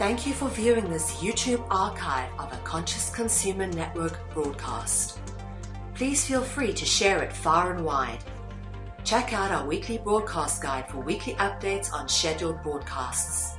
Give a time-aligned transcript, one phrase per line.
[0.00, 5.18] Thank you for viewing this YouTube archive of a Conscious Consumer Network broadcast.
[5.92, 8.24] Please feel free to share it far and wide.
[9.04, 13.58] Check out our weekly broadcast guide for weekly updates on scheduled broadcasts.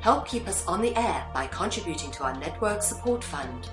[0.00, 3.68] Help keep us on the air by contributing to our network support fund.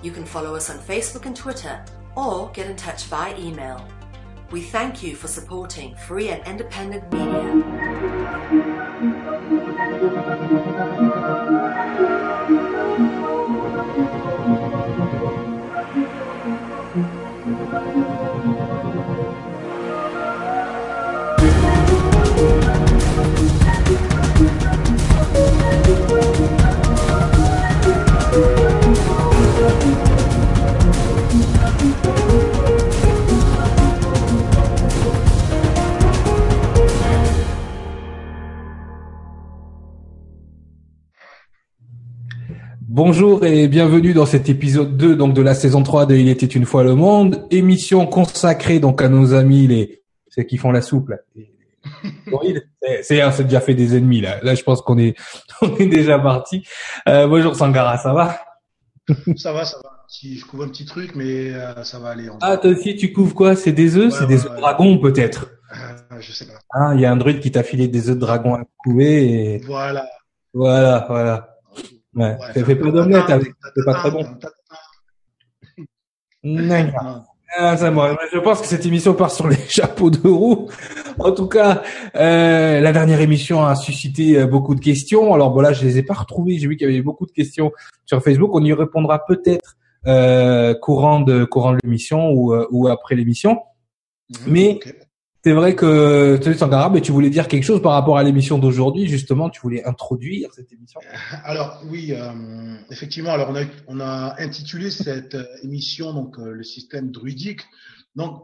[0.00, 1.84] You can follow us on Facebook and Twitter
[2.14, 3.84] or get in touch via email.
[4.52, 8.63] We thank you for supporting free and independent media.
[43.06, 46.46] Bonjour et bienvenue dans cet épisode 2 donc de la saison 3 de Il était
[46.46, 50.80] une fois le monde, émission consacrée donc à nos amis les ceux qui font la
[50.80, 51.16] soupe là.
[52.82, 54.42] C'est c'est c'est déjà fait des ennemis là.
[54.42, 55.16] Là je pense qu'on est
[55.60, 56.66] on est déjà parti.
[57.06, 58.38] Euh, bonjour Sangara, ça va?
[59.36, 59.90] Ça va, ça va.
[60.08, 62.30] Si je couvre un petit truc, mais euh, ça va aller.
[62.30, 63.54] on Ah toi aussi tu couvres quoi?
[63.54, 64.60] C'est des œufs, Ouais, c'est des œufs de ouais.
[64.62, 65.50] dragon peut-être.
[65.72, 66.54] Euh, je sais pas.
[66.72, 69.26] Ah, il y a un druide qui t'a filé des œufs de dragon à couver
[69.56, 70.06] et Voilà.
[70.54, 71.53] voilà, voilà.
[72.16, 74.24] Ouais, Ouais, fais, fais pas d'omelette avec, c'est pas très bon.
[76.42, 76.62] Non.
[76.66, 76.92] Non.
[77.56, 80.68] Ah, ça, moi, je pense que cette émission part sur les chapeaux de roue.
[81.20, 81.84] En tout cas,
[82.16, 85.32] euh, la dernière émission a suscité euh, beaucoup de questions.
[85.34, 86.58] Alors bon là, je les ai pas retrouvées.
[86.58, 87.70] J'ai vu qu'il y avait beaucoup de questions
[88.06, 88.50] sur Facebook.
[88.54, 89.76] On y répondra peut-être
[90.08, 93.60] euh, courant de courant de l'émission ou, euh, ou après l'émission.
[94.48, 94.92] Mais- Ok.
[95.44, 98.56] C'est vrai que tu Sangara, mais tu voulais dire quelque chose par rapport à l'émission
[98.56, 99.06] d'aujourd'hui.
[99.06, 100.98] Justement, tu voulais introduire cette émission?
[101.44, 103.30] Alors oui, euh, effectivement.
[103.30, 103.52] Alors
[103.86, 107.60] on a intitulé cette euh, émission donc euh, le système druidique.
[108.16, 108.42] Donc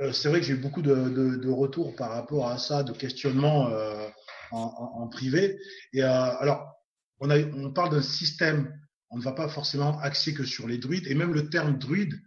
[0.00, 3.68] euh, c'est vrai que j'ai eu beaucoup de, retours par rapport à ça, de questionnements
[3.68, 4.08] euh,
[4.50, 5.58] en, privé.
[5.92, 6.72] Et euh, alors
[7.20, 8.72] on parle d'un système.
[9.10, 12.14] On ne va pas forcément axer que sur les druides et même le terme druide
[12.14, 12.18] euh,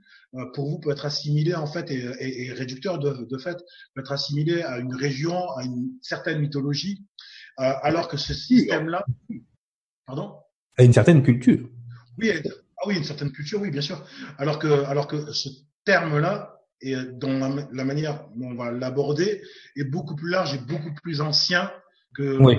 [0.54, 3.58] pour vous peut être assimilé en fait et, et, et réducteur de, de fait
[3.94, 7.06] peut être assimilé à une région, à une certaine mythologie,
[7.60, 9.06] euh, alors que ce système-là,
[10.06, 10.34] pardon,
[10.78, 11.70] À une certaine culture.
[12.18, 12.32] oui,
[12.78, 14.04] ah oui, une certaine culture, oui, bien sûr,
[14.38, 15.50] alors que alors que ce
[15.86, 19.42] terme-là et dans la, la manière dont on va l'aborder
[19.76, 21.72] est beaucoup plus large et beaucoup plus ancien
[22.16, 22.58] que Oui.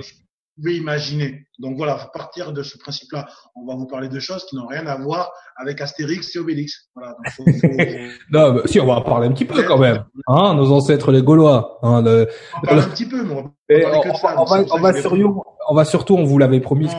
[0.55, 1.47] Pouvais imaginer.
[1.59, 4.67] Donc voilà, à partir de ce principe-là, on va vous parler de choses qui n'ont
[4.67, 6.89] rien à voir avec Astérix et Obélix.
[6.95, 7.15] Voilà.
[7.17, 7.67] Donc, faut- faut-
[8.31, 10.03] Non, bah, si on va en parler un petit peu quand même.
[10.27, 11.79] Hein, nos ancêtres les Gaulois.
[11.81, 12.27] Hein, le-
[12.63, 14.35] on un petit peu, mais on va on, que de ça.
[14.41, 16.91] on va, on surtout, on va surtout, on vous l'avait promis, Non,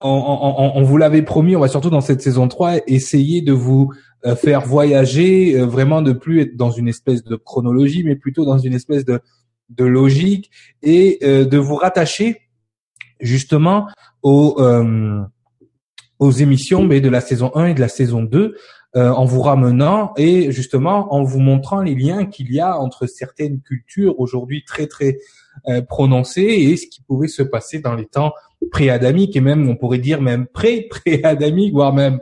[0.00, 3.42] On, on- on- on vous l'avait promis, on va surtout dans cette saison 3 essayer
[3.42, 3.92] de vous
[4.24, 8.44] euh, faire voyager, euh, vraiment de plus être dans une espèce de chronologie, mais plutôt
[8.44, 9.20] dans une espèce de,
[9.68, 10.50] de logique
[10.82, 12.42] et euh, de vous rattacher
[13.20, 13.88] justement
[14.22, 15.20] aux, euh,
[16.18, 18.54] aux émissions mais de la saison 1 et de la saison 2
[18.96, 23.06] euh, en vous ramenant et justement en vous montrant les liens qu'il y a entre
[23.06, 25.18] certaines cultures aujourd'hui très très
[25.68, 28.32] euh, prononcées et ce qui pouvait se passer dans les temps
[28.70, 32.18] pré-adamiques et même on pourrait dire même pré-pré-adamique voire même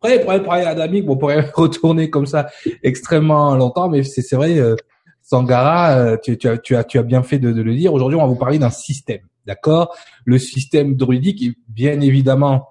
[0.00, 2.48] pré-pré-pré-adamique bon, on pourrait retourner comme ça
[2.82, 4.58] extrêmement longtemps mais c'est vrai
[5.32, 7.94] Sangara euh, tu, tu as tu as tu as bien fait de, de le dire
[7.94, 9.94] aujourd'hui on va vous parler d'un système d'accord?
[10.26, 12.68] Le système druidique bien évidemment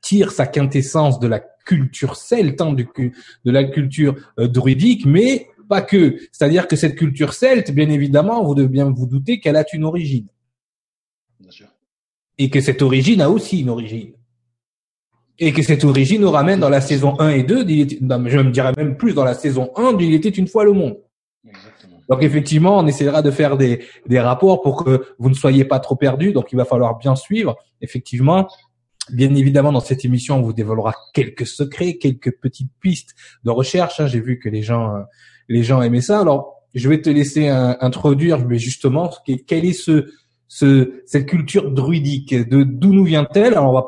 [0.00, 5.82] tire sa quintessence de la culture celte, hein, de la culture euh, druidique, mais pas
[5.82, 6.16] que.
[6.32, 9.84] C'est-à-dire que cette culture celte, bien évidemment, vous devez bien vous douter qu'elle a une
[9.84, 10.26] origine.
[11.38, 11.68] Bien sûr.
[12.38, 14.12] Et que cette origine a aussi une origine.
[15.38, 18.18] Et que cette origine nous ramène dans la saison 1 et 2, d'Il était- non,
[18.18, 20.72] mais je me dirais même plus dans la saison 1 d'Il était une fois le
[20.72, 20.96] monde.
[22.10, 25.78] Donc effectivement, on essaiera de faire des, des rapports pour que vous ne soyez pas
[25.78, 26.32] trop perdus.
[26.32, 27.56] Donc il va falloir bien suivre.
[27.80, 28.48] Effectivement,
[29.12, 33.14] bien évidemment, dans cette émission, on vous dévoilera quelques secrets, quelques petites pistes
[33.44, 34.00] de recherche.
[34.00, 34.06] hein.
[34.06, 35.00] J'ai vu que les gens, euh,
[35.48, 36.20] les gens aimaient ça.
[36.20, 39.10] Alors je vais te laisser euh, introduire, mais justement,
[39.46, 40.12] quelle est ce,
[40.48, 42.34] ce, cette culture druidique?
[42.34, 43.54] De d'où nous vient-elle?
[43.54, 43.86] Alors on va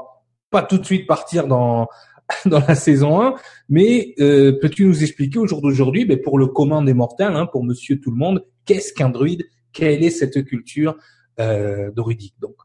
[0.51, 1.89] pas tout de suite partir dans
[2.47, 3.35] dans la saison 1,
[3.69, 7.47] mais euh, peux-tu nous expliquer au jour d'aujourd'hui, ben, pour le commun des mortels, hein,
[7.47, 9.45] pour Monsieur tout le monde, qu'est-ce qu'un druide?
[9.73, 10.97] Quelle est cette culture
[11.41, 12.57] euh, druidique donc?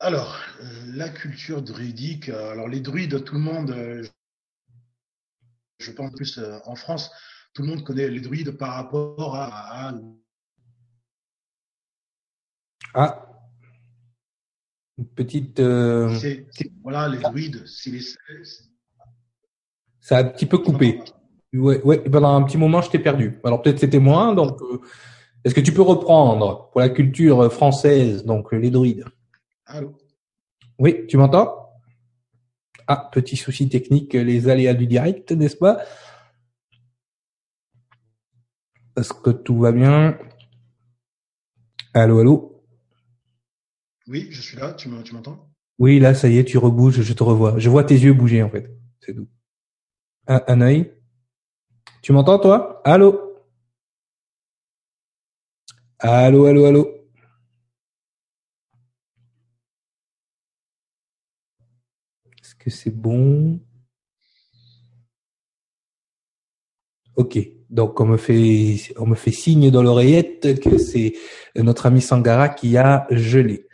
[0.00, 0.38] Alors,
[0.94, 3.74] la culture druidique, alors les druides, tout le monde,
[5.80, 7.10] je pense plus euh, en France,
[7.52, 9.92] tout le monde connaît les druides par rapport à, à
[12.94, 13.27] Ah.
[14.98, 15.60] Une petite.
[15.60, 16.18] Euh...
[16.82, 18.00] voilà, les druides, c'est les.
[20.00, 21.00] Ça a un petit peu coupé.
[21.52, 21.98] Ouais, ouais.
[21.98, 23.38] Pendant un petit moment, je t'ai perdu.
[23.44, 24.34] Alors peut-être c'était moins.
[24.34, 24.80] Donc, euh,
[25.44, 29.04] est-ce que tu peux reprendre pour la culture française, donc les druides?
[29.66, 29.96] Allô?
[30.78, 31.54] Oui, tu m'entends?
[32.86, 35.82] Ah, petit souci technique, les aléas du direct, n'est-ce pas?
[38.96, 40.18] Est-ce que tout va bien?
[41.94, 42.57] Allô, allô?
[44.08, 45.50] Oui, je suis là, tu m'entends?
[45.78, 47.58] Oui, là, ça y est, tu rebouges, je te revois.
[47.58, 48.74] Je vois tes yeux bouger, en fait.
[49.00, 49.28] C'est doux.
[50.26, 50.84] Un, un
[52.00, 52.80] Tu m'entends, toi?
[52.86, 53.34] Allô?
[55.98, 56.88] Allô, allô, allô?
[62.42, 63.60] Est-ce que c'est bon?
[67.16, 67.38] Ok.
[67.68, 71.12] Donc on me fait on me fait signe dans l'oreillette que c'est
[71.56, 73.67] notre ami Sangara qui a gelé.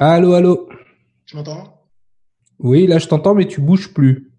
[0.00, 0.68] Allô, allô.
[1.26, 1.74] Tu m'entends?
[2.60, 4.30] Oui, là je t'entends, mais tu bouges plus.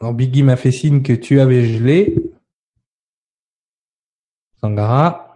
[0.00, 2.14] Alors Biggie m'a fait signe que tu avais gelé.
[4.60, 5.34] Sangara.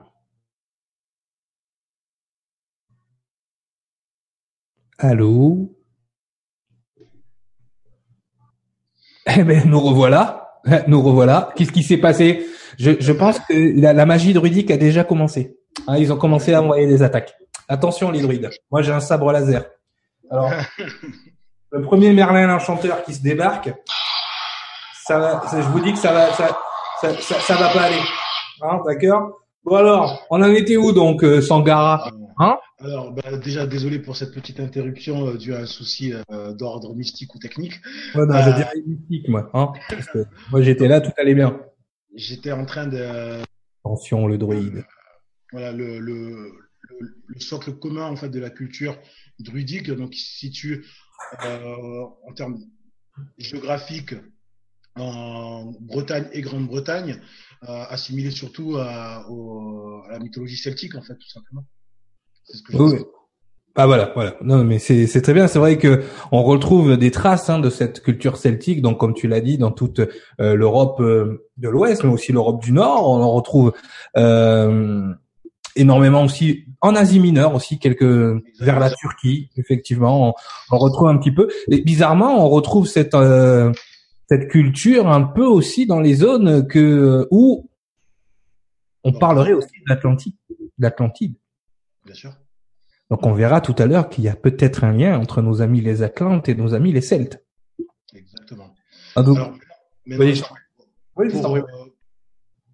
[4.99, 5.77] Allô?
[9.27, 10.61] Eh ben, nous revoilà.
[10.87, 11.53] Nous revoilà.
[11.57, 12.47] Qu'est-ce qui s'est passé?
[12.79, 15.59] Je, je, pense que la, magie druidique a déjà commencé.
[15.87, 17.35] Hein, ils ont commencé à envoyer des attaques.
[17.69, 18.51] Attention les druides.
[18.71, 19.65] Moi j'ai un sabre laser.
[20.31, 20.51] Alors,
[21.71, 23.73] le premier Merlin l'enchanteur qui se débarque,
[25.07, 26.57] ça, va, je vous dis que ça va, ça,
[27.01, 28.01] ça, ça, va pas aller.
[28.63, 29.41] Hein, D'accord?
[29.65, 32.11] Bon alors, on en était où donc, euh, Sangara?
[32.39, 32.57] Hein?
[32.81, 36.95] Alors, bah, déjà, désolé pour cette petite interruption euh, due à un souci euh, d'ordre
[36.95, 37.75] mystique ou technique.
[38.15, 39.51] Ouais, non, je dirais mystique, moi.
[39.55, 41.61] Hein Parce que moi, j'étais là, tout allait bien.
[42.15, 43.43] J'étais en train de...
[43.85, 44.85] Attention, le druide.
[45.55, 46.53] Voilà, le, le,
[46.99, 48.99] le, socle commun, en fait, de la culture
[49.39, 50.85] druidique, donc, qui se situe
[51.41, 52.59] en termes
[53.39, 54.17] géographiques
[54.97, 57.21] en Bretagne et Grande-Bretagne,
[57.69, 59.25] euh, assimilé surtout à,
[60.11, 61.65] la mythologie celtique, en fait, tout simplement.
[62.43, 63.05] C'est ce que oui.
[63.77, 64.37] Ah voilà, voilà.
[64.41, 65.49] Non, mais c'est c'est très bien.
[65.49, 68.83] C'est vrai que on retrouve des traces hein, de cette culture celtique.
[68.83, 72.63] Donc, comme tu l'as dit, dans toute euh, l'Europe euh, de l'Ouest, mais aussi l'Europe
[72.63, 73.73] du Nord, on en retrouve
[74.17, 75.13] euh,
[75.77, 78.03] énormément aussi en Asie mineure aussi quelques
[78.61, 79.51] vers la Turquie.
[79.57, 80.35] Effectivement, on,
[80.71, 81.49] on, retrouve un petit peu.
[81.71, 83.17] Et bizarrement, on retrouve cette
[84.29, 87.69] cette culture un peu aussi dans les zones que où
[89.05, 90.35] on parlerait aussi de l'Atlantide,
[90.79, 91.37] l'Atlantide.
[92.05, 92.35] Bien sûr.
[93.11, 95.81] Donc on verra tout à l'heure qu'il y a peut-être un lien entre nos amis
[95.81, 97.45] les Atlantes et nos amis les Celtes.
[98.15, 98.75] Exactement.
[99.17, 99.39] Ah, donc,
[100.07, 100.43] oui,
[101.17, 101.63] euh,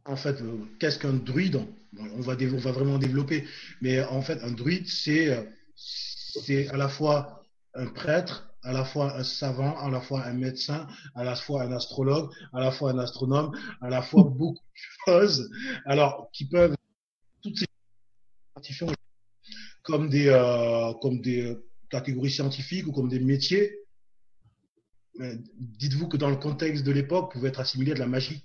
[0.07, 1.61] en fait, euh, qu'est-ce qu'un druide?
[1.99, 3.45] On, va on va vraiment développer,
[3.81, 5.43] mais en fait, un druide, c'est euh,
[5.75, 7.43] c'est à la fois
[7.75, 11.63] un prêtre à la fois un savant, à la fois un médecin, à la fois
[11.63, 14.65] un astrologue, à la fois un astronome, à la fois beaucoup
[15.07, 15.51] de choses,
[15.87, 16.75] alors qui peuvent
[17.43, 17.67] toutes ces
[19.83, 21.57] comme des euh, comme des
[21.89, 23.77] catégories scientifiques ou comme des métiers.
[25.59, 28.45] Dites-vous que dans le contexte de l'époque, pouvait être assimilé à de la magie.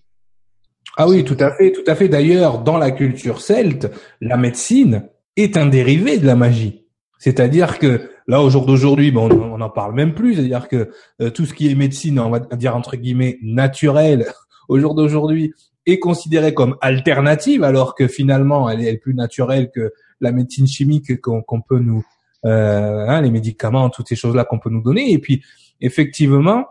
[0.98, 2.08] Ah oui, tout à fait, tout à fait.
[2.08, 6.86] D'ailleurs, dans la culture celte, la médecine est un dérivé de la magie.
[7.20, 10.36] C'est-à-dire que là, au jour d'aujourd'hui, bon, on n'en parle même plus.
[10.36, 14.28] C'est-à-dire que euh, tout ce qui est médecine, on va dire entre guillemets naturelle,
[14.70, 15.54] au jour d'aujourd'hui,
[15.86, 21.22] est considéré comme alternative, alors que finalement, elle est plus naturelle que la médecine chimique
[21.22, 22.04] qu'on peut nous,
[22.46, 25.12] euh, hein, les médicaments, toutes ces choses-là qu'on peut nous donner.
[25.12, 25.44] Et puis,
[25.82, 26.66] effectivement,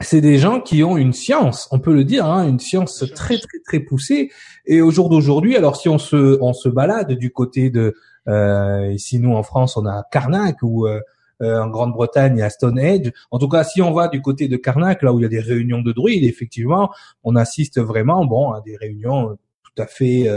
[0.00, 3.38] c'est des gens qui ont une science, on peut le dire, hein, une science très
[3.38, 4.30] très très poussée.
[4.66, 7.94] Et au jour d'aujourd'hui, alors si on se on se balade du côté de
[8.28, 11.00] euh, ici, nous, en France, on a Karnak ou euh,
[11.42, 13.12] euh, en Grande-Bretagne, il y a Stonehenge.
[13.30, 15.28] En tout cas, si on va du côté de Karnak, là où il y a
[15.28, 16.90] des réunions de druides, effectivement,
[17.22, 20.28] on assiste vraiment, bon, à des réunions tout à fait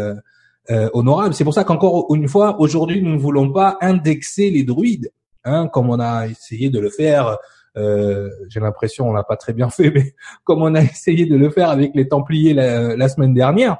[0.69, 1.33] euh, honorables.
[1.33, 5.11] C'est pour ça qu'encore une fois, aujourd'hui, nous ne voulons pas indexer les druides,
[5.45, 7.37] hein, comme on a essayé de le faire.
[7.77, 11.37] Euh, J'ai l'impression on l'a pas très bien fait, mais comme on a essayé de
[11.37, 13.77] le faire avec les Templiers la, la semaine dernière,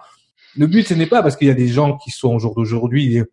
[0.56, 2.56] le but ce n'est pas parce qu'il y a des gens qui sont au jour
[2.56, 3.24] d'aujourd'hui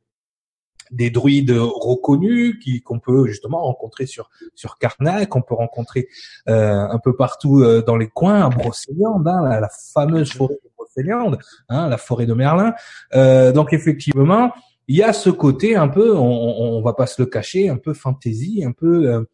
[0.90, 6.08] des druides reconnus qui qu'on peut justement rencontrer sur sur Karnak, qu'on peut rencontrer
[6.48, 10.70] euh, un peu partout euh, dans les coins, à Brocéliande, hein, la, fameuse forêt de
[10.76, 12.74] Brocéliande, hein, la forêt de Merlin.
[13.14, 14.52] Euh, donc effectivement,
[14.86, 17.78] il y a ce côté un peu, on, on, va pas se le cacher, un
[17.78, 19.26] peu fantaisie, un peu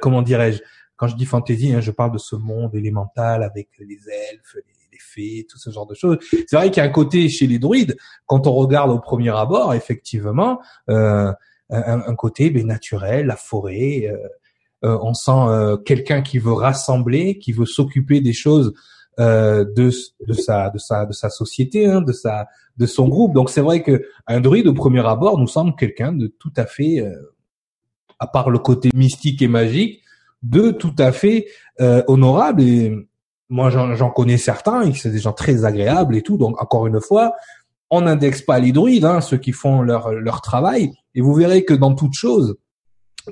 [0.00, 0.60] comment dirais-je
[0.96, 3.98] Quand je dis fantaisie, hein, je parle de ce monde élémental avec les
[4.32, 4.62] elfes, les,
[5.00, 6.18] fées, tout ce genre de choses.
[6.30, 7.96] C'est vrai qu'il y a un côté chez les druides,
[8.26, 10.60] quand on regarde au premier abord, effectivement,
[10.90, 11.32] euh,
[11.70, 14.06] un, côté ben, naturel, la forêt.
[14.06, 14.16] Euh,
[14.84, 18.74] euh on sent euh, quelqu'un qui veut rassembler, qui veut s'occuper des choses
[19.18, 22.46] euh, de, sa de sa de sa société, hein, de sa
[22.76, 23.34] de son groupe.
[23.34, 26.66] Donc c'est vrai que un druide au premier abord nous semble quelqu'un de tout à
[26.66, 27.04] fait,
[28.18, 30.02] à part le côté mystique et magique,
[30.42, 31.46] de tout à fait
[31.80, 32.62] euh, honorable.
[32.62, 32.92] Et
[33.48, 36.36] moi, j'en connais certains, et c'est des gens très agréables et tout.
[36.36, 37.32] Donc, encore une fois,
[37.90, 40.92] on n'indexe pas les druides, hein, ceux qui font leur, leur travail.
[41.14, 42.56] Et vous verrez que dans toute chose,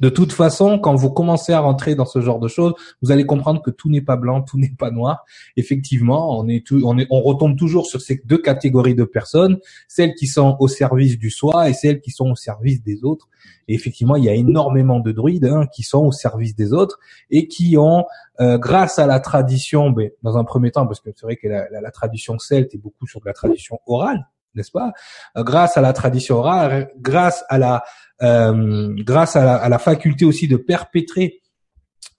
[0.01, 3.27] de toute façon, quand vous commencez à rentrer dans ce genre de choses, vous allez
[3.27, 5.25] comprendre que tout n'est pas blanc, tout n'est pas noir.
[5.57, 11.19] Effectivement, on retombe toujours sur ces deux catégories de personnes, celles qui sont au service
[11.19, 13.29] du soi et celles qui sont au service des autres.
[13.69, 16.99] Et effectivement, il y a énormément de druides hein, qui sont au service des autres
[17.31, 18.05] et qui ont,
[18.41, 21.49] euh, grâce à la tradition, ben, dans un premier temps, parce que c'est vrai que
[21.49, 24.93] la, la, la tradition celte est beaucoup sur de la tradition orale, n'est-ce pas?
[25.37, 27.85] Euh, Grâce à la tradition orale, grâce à la
[28.23, 31.43] euh, grâce à la, à la, faculté aussi de perpétrer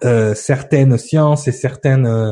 [0.03, 2.31] euh, certaines sciences et certaines euh,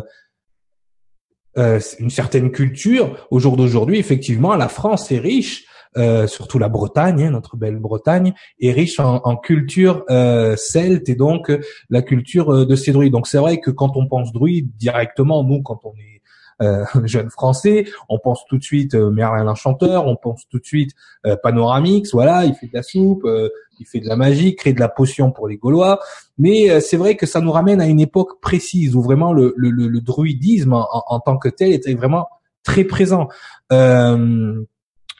[1.57, 3.27] euh une certaine culture.
[3.31, 5.65] Au jour d'aujourd'hui, effectivement, la France est riche,
[5.97, 10.05] euh, surtout la Bretagne, hein, notre belle Bretagne, est riche en, en culture
[10.57, 11.51] celte et donc
[11.89, 13.13] la culture de ces druides.
[13.13, 16.14] Donc c'est vrai que quand on pense druide directement, nous, quand on est
[16.61, 20.65] euh, jeune français, on pense tout de suite euh, Merlin l'enchanteur, on pense tout de
[20.65, 20.91] suite
[21.25, 24.73] euh, Panoramix, voilà, il fait de la soupe, euh, il fait de la magie, crée
[24.73, 25.99] de la potion pour les Gaulois.
[26.37, 29.69] Mais c'est vrai que ça nous ramène à une époque précise où vraiment le, le,
[29.69, 32.29] le druidisme en, en, tant que tel était vraiment
[32.63, 33.27] très présent.
[33.73, 34.63] Euh,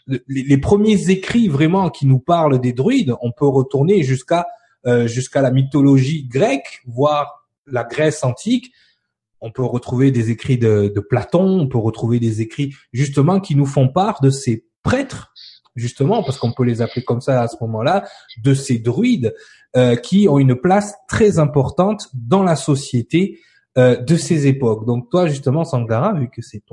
[0.08, 4.46] les, les, premiers écrits vraiment qui nous parlent des druides, on peut retourner jusqu'à
[5.06, 8.72] jusqu'à la mythologie grecque, voire la Grèce antique,
[9.46, 13.68] on peut retrouver des écrits de, Platon, on peut retrouver des écrits justement qui nous
[13.68, 15.32] font part de ces prêtres,
[15.76, 18.06] justement, parce qu'on peut les appeler comme ça à ce moment-là,
[18.44, 19.36] de ces druides
[19.78, 23.40] euh, qui ont une place très importante dans la société
[23.78, 24.86] euh, de ces époques.
[24.88, 26.64] Donc toi, justement, Sangara, vu que c'est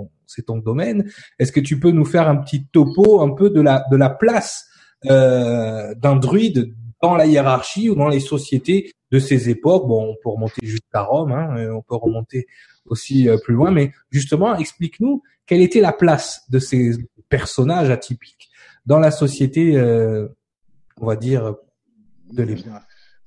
[0.46, 3.84] ton domaine, est-ce que tu peux nous faire un petit topo un peu de la
[3.90, 4.66] de la place
[5.10, 9.86] euh, d'un druide dans la hiérarchie ou dans les sociétés de ces époques.
[9.86, 12.46] Bon, on peut remonter jusqu'à Rome, hein, on peut remonter
[12.86, 16.96] aussi euh, plus loin, mais justement, explique-nous quelle était la place de ces
[17.28, 18.50] personnages atypiques
[18.86, 20.28] dans la société, euh,
[20.96, 21.54] on va dire,
[22.32, 22.72] de l'époque.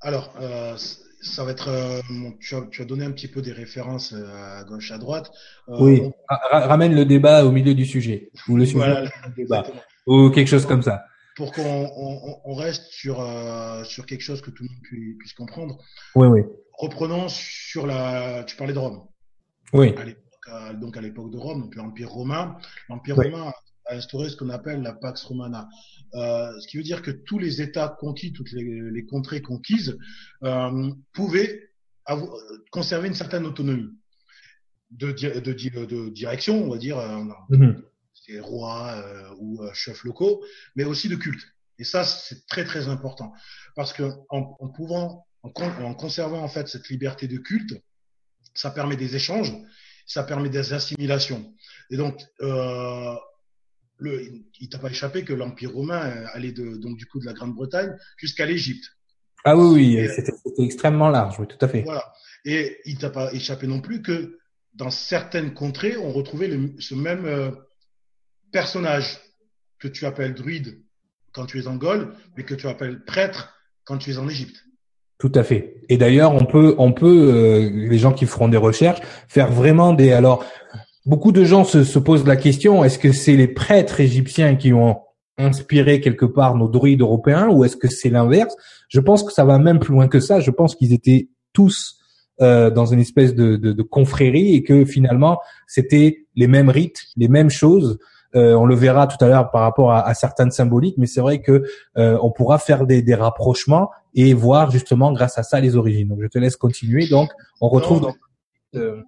[0.00, 0.76] Alors, euh,
[1.22, 2.02] ça va être.
[2.40, 5.30] tu, as, donné un petit peu des références à gauche, à droite.
[5.68, 6.02] oui,
[6.50, 9.04] ramène le débat au milieu du sujet ou le sujet
[9.36, 9.64] débat
[10.06, 11.04] ou quelque chose comme ça
[11.36, 15.34] pour qu'on on, on reste sur euh, sur quelque chose que tout le monde puisse,
[15.34, 15.78] comprendre.
[16.16, 16.40] Oui, oui.
[16.72, 18.42] Reprenons sur la.
[18.44, 19.06] Tu parlais de Rome.
[19.72, 19.94] Oui.
[20.48, 22.56] À donc à l'époque de Rome, donc l'Empire romain.
[22.88, 23.52] L'Empire romain
[23.86, 25.68] a instauré ce qu'on appelle la Pax Romana,
[26.14, 29.98] euh, ce qui veut dire que tous les États conquis, toutes les, les contrées conquises,
[30.44, 31.70] euh, pouvaient
[32.04, 32.30] avoir,
[32.70, 33.90] conserver une certaine autonomie
[34.92, 36.98] de, de, de, de direction, on va dire.
[36.98, 37.82] Euh, mm-hmm
[38.28, 41.42] des rois euh, ou euh, chefs locaux, mais aussi de culte.
[41.78, 43.32] Et ça, c'est très très important
[43.74, 47.74] parce que en, en pouvant, en, en, conservant en fait cette liberté de culte,
[48.54, 49.52] ça permet des échanges,
[50.06, 51.54] ça permet des assimilations.
[51.90, 53.14] Et donc, euh,
[53.98, 57.32] le, il t'a pas échappé que l'Empire romain allait de, donc du coup de la
[57.32, 58.86] Grande-Bretagne jusqu'à l'Égypte.
[59.44, 61.82] Ah oui, oui, c'était extrêmement large, oui, tout à fait.
[61.82, 62.12] Voilà.
[62.44, 64.38] Et il t'a pas échappé non plus que
[64.74, 67.50] dans certaines contrées, on retrouvait le, ce même euh,
[68.52, 69.18] personnage
[69.78, 70.80] que tu appelles druide
[71.32, 74.64] quand tu es en Gaule, mais que tu appelles prêtre quand tu es en Égypte.
[75.18, 75.82] Tout à fait.
[75.88, 79.94] Et d'ailleurs, on peut, on peut, euh, les gens qui feront des recherches, faire vraiment
[79.94, 80.12] des.
[80.12, 80.44] Alors,
[81.06, 84.72] beaucoup de gens se, se posent la question est-ce que c'est les prêtres égyptiens qui
[84.72, 85.00] ont
[85.38, 88.54] inspiré quelque part nos druides européens, ou est-ce que c'est l'inverse?
[88.88, 90.40] Je pense que ça va même plus loin que ça.
[90.40, 91.98] Je pense qu'ils étaient tous
[92.42, 97.04] euh, dans une espèce de, de, de confrérie et que finalement c'était les mêmes rites,
[97.16, 97.98] les mêmes choses.
[98.36, 101.40] Euh, on le verra tout à l'heure par rapport à, certaines symboliques, mais c'est vrai
[101.40, 101.64] que
[101.96, 106.08] euh, on pourra faire des, rapprochements et voir justement grâce à ça les origines.
[106.08, 107.06] Donc je te laisse continuer.
[107.08, 108.12] Donc on retrouve.
[108.74, 109.00] Euh,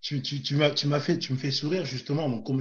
[0.00, 2.28] tu, tu, tu m'as fait, tu me fais sourire justement.
[2.28, 2.60] Donc comme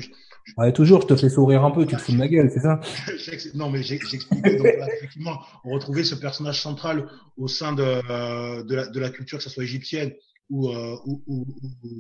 [0.76, 2.80] toujours, je te fais sourire un peu, tu te fous de ma gueule, c'est ça?
[3.56, 4.58] Non, mais j'expliquais.
[4.58, 9.10] donc là, effectivement, on retrouvait ce personnage central au sein de, de, la, de la
[9.10, 10.12] culture, que ce soit égyptienne
[10.52, 11.46] ou, ou, ou,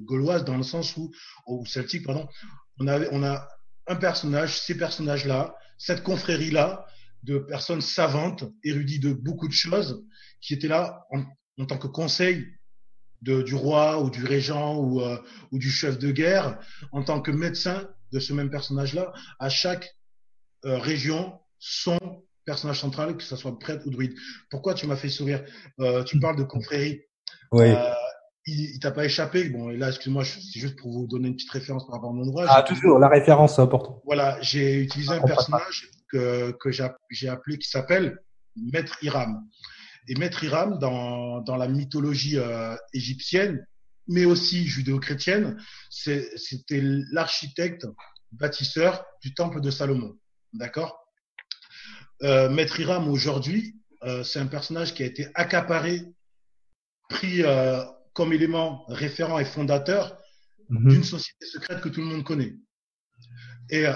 [0.05, 1.11] gauloise, dans le sens où,
[1.47, 2.27] ou celtique, pardon.
[2.79, 3.47] On avait, on a
[3.91, 6.85] un personnage, ces personnages-là, cette confrérie-là,
[7.23, 10.03] de personnes savantes, érudites de beaucoup de choses,
[10.41, 12.47] qui étaient là en, tant que conseil
[13.21, 15.17] de, du roi ou du régent ou, euh,
[15.51, 16.59] ou du chef de guerre,
[16.91, 19.95] en tant que médecin de ce même personnage-là, à chaque
[20.65, 21.99] euh, région son
[22.45, 24.15] personnage central, que ce soit prêtre ou druide.
[24.49, 25.43] Pourquoi tu m'as fait sourire?
[25.79, 27.01] Euh, Tu parles de confrérie.
[27.51, 27.69] Oui.
[27.69, 27.93] Euh,
[28.45, 29.49] il, il t'a pas échappé.
[29.49, 32.13] Bon, et là, excuse-moi, c'est juste pour vous donner une petite référence par rapport à
[32.13, 32.49] mon ouvrage.
[32.51, 34.01] Ah, toujours, la référence, c'est important.
[34.05, 38.17] Voilà, j'ai utilisé Ah, un personnage que, que j'ai appelé, qui s'appelle
[38.55, 39.43] Maître Hiram.
[40.07, 43.65] Et Maître Hiram, dans, dans la mythologie euh, égyptienne,
[44.07, 45.57] mais aussi judéo-chrétienne,
[45.89, 46.81] c'était
[47.11, 47.85] l'architecte
[48.31, 50.17] bâtisseur du temple de Salomon.
[50.53, 50.97] D'accord?
[52.23, 56.01] Euh, Maître Hiram, aujourd'hui, euh, c'est un personnage qui a été accaparé,
[57.09, 57.83] pris euh,
[58.13, 60.17] comme élément référent et fondateur
[60.71, 60.89] Mhm.
[60.89, 62.53] d'une société secrète que tout le monde connaît.
[63.69, 63.93] Et euh,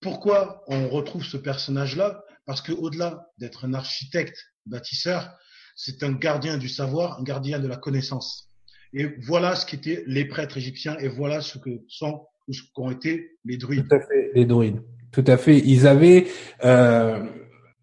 [0.00, 2.22] pourquoi on retrouve ce personnage-là?
[2.46, 5.30] Parce que au-delà d'être un architecte bâtisseur,
[5.76, 8.48] c'est un gardien du savoir, un gardien de la connaissance.
[8.94, 12.90] Et voilà ce qu'étaient les prêtres égyptiens et voilà ce que sont ou ce qu'ont
[12.90, 13.86] été les druides.
[13.88, 14.82] Tout à fait, les druides.
[15.12, 15.58] Tout à fait.
[15.58, 16.26] Ils avaient,
[16.64, 17.22] euh,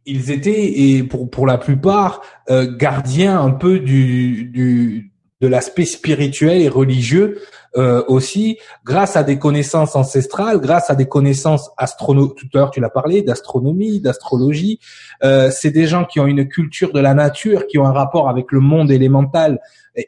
[0.06, 5.11] ils étaient et pour pour la plupart euh, gardiens un peu du du
[5.41, 7.41] de l'aspect spirituel et religieux
[7.77, 12.27] euh, aussi, grâce à des connaissances ancestrales, grâce à des connaissances astrono.
[12.27, 14.79] Tout à l'heure, tu l'as parlé d'astronomie, d'astrologie.
[15.24, 18.29] Euh, c'est des gens qui ont une culture de la nature, qui ont un rapport
[18.29, 19.60] avec le monde élémental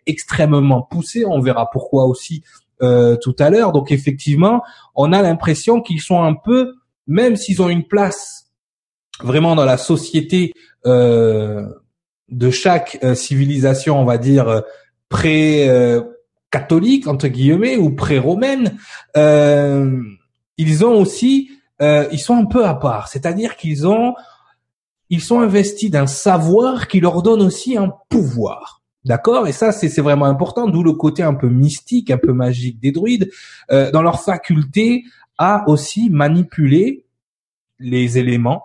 [0.06, 1.26] extrêmement poussé.
[1.26, 2.44] On verra pourquoi aussi
[2.82, 3.72] euh, tout à l'heure.
[3.72, 4.62] Donc effectivement,
[4.94, 6.74] on a l'impression qu'ils sont un peu,
[7.08, 8.52] même s'ils ont une place
[9.22, 10.52] vraiment dans la société
[10.86, 11.66] euh,
[12.30, 14.64] de chaque civilisation, on va dire
[15.14, 16.02] euh, pré euh,
[16.54, 18.78] catholique entre guillemets ou pré-romaine,
[19.18, 20.02] euh,
[20.58, 21.50] ils ont aussi,
[21.82, 23.08] euh, ils sont un peu à part.
[23.08, 24.14] C'est-à-dire qu'ils ont,
[25.10, 28.82] ils sont investis d'un savoir qui leur donne aussi un pouvoir.
[29.04, 29.48] D'accord?
[29.48, 32.80] Et ça, c'est c'est vraiment important, d'où le côté un peu mystique, un peu magique
[32.80, 33.30] des druides,
[33.72, 35.04] euh, dans leur faculté
[35.38, 37.06] à aussi manipuler
[37.80, 38.64] les éléments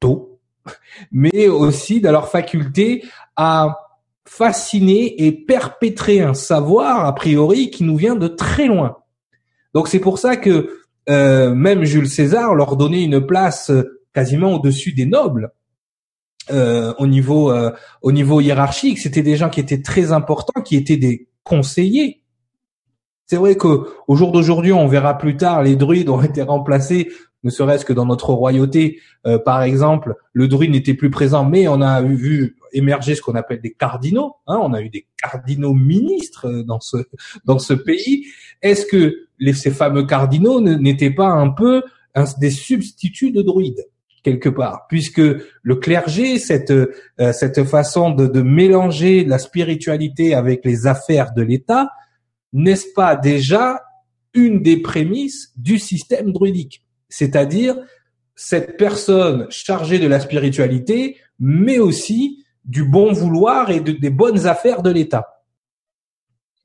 [0.00, 0.40] tôt,
[1.12, 3.04] mais aussi dans leur faculté
[3.36, 3.87] à
[4.28, 8.98] fasciner et perpétrer un savoir, a priori, qui nous vient de très loin.
[9.74, 10.70] Donc c'est pour ça que
[11.08, 15.52] euh, même Jules César leur donnait une place euh, quasiment au-dessus des nobles
[16.50, 17.52] euh, au niveau
[18.02, 18.98] au niveau hiérarchique.
[18.98, 22.22] C'était des gens qui étaient très importants, qui étaient des conseillers.
[23.26, 27.08] C'est vrai que au jour d'aujourd'hui, on verra plus tard, les druides ont été remplacés,
[27.44, 31.68] ne serait-ce que dans notre royauté, euh, par exemple, le druide n'était plus présent, mais
[31.68, 34.36] on a vu émerger ce qu'on appelle des cardinaux.
[34.46, 36.98] Hein, on a eu des cardinaux ministres euh, dans ce
[37.44, 38.26] dans ce pays.
[38.62, 41.82] Est-ce que les, ces fameux cardinaux n'étaient pas un peu
[42.40, 43.86] des substituts de druides
[44.24, 45.22] quelque part, puisque
[45.62, 46.92] le clergé, cette euh,
[47.32, 51.90] cette façon de, de mélanger la spiritualité avec les affaires de l'État,
[52.52, 53.80] n'est-ce pas déjà
[54.34, 56.84] une des prémices du système druidique?
[57.08, 57.76] C'est-à-dire
[58.34, 64.46] cette personne chargée de la spiritualité, mais aussi du bon vouloir et de- des bonnes
[64.46, 65.42] affaires de l'État.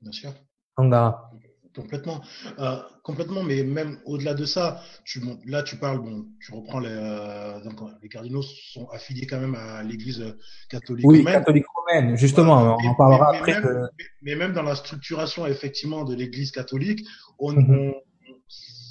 [0.02, 0.32] Bien sûr.
[0.76, 1.30] Angara.
[1.74, 2.20] Complètement,
[2.60, 6.78] euh, complètement, mais même au-delà de ça, tu, bon, là tu parles, bon, tu reprends
[6.78, 10.36] les, euh, donc, les cardinaux sont affiliés quand même à l'Église
[10.70, 11.34] catholique Oui, romaine.
[11.34, 12.76] catholique romaine, justement, Voilà.
[12.76, 13.54] on Mais- en parlera mais- après.
[13.60, 17.04] mais même, mais- mais même dans la structuration effectivement de l'Église catholique,
[17.40, 17.76] on, Mhm.
[17.76, 17.94] on-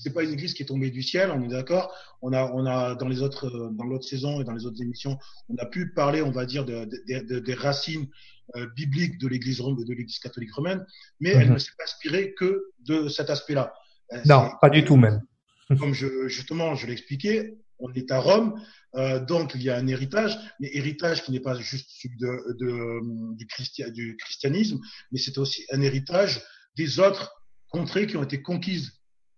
[0.03, 1.93] c'est pas une Église qui est tombée du ciel, on est d'accord.
[2.21, 4.81] On a, on a dans les autres, euh, dans l'autre saison et dans les autres
[4.81, 5.17] émissions,
[5.49, 8.07] on a pu parler, on va dire, de, de- de- des racines
[8.55, 10.85] euh, bibliques de l'Église de l'Église catholique romaine,
[11.21, 11.53] mais elle Mhm.
[11.53, 13.73] ne s'est pas inspirée que de cet aspect-là.
[14.11, 15.21] Euh, Non, pas du tout même.
[15.79, 18.61] comme je, justement je l'expliquais, on est à Rome,
[18.95, 22.53] euh, donc il y a un héritage, mais héritage qui n'est pas juste celui de,
[22.59, 23.47] de- du,
[23.91, 24.79] du christianisme,
[25.11, 26.41] mais c'est aussi un héritage
[26.75, 27.31] des autres
[27.69, 28.91] contrées qui ont été conquises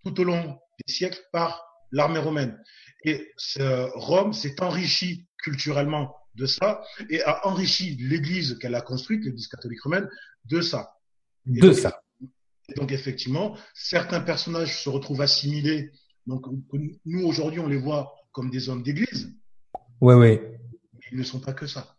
[0.05, 0.43] tout au long
[0.87, 2.61] des siècles par l'armée romaine.
[3.03, 9.23] Et ce- Rome s'est enrichi culturellement de ça et a enrichi l'Église qu'elle a construite,
[9.23, 10.07] l'Église catholique romaine,
[10.45, 10.95] de ça.
[11.47, 12.01] Et De donc, ça.
[12.69, 15.91] et donc effectivement, certains personnages se retrouvent assimilés.
[16.27, 16.45] Donc
[17.05, 19.31] nous aujourd'hui on les voit comme des hommes d'église,
[20.01, 20.59] Ouais, ouais.
[20.93, 21.94] mais ils ne sont pas que ça.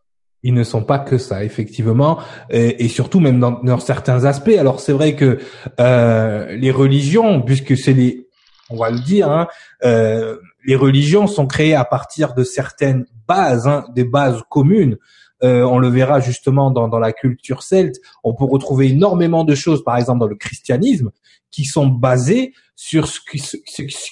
[0.46, 4.56] Ils ne sont pas que ça, effectivement, et, surtout même dans, certains aspects.
[4.56, 5.40] Alors c'est vrai que
[5.80, 8.28] euh, les religions, puisque c'est les,
[8.70, 9.48] on va le dire, hein,
[9.84, 14.98] euh, les religions sont créées à partir de certaines bases, hein, des bases communes.
[15.42, 17.96] Euh, on le verra justement dans, dans la culture celte.
[18.22, 21.10] On peut retrouver énormément de choses, par exemple dans le christianisme,
[21.50, 23.56] qui sont basées sur ce qui, ce,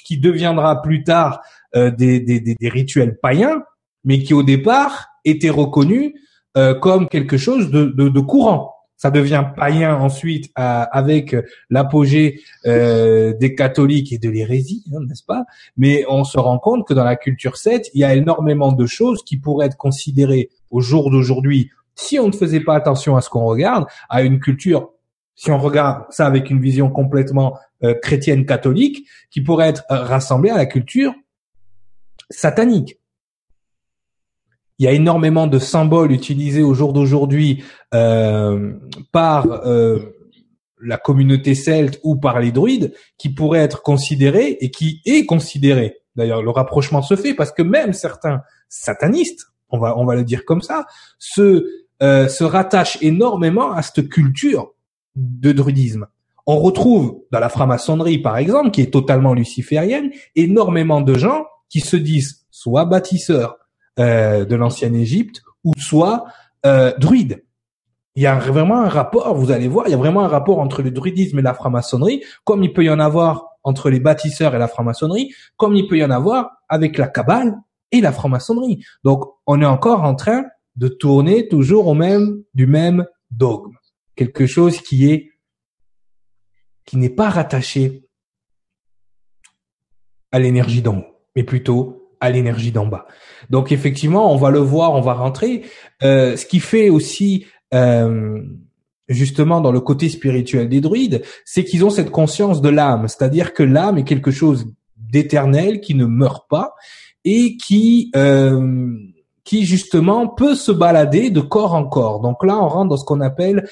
[0.05, 1.43] qui deviendra plus tard
[1.77, 3.63] euh, des, des, des rituels païens,
[4.05, 6.13] mais qui au départ étaient reconnus
[6.57, 8.75] euh, comme quelque chose de, de, de courant.
[8.97, 11.37] ça devient païen ensuite avec
[11.69, 15.45] l'apogée euh, des catholiques et de l'hérésie, hein, n'est-ce pas?
[15.77, 18.87] Mais on se rend compte que dans la culture 7, il y a énormément de
[18.87, 23.21] choses qui pourraient être considérées au jour d'aujourd'hui, si on ne faisait pas attention à
[23.21, 24.91] ce qu'on regarde, à une culture,
[25.35, 30.03] si on regarde ça avec une vision complètement euh, chrétienne catholique, qui pourrait être euh,
[30.03, 31.13] rassemblée à la culture
[32.31, 32.99] satanique
[34.79, 37.63] il y a énormément de symboles utilisés au jour d'aujourd'hui
[37.95, 38.73] euh,
[39.13, 39.99] par euh,
[40.81, 45.99] la communauté celte ou par les druides qui pourraient être considérés et qui est considéré.
[46.17, 50.25] D'ailleurs, le rapprochement se fait parce que même certains satanistes, on va on va le
[50.25, 50.87] dire comme ça,
[51.19, 51.67] se
[52.03, 54.75] euh, se rattachent énormément à cette culture
[55.15, 56.07] de druidisme.
[56.47, 61.81] On retrouve dans la franc-maçonnerie, par exemple, qui est totalement luciférienne, énormément de gens qui
[61.81, 63.57] se disent soit bâtisseurs,
[63.99, 66.25] euh, de l'ancienne Égypte, ou soit
[66.67, 67.45] euh, druide.
[68.17, 70.61] Il y a vraiment un rapport, vous allez voir, il y a vraiment un rapport
[70.61, 74.55] entre le druidisme et la franc-maçonnerie, comme il peut y en avoir entre les bâtisseurs
[74.55, 77.57] et la franc-maçonnerie, comme il peut y en avoir avec la Kabbale
[77.91, 78.85] et la franc-maçonnerie.
[79.03, 80.45] Donc, on est encore en train
[80.77, 83.77] de tourner toujours au même, du même dogme.
[84.17, 85.31] Quelque chose qui est,
[86.85, 88.09] qui n'est pas rattaché
[90.31, 91.05] à l'énergie d'en haut,
[91.37, 93.07] mais plutôt à l'énergie d'en bas.
[93.51, 95.63] Donc effectivement, on va le voir, on va rentrer.
[96.03, 98.41] Euh, ce qui fait aussi euh,
[99.09, 103.53] justement dans le côté spirituel des druides, c'est qu'ils ont cette conscience de l'âme, c'est-à-dire
[103.53, 106.75] que l'âme est quelque chose d'éternel qui ne meurt pas
[107.25, 108.97] et qui euh,
[109.45, 112.21] qui justement peut se balader de corps en corps.
[112.21, 113.69] Donc là, on rentre dans ce qu'on appelle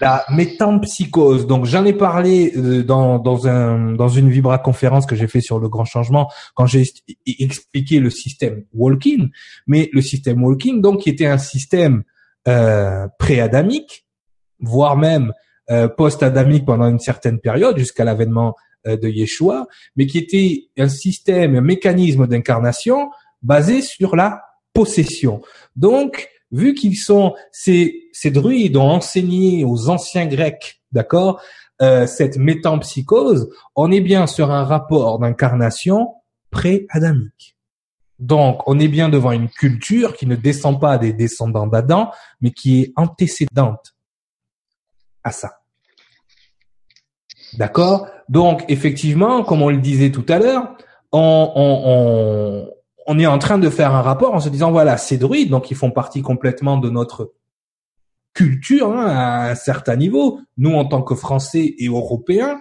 [0.00, 1.46] la métampsychose.
[1.46, 5.40] Donc j'en ai parlé euh, dans dans un dans une vibra conférence que j'ai fait
[5.40, 6.84] sur le grand changement quand j'ai
[7.26, 9.30] expliqué le système walking,
[9.66, 12.04] mais le système walking donc qui était un système
[12.48, 14.06] euh, pré-adamique,
[14.60, 15.32] voire même
[15.70, 20.88] euh, post-adamique pendant une certaine période jusqu'à l'avènement euh, de Yeshua, mais qui était un
[20.88, 23.10] système, un mécanisme d'incarnation
[23.42, 25.42] basé sur la possession.
[25.76, 31.40] Donc vu qu'ils sont ces, druides ont enseigné aux anciens Grecs, d'accord,
[31.82, 36.14] euh, cette métampsychose, on est bien sur un rapport d'incarnation
[36.50, 37.56] pré-adamique.
[38.18, 42.10] Donc, on est bien devant une culture qui ne descend pas des descendants d'Adam,
[42.42, 43.94] mais qui est antécédente
[45.24, 45.60] à ça.
[47.54, 48.06] D'accord?
[48.28, 50.76] Donc, effectivement, comme on le disait tout à l'heure,
[51.12, 52.70] on, on, on
[53.18, 55.76] est en train de faire un rapport en se disant voilà, ces druides, donc ils
[55.76, 57.32] font partie complètement de notre
[58.34, 60.40] culture hein, à un certain niveau.
[60.56, 62.60] Nous, en tant que Français et Européens,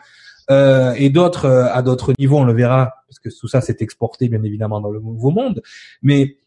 [0.50, 3.78] euh, et d'autres euh, à d'autres niveaux, on le verra parce que tout ça s'est
[3.82, 5.62] exporté bien évidemment dans le nouveau monde.
[6.02, 6.38] Mais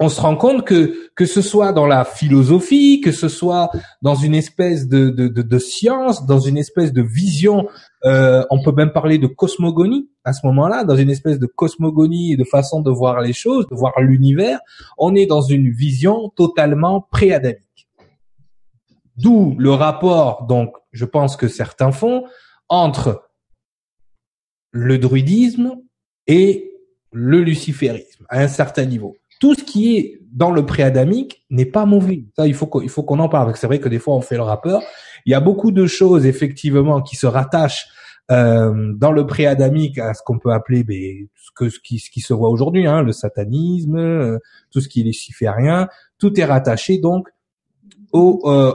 [0.00, 3.70] on se rend compte que que ce soit dans la philosophie, que ce soit
[4.02, 7.68] dans une espèce de de, de, science, dans une espèce de vision,
[8.04, 12.32] euh, on peut même parler de cosmogonie à ce moment-là, dans une espèce de cosmogonie
[12.32, 14.60] et de façon de voir les choses, de voir l'univers,
[14.98, 17.88] on est dans une vision totalement préadamique.
[19.16, 22.24] D'où le rapport, donc, je pense que certains font
[22.68, 23.24] entre
[24.70, 25.76] le druidisme
[26.26, 26.72] et
[27.10, 31.84] le luciférisme à un certain niveau tout ce qui est dans le préadamique n'est pas
[31.84, 32.24] mauvais.
[32.36, 33.54] Ça, il faut qu'on, faut qu'on en parle.
[33.56, 34.82] C'est vrai que des fois, on fait le rappeur.
[35.26, 37.88] Il y a beaucoup de choses, effectivement, qui se rattachent
[38.30, 42.34] euh, dans le préadamique à ce qu'on peut appeler ben, ce, que, ce, qui, se
[42.34, 44.38] voit aujourd'hui, hein, le satanisme, euh,
[44.70, 45.88] tout ce qui est luciférien.
[46.18, 47.28] Tout est rattaché, donc,
[48.12, 48.72] au, euh.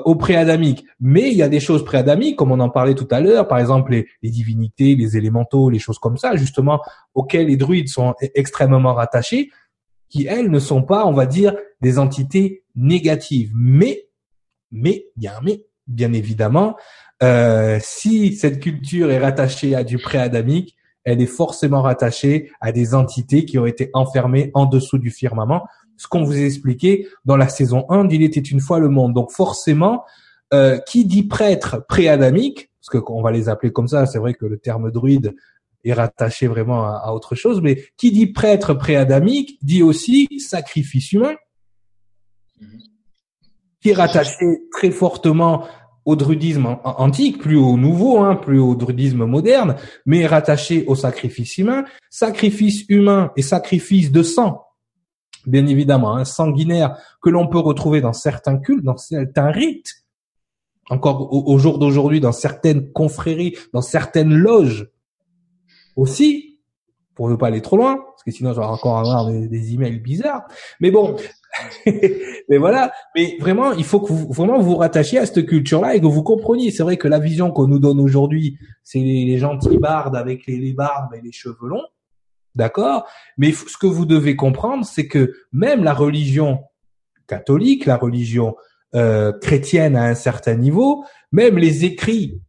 [1.00, 3.60] Mais il y a des choses préadamiques, comme on en parlait tout à l'heure, par
[3.60, 6.80] exemple les, les, divinités, les élémentaux, les choses comme ça, justement,
[7.14, 9.50] auxquelles les druides sont e-, extrêmement rattachés
[10.14, 13.52] qui elles ne sont pas, on va dire, des entités négatives.
[13.56, 14.06] Mais,
[14.72, 16.76] mais, il y a un mais, bien évidemment,
[17.24, 22.94] euh, si cette culture est rattachée à du pré-adamique, elle est forcément rattachée à des
[22.94, 25.66] entités qui ont été enfermées en dessous du firmament.
[25.98, 29.14] Ce qu'on vous a expliqué dans la saison 1 d'Il était une fois le monde.
[29.14, 30.04] Donc forcément,
[30.54, 34.46] euh, qui dit prêtre pré-adamique, parce qu'on va les appeler comme ça, c'est vrai que
[34.46, 35.34] le terme druide
[35.84, 37.62] est rattaché vraiment à, autre chose.
[37.62, 41.36] Mais qui dit prêtre préadamique dit aussi sacrifice humain,
[43.82, 45.66] qui est rattaché très fortement
[46.06, 51.58] au druidisme antique, plus au nouveau, hein, plus au druidisme moderne, mais rattaché au sacrifice
[51.58, 54.66] humain, sacrifice humain et sacrifice de sang,
[55.46, 59.94] bien évidemment, hein, sanguinaire, que l'on peut retrouver dans certains cultes, dans certains rites,
[60.90, 64.90] encore au jour d'aujourd'hui, dans certaines confréries, dans certaines loges,
[65.96, 66.60] aussi,
[67.16, 70.00] pour ne pas aller trop loin, parce que sinon je vais encore avoir des, emails
[70.00, 70.44] bizarres.
[70.80, 71.16] Mais bon,
[71.86, 72.92] mais voilà.
[73.16, 76.24] Mais vraiment, il faut que vous vraiment vous rattachiez à cette culture-là et que vous
[76.24, 76.72] compreniez.
[76.72, 80.58] C'est vrai que la vision qu'on nous donne aujourd'hui, c'est les, gentils bardes avec les,
[80.58, 81.86] les barbes et les cheveux longs.
[82.56, 83.08] D'accord?
[83.38, 86.60] Mais ce que vous devez comprendre, c'est que même la religion
[87.28, 88.56] catholique, la religion
[88.96, 92.40] euh, chrétienne à un certain niveau, même les écrits,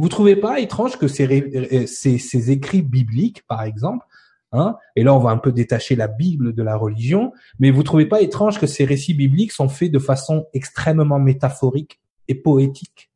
[0.00, 4.06] vous trouvez pas étrange que ces, écrits bibliques, par exemple,
[4.52, 7.82] hein, et là on va un peu détacher la Bible de la religion, mais vous
[7.82, 13.10] trouvez pas étrange que ces récits bibliques sont faits de façon extrêmement métaphorique et poétique?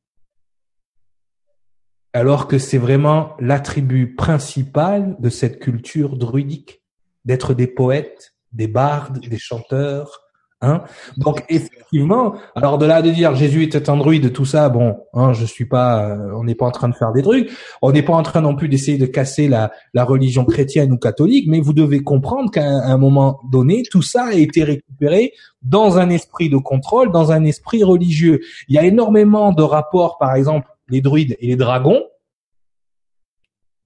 [2.13, 6.83] Alors que c'est vraiment l'attribut principal de cette culture druidique,
[7.25, 10.24] d'être des poètes, des bardes, des chanteurs.
[10.65, 10.83] Hein
[11.19, 15.35] Donc effectivement, alors de là de dire Jésus était un druide, tout ça, bon, hein,
[15.35, 17.51] je suis pas, euh, on n'est pas en train de faire des trucs,
[17.83, 20.97] on n'est pas en train non plus d'essayer de casser la, la religion chrétienne ou
[20.97, 25.99] catholique, mais vous devez comprendre qu'à un moment donné, tout ça a été récupéré dans
[25.99, 28.41] un esprit de contrôle, dans un esprit religieux.
[28.69, 32.03] Il y a énormément de rapports, par exemple, les druides et les dragons,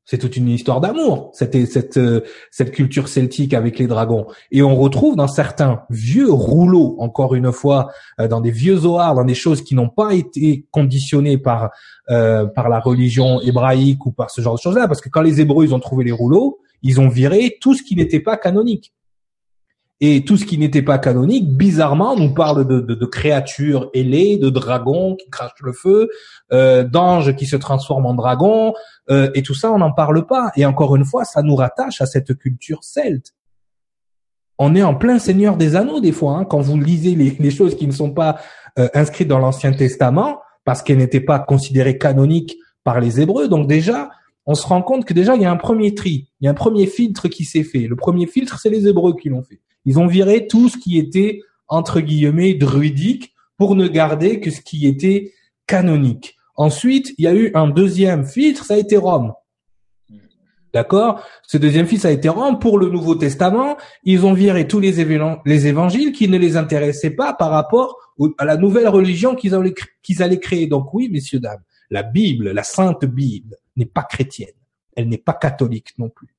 [0.08, 4.26] c'est toute une histoire d'amour, cette, cette, euh, cette culture celtique avec les dragons.
[4.50, 9.14] Et on retrouve dans certains vieux rouleaux, encore une fois, euh, dans des vieux zoars,
[9.14, 11.72] dans des choses qui n'ont pas été conditionnées par,
[12.08, 14.88] euh, par la religion hébraïque ou par ce genre de choses-là.
[14.88, 17.82] Parce que quand les Hébreux ils ont trouvé les rouleaux, ils ont viré tout ce
[17.82, 18.94] qui n'était pas canonique.
[20.00, 24.38] Et tout ce qui n'était pas canonique, bizarrement, nous parle de, de, de, créatures ailées,
[24.38, 26.08] de dragons qui crachent le feu,
[26.52, 28.74] euh, d'anges qui se transforment en dragons,
[29.10, 30.52] euh, et tout ça, on n'en parle pas.
[30.56, 33.34] Et encore une fois, ça nous rattache à cette culture celte.
[34.56, 37.50] On est en plein Seigneur des Anneaux des fois, hein, quand vous lisez les, les,
[37.50, 38.38] choses qui ne sont pas
[38.78, 43.48] euh, inscrites dans l'Ancien Testament, parce qu'elles n'étaient pas considérées canoniques par les Hébreux.
[43.48, 44.10] Donc déjà,
[44.46, 46.52] on se rend compte que déjà, il y a un premier tri, il y a
[46.52, 47.88] un premier filtre qui s'est fait.
[47.88, 49.60] Le premier filtre, c'est les Hébreux qui l'ont fait.
[49.88, 54.60] Ils ont viré tout ce qui était, entre guillemets, druidique pour ne garder que ce
[54.60, 55.32] qui était
[55.66, 56.36] canonique.
[56.56, 59.32] Ensuite, il y a eu un deuxième filtre, ça a été Rome.
[60.74, 61.24] D'accord?
[61.46, 62.58] Ce deuxième filtre, ça a été Rome.
[62.58, 67.32] Pour le Nouveau Testament, ils ont viré tous les, évangiles qui ne les intéressaient pas
[67.32, 67.96] par rapport
[68.36, 69.72] à la nouvelle religion qu'ils allaient,
[70.02, 70.66] qu'ils allaient créer.
[70.66, 74.52] Donc oui, messieurs, dames, la Bible, la Sainte Bible, n'est pas chrétienne.
[74.94, 76.37] Elle n'est pas catholique non plus.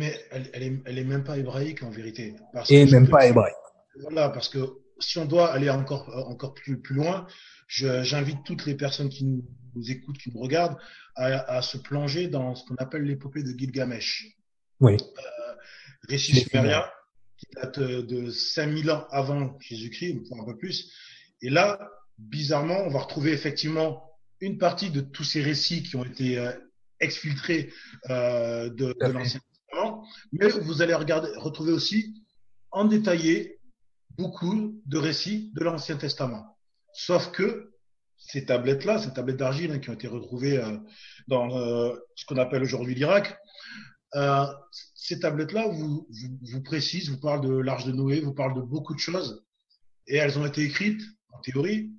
[0.00, 2.34] Mais elle, elle, est, elle est même pas hébraïque en vérité.
[2.54, 3.54] Parce Et même pas hébraïque.
[4.00, 7.26] Voilà, parce que si on doit aller encore encore plus plus loin,
[7.68, 10.78] j'invite toutes les personnes qui nous, écoutent, qui nous regardent,
[11.16, 14.26] à, à se plonger dans ce qu'on appelle l'épopée de Gilgamesh.
[14.80, 14.94] Oui.
[14.94, 15.54] Euh,
[16.08, 16.86] récit sumérien
[17.36, 20.90] qui date de 5000 ans avant Jésus-Christ, un peu plus.
[21.42, 21.78] Et là,
[22.16, 24.02] bizarrement, on va retrouver effectivement
[24.40, 26.52] une partie de tous ces récits qui ont été euh,
[27.00, 27.70] exfiltrés
[28.08, 29.40] euh, de, de l'Ancien
[30.32, 32.14] mais vous allez retrouver aussi
[32.70, 33.60] en détaillé
[34.18, 36.56] beaucoup de récits de l'Ancien Testament.
[36.92, 37.70] Sauf que
[38.20, 40.76] ces tablettes-là, ces tablettes d'argile hein, qui ont été retrouvées euh,
[41.26, 43.38] dans euh, ce qu'on appelle aujourd'hui l'Irak,
[44.14, 44.46] euh,
[44.94, 46.06] ces tablettes-là vous,
[46.64, 49.44] précisent, vous parlent de l'Arche de Noé, vous parlent de beaucoup de choses,
[50.06, 51.92] et elles ont été écrites, en théorie,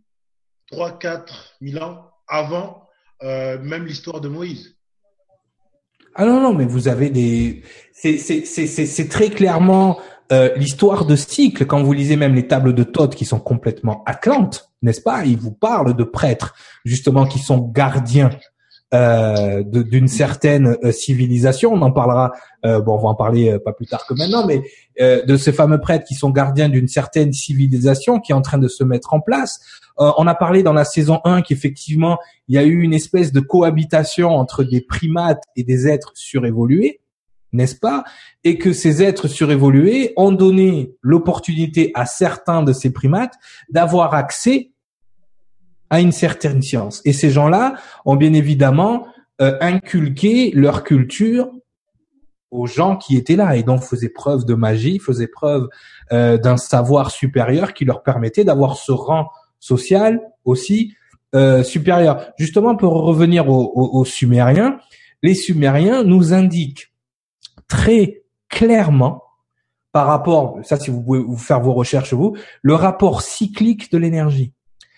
[0.71, 1.27] 3-4
[1.61, 2.87] 000 ans avant
[3.23, 4.75] même l'histoire de Moïse.
[6.15, 7.63] Ah non, non, mais vous avez des...
[7.93, 9.99] C'est très clairement
[10.31, 11.65] euh, l'histoire de cycle.
[11.65, 15.37] Quand vous lisez même les tables de Thoth qui sont complètement atlantes, n'est-ce pas Ils
[15.37, 18.31] vous parlent de prêtres, justement, qui sont gardiens
[18.93, 21.73] euh, d'une certaine euh, civilisation.
[21.73, 22.33] On en parlera,
[22.65, 24.61] euh, bon, on va en parler euh, pas plus tard que maintenant, mais
[24.99, 28.67] de ces fameux prêtres qui sont gardiens d'une certaine civilisation qui est en train de
[28.67, 29.59] se mettre en place.
[29.97, 33.39] On a parlé dans la saison 1 qu'effectivement, il y a eu une espèce de
[33.39, 37.01] cohabitation entre des primates et des êtres surévolués,
[37.53, 38.03] n'est-ce pas?
[38.43, 43.35] Et que ces êtres surévolués ont donné l'opportunité à certains de ces primates
[43.69, 44.71] d'avoir accès
[45.89, 47.01] à une certaine science.
[47.03, 47.75] Et ces gens-là
[48.05, 49.05] ont bien évidemment
[49.41, 51.51] euh, inculqué leur culture
[52.49, 55.67] aux gens qui étaient là et donc faisaient preuve de magie, faisaient preuve
[56.11, 59.29] euh, d'un savoir supérieur qui leur permettait d'avoir ce rang
[59.61, 60.93] social aussi
[61.33, 62.33] euh, supérieur.
[62.37, 64.79] Justement, pour revenir aux, Sumériens,
[65.23, 66.91] les Sumériens nous indiquent
[67.69, 69.23] très clairement
[69.93, 73.97] par rapport, ça si vous pouvez vous faire vos recherches vous, le rapport cyclique de
[73.97, 74.53] l'énergie.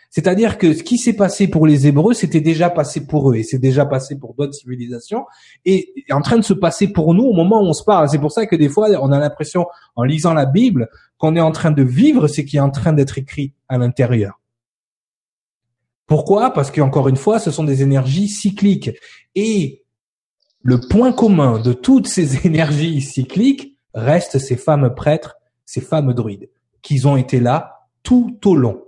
[0.10, 3.44] C'est-à-dire que ce qui s'est passé pour les Hébreux, c'était déjà passé pour eux et
[3.44, 5.26] c'est déjà passé pour d'autres civilisations
[5.66, 8.08] et est en train de se passer pour nous au moment où on se parle.
[8.10, 11.42] C'est pour ça que des fois, on a l'impression, en lisant la Bible, qu'on est
[11.42, 14.40] en train de vivre ce qui est en train d'être écrit à l'intérieur.
[16.08, 16.52] Pourquoi?
[16.52, 18.92] Parce qu'encore une fois, ce sont des énergies cycliques.
[19.36, 19.84] Et
[20.62, 26.50] le point commun de toutes ces énergies cycliques reste ces fameux prêtres ces fameux druides,
[26.82, 28.84] qu'ils ont été là tout au long.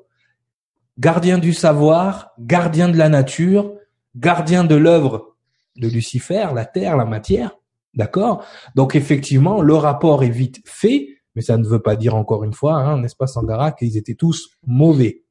[1.00, 3.74] Gardiens du savoir, gardiens de la nature,
[4.16, 5.36] gardiens de l'œuvre
[5.78, 7.58] de Lucifer, la terre, la matière.
[7.94, 8.46] D'accord?
[8.76, 12.54] Donc effectivement, le rapport est vite fait, mais ça ne veut pas dire encore une
[12.54, 15.24] fois, hein, n'est-ce pas Sangara, qu'ils étaient tous mauvais.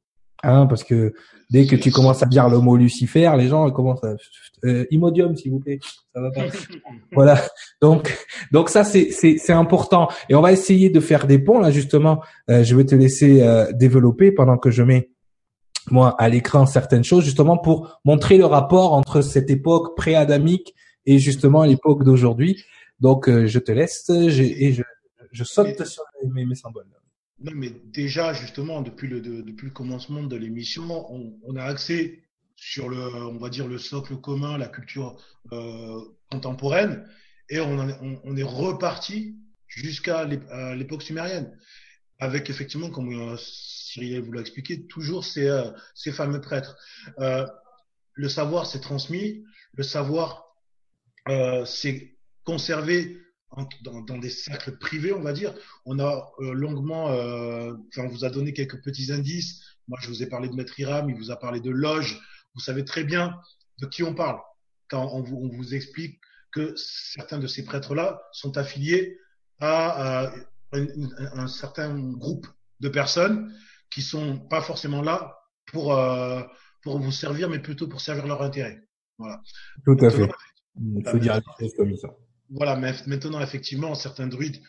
[0.42, 1.14] Hein, parce que
[1.50, 4.14] dès que tu commences à dire le mot Lucifer, les gens commencent à
[4.64, 5.78] euh, Imodium s'il vous plaît,
[6.14, 6.42] ça va pas.
[7.12, 7.40] voilà.
[7.80, 8.16] Donc
[8.52, 11.70] donc ça c'est c'est c'est important et on va essayer de faire des ponts là
[11.70, 12.22] justement.
[12.50, 15.10] Euh, je vais te laisser euh, développer pendant que je mets
[15.90, 20.74] moi à l'écran certaines choses justement pour montrer le rapport entre cette époque pré-adamique
[21.06, 22.64] et justement l'époque d'aujourd'hui.
[23.00, 24.82] Donc euh, je te laisse et je
[25.32, 26.86] je saute sur mes, mes symboles.
[27.52, 32.22] Mais déjà, justement, depuis le, depuis le commencement de l'émission, on, a accès
[32.56, 35.20] sur le, on va dire, le socle commun, la culture
[35.52, 37.06] euh, contemporaine,
[37.50, 37.78] et on,
[38.24, 41.54] on, est reparti jusqu'à l'époque sumérienne,
[42.18, 46.76] avec effectivement, comme euh, Cyril vous l'a expliqué, toujours ces, euh, ces fameux prêtres.
[47.18, 47.46] Euh,
[48.14, 50.42] le savoir s'est transmis, le savoir
[51.64, 53.23] s'est conservé
[53.82, 55.54] dans, dans, des cercles privés, on va dire.
[55.84, 59.62] On a euh, longuement, euh, on vous a donné quelques petits indices.
[59.88, 62.20] Moi, je vous ai parlé de Maître Iram, il vous a parlé de loge.
[62.54, 63.38] Vous savez très bien
[63.80, 64.38] de qui on parle
[64.88, 66.20] quand on vous, on vous explique
[66.52, 69.18] que certains de ces prêtres-là sont affiliés
[69.60, 70.32] à, à
[70.72, 70.86] un,
[71.34, 72.46] un, certain groupe
[72.80, 73.52] de personnes
[73.90, 76.42] qui sont pas forcément là pour euh,
[76.82, 78.78] pour vous servir, mais plutôt pour servir leur intérêt.
[79.18, 79.40] Voilà.
[79.84, 80.28] Tout à fait.
[80.76, 81.40] Il faut dire
[81.76, 82.08] comme ça.
[82.54, 84.60] Voilà, maintenant, effectivement, certains druides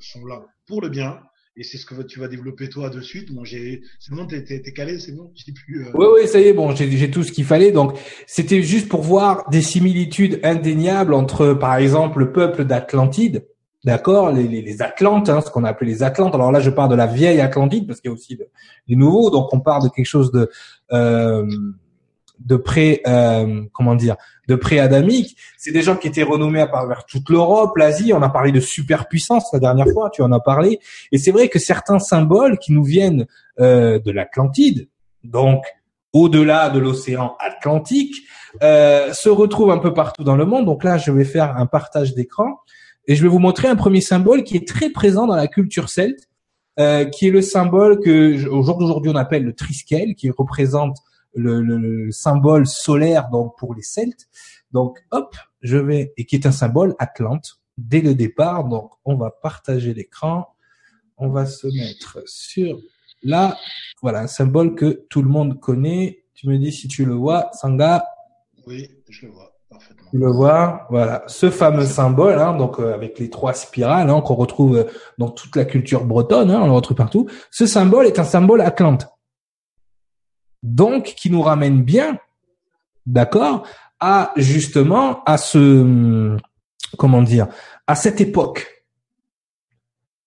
[0.00, 1.20] sont là pour le bien.
[1.58, 3.32] Et c'est ce que tu vas développer toi de suite.
[3.32, 4.42] Bon, j'ai, c'est bon, t'es,
[4.74, 5.32] calé, c'est bon.
[5.54, 5.86] Plus.
[5.86, 5.90] Euh...
[5.94, 6.52] Oui, oui, ça y est.
[6.52, 7.72] Bon, j'ai, tout ce qu'il fallait.
[7.72, 13.46] Donc, c'était juste pour voir des similitudes indéniables entre, par exemple, le peuple d'Atlantide,
[13.84, 16.34] d'accord, les, Atlantes, hein, ce qu'on a appelé les Atlantes.
[16.34, 18.38] Alors là, je parle de la vieille Atlantide parce qu'il y a aussi
[18.86, 19.30] les nouveaux.
[19.30, 20.50] Donc, on parle de quelque chose de
[20.92, 21.46] euh,
[22.38, 24.16] de pré, euh, comment dire,
[24.48, 25.36] de pré-adamique.
[25.56, 28.12] C'est des gens qui étaient renommés à travers toute l'Europe, l'Asie.
[28.12, 30.78] On a parlé de superpuissance la dernière fois, tu en as parlé.
[31.12, 33.26] Et c'est vrai que certains symboles qui nous viennent
[33.60, 34.88] euh, de l'Atlantide,
[35.24, 35.64] donc
[36.12, 38.14] au-delà de l'océan Atlantique,
[38.62, 40.64] euh, se retrouvent un peu partout dans le monde.
[40.64, 42.60] Donc là, je vais faire un partage d'écran
[43.06, 45.88] et je vais vous montrer un premier symbole qui est très présent dans la culture
[45.88, 46.28] celte,
[46.78, 50.96] euh, qui est le symbole que au jour d'aujourd'hui on appelle le triskel, qui représente
[51.36, 54.28] le, le, le, symbole solaire donc pour les Celtes.
[54.72, 58.64] Donc hop, je vais et qui est un symbole Atlante dès le départ.
[58.64, 60.48] Donc on va partager l'écran.
[61.18, 62.78] On va se mettre sur
[63.22, 63.56] là,
[64.02, 66.24] voilà un symbole que tout le monde connaît.
[66.34, 68.04] Tu me dis si tu le vois, Sanga.
[68.66, 69.52] Oui, je le vois.
[69.70, 70.10] Parfaitement.
[70.10, 74.20] Tu le vois, voilà, ce fameux symbole, hein, donc euh, avec les trois spirales hein,
[74.20, 74.84] qu'on retrouve euh,
[75.18, 77.28] dans toute la culture bretonne, hein, on le retrouve partout.
[77.50, 79.08] Ce symbole est un symbole Atlante
[80.66, 82.18] donc qui nous ramène bien,
[83.06, 83.66] d'accord,
[84.00, 86.36] à justement à ce
[86.98, 87.48] comment dire,
[87.86, 88.66] à cette époque.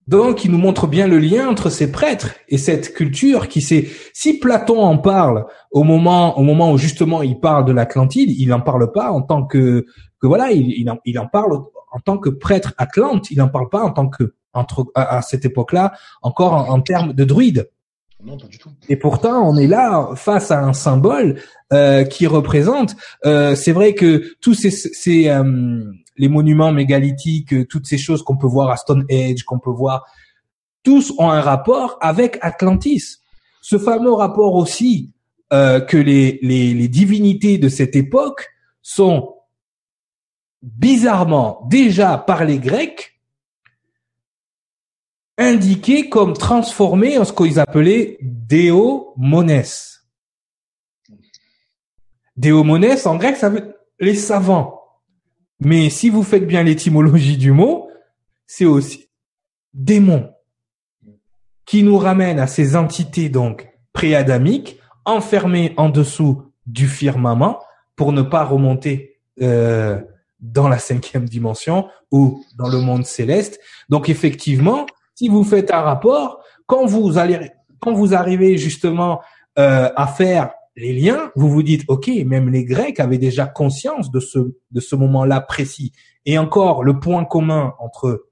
[0.08, 3.90] Donc, il nous montre bien le lien entre ces prêtres et cette culture qui s'est.
[4.12, 8.50] Si Platon en parle au moment, au moment où justement il parle de l'Atlantide, il
[8.50, 9.86] n'en parle pas en tant que,
[10.20, 11.60] que voilà, il, en, parle
[11.92, 13.30] en tant que prêtre atlante.
[13.30, 17.14] Il n'en parle pas en tant que entre à, cette époque-là encore en, en termes
[17.14, 17.70] de druide.
[18.90, 22.96] Et pourtant, on est là face à un symbole euh, qui représente.
[23.26, 25.84] Euh, c'est vrai que tous ces, euh,
[26.18, 30.06] les monuments mégalithiques, toutes ces choses qu'on peut voir à Stonehenge, qu'on peut voir,
[30.84, 33.20] tous ont un rapport avec Atlantis.
[33.62, 35.12] Ce fameux rapport aussi
[35.52, 38.50] que les, les, les divinités de cette époque
[38.84, 39.36] sont
[40.62, 43.19] bizarrement déjà par les Grecs
[45.40, 49.64] indiqué comme transformé en ce qu'ils appelaient déomones.
[52.36, 54.80] Déomones, en grec, ça veut les savants.
[55.60, 57.90] Mais si vous faites bien l'étymologie du mot,
[58.46, 59.10] c'est aussi
[59.74, 60.30] démon
[61.66, 67.60] qui nous ramène à ces entités donc préadamiques enfermées en dessous du firmament
[67.96, 70.02] pour ne pas remonter euh,
[70.40, 73.60] dans la cinquième dimension ou dans le monde céleste.
[73.90, 74.86] Donc effectivement,
[75.20, 77.52] si vous faites un rapport, quand vous allez,
[77.82, 79.20] quand vous arrivez justement
[79.58, 84.12] euh, à faire les liens, vous vous dites, ok, même les Grecs avaient déjà conscience
[84.12, 84.40] de ce
[84.72, 85.92] de ce moment-là précis.
[86.26, 88.28] Et encore, le point commun entre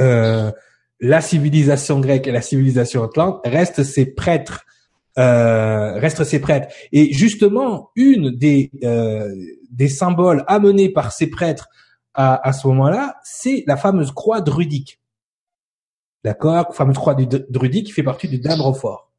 [0.00, 0.50] euh,
[0.98, 4.64] la civilisation grecque et la civilisation atlante reste ces prêtres,
[5.18, 6.66] euh, reste ces prêtres.
[6.90, 9.32] Et justement, une des euh,
[9.70, 11.68] des symboles amenés par ces prêtres
[12.12, 14.98] à, à ce moment-là, c'est la fameuse croix druidique.
[16.24, 18.40] D'accord Fameuse croix du druidique qui fait partie du
[18.74, 19.10] fort.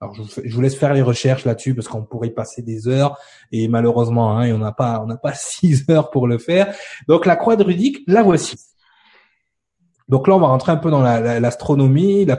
[0.00, 3.16] Alors je vous, laisse faire les recherches là-dessus parce qu'on pourrait y passer des heures
[3.50, 6.74] et malheureusement hein, on n'a pas on n'a pas six heures pour le faire.
[7.08, 8.58] Donc la croix druidique, la voici.
[10.08, 12.38] Donc là on va rentrer un peu dans l'astronomie, la,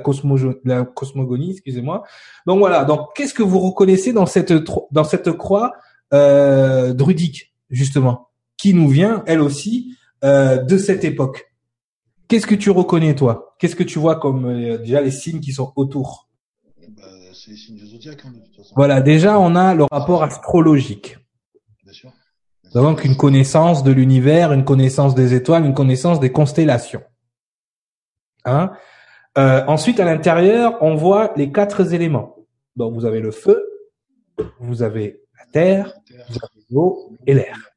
[0.63, 2.03] la, cosmogonie, excusez-moi.
[2.45, 2.85] Donc voilà.
[2.85, 4.53] Donc qu'est-ce que vous reconnaissez dans cette
[4.91, 5.73] dans cette croix
[6.13, 11.51] euh, druidique justement, qui nous vient elle aussi euh, de cette époque?
[12.27, 13.46] Qu'est-ce que tu reconnais toi?
[13.59, 16.29] Qu'est-ce que tu vois comme euh, déjà les signes qui sont autour?
[17.33, 18.73] C'est les signes zodiaque, hein, de toute façon.
[18.75, 21.17] Voilà, déjà, on a le rapport astrologique.
[21.83, 22.11] Bien sûr.
[22.73, 27.03] Donc, une connaissance de l'univers, une connaissance des étoiles, une connaissance des constellations.
[28.45, 28.71] Hein?
[29.37, 32.35] Euh, ensuite, à l'intérieur, on voit les quatre éléments.
[32.75, 33.63] Donc, vous avez le feu,
[34.59, 35.93] vous avez la terre,
[36.29, 37.71] vous avez l'eau et l'air.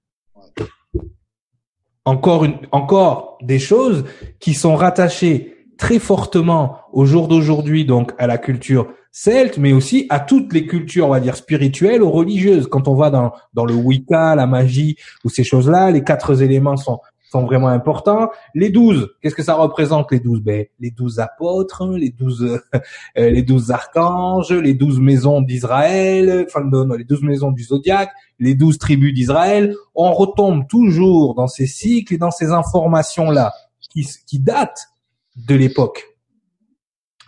[2.04, 4.04] Encore une, encore des choses
[4.38, 5.49] qui sont rattachées
[5.80, 10.66] très fortement au jour d'aujourd'hui, donc à la culture celte, mais aussi à toutes les
[10.66, 12.68] cultures, on va dire, spirituelles ou religieuses.
[12.68, 16.76] Quand on va dans, dans le Wicca, la magie ou ces choses-là, les quatre éléments
[16.76, 17.00] sont,
[17.32, 18.28] sont vraiment importants.
[18.54, 20.42] Les douze, qu'est-ce que ça représente les douze?
[20.42, 22.60] Ben les douze apôtres, les douze
[23.18, 28.10] euh, les douze archanges, les douze maisons d'Israël, enfin non, les douze maisons du zodiaque,
[28.38, 29.74] les douze tribus d'Israël.
[29.94, 33.54] On retombe toujours dans ces cycles et dans ces informations là
[33.90, 34.90] qui qui datent
[35.36, 36.06] de l'époque.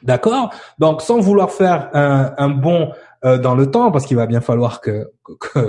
[0.02, 0.52] D'accord?
[0.78, 2.92] Donc, sans vouloir faire un, un bond
[3.24, 5.12] euh, dans le temps, parce qu'il va bien falloir que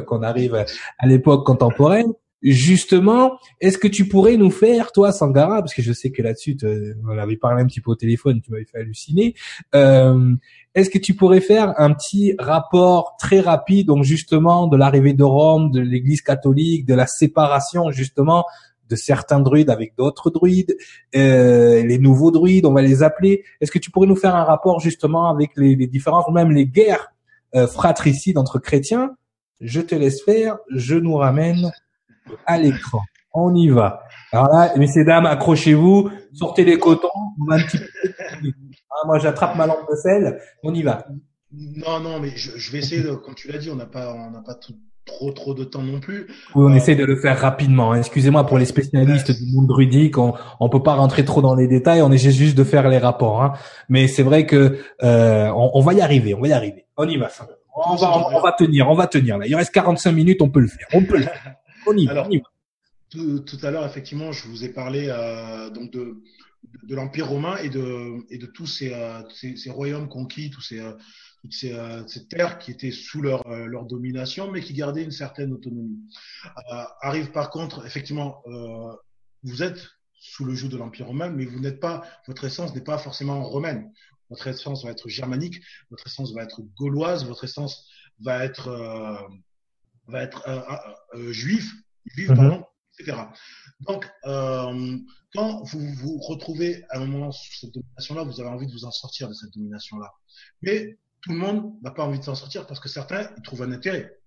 [0.08, 2.12] qu'on arrive à l'époque contemporaine,
[2.42, 6.58] justement, est-ce que tu pourrais nous faire, toi, Sangara, parce que je sais que là-dessus,
[7.08, 9.34] on avait parlé un petit peu au téléphone, tu m'avais fait halluciner,
[9.76, 10.34] euh,
[10.76, 15.24] est-ce que tu pourrais faire un petit rapport très rapide, donc justement, de l'arrivée de
[15.24, 18.46] Rome, de l'Église catholique, de la séparation, justement,
[18.90, 20.76] de certains druides avec d'autres druides,
[21.16, 23.44] euh, les nouveaux druides, on va les appeler.
[23.62, 26.66] Est-ce que tu pourrais nous faire un rapport justement avec les, les différences, même les
[26.66, 27.12] guerres
[27.56, 29.16] euh, fratricides entre chrétiens?
[29.62, 31.72] Je te laisse faire, je nous ramène
[32.46, 33.02] à l'écran.
[33.34, 34.04] On y va.
[34.32, 37.10] Alors là, messieurs dames, accrochez-vous, sortez les cotons.
[37.50, 37.58] Ah,
[39.06, 40.40] moi, j'attrape ma lampe de sel.
[40.64, 41.06] On y va.
[41.52, 44.14] Non, non, mais je, je vais essayer de, comme tu l'as dit, on n'a pas,
[44.14, 44.76] on n'a pas tout,
[45.06, 46.28] trop trop de temps non plus.
[46.56, 47.92] Oui, on euh, essaie de le faire rapidement.
[47.92, 47.98] Hein.
[47.98, 51.68] Excusez-moi pour les spécialistes du monde druidique, on on peut pas rentrer trop dans les
[51.68, 53.44] détails, on essaie juste de faire les rapports.
[53.44, 53.54] Hein.
[53.90, 56.86] Mais c'est vrai que euh, on, va y arriver, on va y arriver.
[56.98, 57.30] On y va.
[57.76, 59.38] On va, on, va tenir, on va tenir.
[59.38, 60.88] Là, il reste 45 minutes, on peut le faire.
[60.94, 61.56] On peut le faire.
[61.86, 62.26] On y va.
[63.10, 66.22] Tout, tout, à l'heure, effectivement, je vous ai parlé euh, donc de
[66.84, 70.62] de l'Empire romain et de, et de tous ces, euh, ces, ces, royaumes conquis, tous
[70.62, 70.82] ces,
[71.44, 75.12] toutes ces, euh, ces, terres qui étaient sous leur, leur domination, mais qui gardaient une
[75.12, 76.00] certaine autonomie.
[77.02, 78.42] arrive par contre, effectivement,
[79.44, 82.82] vous êtes sous le joug de l'Empire romain, mais vous n'êtes pas, votre essence n'est
[82.84, 83.92] pas forcément romaine.
[84.30, 87.86] Votre essence va être germanique, votre essence va être gauloise, votre essence
[88.22, 88.70] va être,
[90.08, 90.44] va être
[91.30, 91.74] juif,
[92.06, 92.36] juif, mm-hmm.
[92.36, 92.66] pardon,
[92.98, 93.18] etc.
[93.82, 94.98] Donc, euh,
[95.34, 98.86] quand vous vous retrouvez à un moment sous cette domination-là, vous avez envie de vous
[98.86, 100.12] en sortir de cette domination-là.
[100.62, 103.64] Mais tout le monde n'a pas envie de s'en sortir parce que certains ils trouvent
[103.64, 104.20] un intérêt.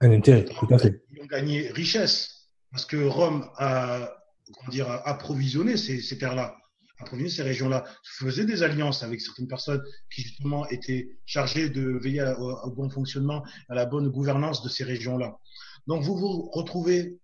[0.00, 1.02] Un intérêt, tout à fait.
[1.10, 4.10] Ils ont gagné richesse parce que Rome a,
[4.54, 6.56] comment dire, approvisionné ces, ces terres-là,
[6.98, 9.82] approvisionné ces régions-là, faisait des alliances avec certaines personnes
[10.12, 14.84] qui justement étaient chargées de veiller au bon fonctionnement, à la bonne gouvernance de ces
[14.84, 15.38] régions-là.
[15.86, 17.18] Donc vous vous retrouvez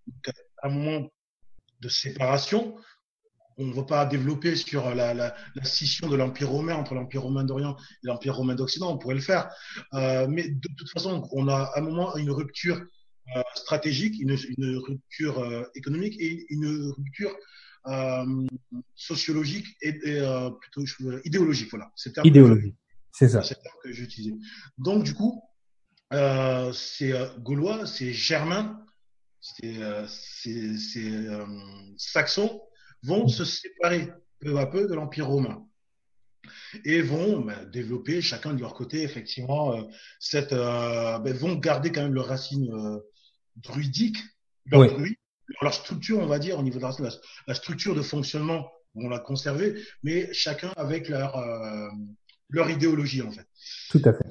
[0.62, 1.08] à un moment
[1.80, 2.76] de séparation.
[3.58, 7.22] On ne va pas développer sur la, la, la scission de l'Empire romain entre l'Empire
[7.22, 9.48] romain d'Orient et l'Empire romain d'Occident, on pourrait le faire.
[9.94, 12.80] Euh, mais de toute façon, on a à un moment une rupture
[13.34, 17.34] euh, stratégique, une, une rupture euh, économique et une rupture
[17.86, 18.46] euh,
[18.94, 20.84] sociologique et, et euh, plutôt
[21.24, 21.70] idéologique.
[21.70, 22.74] Voilà, c'est idéologique.
[23.12, 23.42] C'est ça.
[23.42, 24.36] C'est le terme que j'utilisais.
[24.76, 25.42] Donc du coup,
[26.72, 28.84] c'est gaulois, c'est germain,
[29.40, 30.06] ces, euh,
[30.96, 31.46] euh,
[31.96, 32.60] saxons
[33.02, 34.08] vont se séparer
[34.40, 35.66] peu à peu de l'Empire romain
[36.84, 39.82] et vont ben, développer chacun de leur côté effectivement euh,
[40.20, 42.70] cette ben, vont garder quand même leurs racines
[43.56, 44.18] druidiques
[44.66, 44.96] leur,
[45.62, 47.10] leur structure on va dire au niveau de la,
[47.46, 51.36] la structure de fonctionnement vont la conserver mais chacun avec leur
[52.48, 53.46] leur idéologie en fait.
[53.90, 54.28] Tout à fait.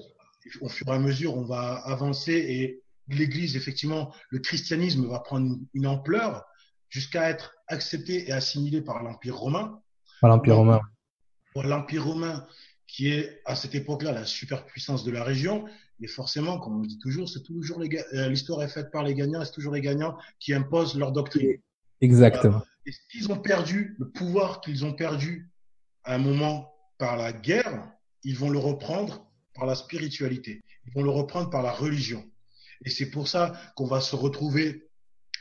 [0.62, 5.58] Au fur et à mesure on va avancer et l'Église, effectivement, le christianisme va prendre
[5.74, 6.44] une ampleur
[6.90, 9.82] jusqu'à être accepté et assimilé par l'Empire romain.
[10.22, 10.82] Par l'Empire romain.
[11.56, 12.46] L'Empire romain,
[12.88, 15.66] qui est à cette époque-là la superpuissance de la région,
[16.02, 19.44] et forcément, comme on dit toujours, c'est toujours euh, l'histoire est faite par les gagnants,
[19.46, 21.58] c'est toujours les gagnants qui imposent leur doctrine.
[22.02, 22.62] Exactement.
[22.86, 25.50] et s'ils ont perdu le pouvoir qu'ils ont perdu
[26.04, 27.90] à un moment par la guerre,
[28.24, 30.62] ils vont le reprendre par la spiritualité.
[30.86, 32.24] Ils vont le reprendre par la religion.
[32.84, 34.90] Et c'est pour ça qu'on va se retrouver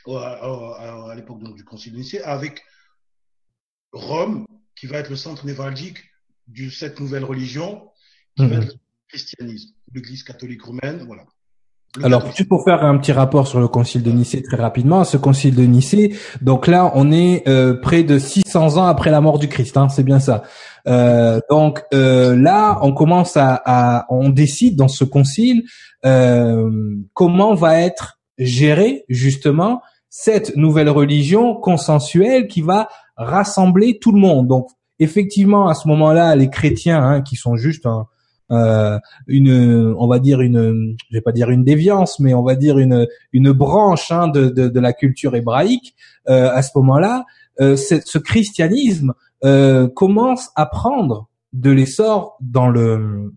[0.07, 2.63] à, l'époque du Concile de Nicée avec
[3.91, 4.45] Rome,
[4.75, 5.99] qui va être le centre névralgique
[6.47, 7.89] de cette nouvelle religion,
[8.35, 8.63] qui va mhm.
[8.63, 8.79] être le
[9.09, 11.23] christianisme, l'Église catholique romaine, voilà.
[12.03, 15.15] Alors, juste pour faire un petit rapport sur le concile de Nicée très rapidement, ce
[15.15, 19.39] concile de Nicée, donc là, on est euh, près de 600 ans après la mort
[19.39, 20.43] du Christ, hein, c'est bien ça.
[20.87, 25.63] Euh, donc euh, là, on commence à, à, on décide dans ce concile
[26.05, 26.69] euh,
[27.13, 29.81] comment va être gérée justement
[30.17, 32.87] cette nouvelle religion consensuelle qui va
[33.17, 34.47] rassembler tout le monde.
[34.47, 37.85] Donc effectivement, à ce moment-là, les chrétiens, hein, qui sont juste
[38.49, 38.97] euh,
[39.27, 42.79] une, on va dire une, je vais pas dire une déviance, mais on va dire
[42.79, 45.95] une branche hein, de, la culture hébraïque.
[46.29, 47.25] Euh, à ce moment-là,
[47.59, 49.13] euh, ce christianisme
[49.95, 53.33] commence à prendre de l'essor dans le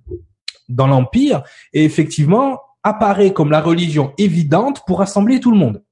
[0.68, 5.82] dans l'empire et effectivement apparaît comme la religion évidente pour rassembler tout le monde.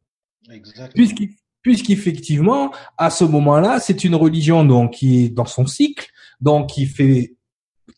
[1.62, 6.07] Puisqu'effectivement, à ce moment-là, c'est une religion donc qui est dans son cycle,
[6.40, 7.34] donc qui fait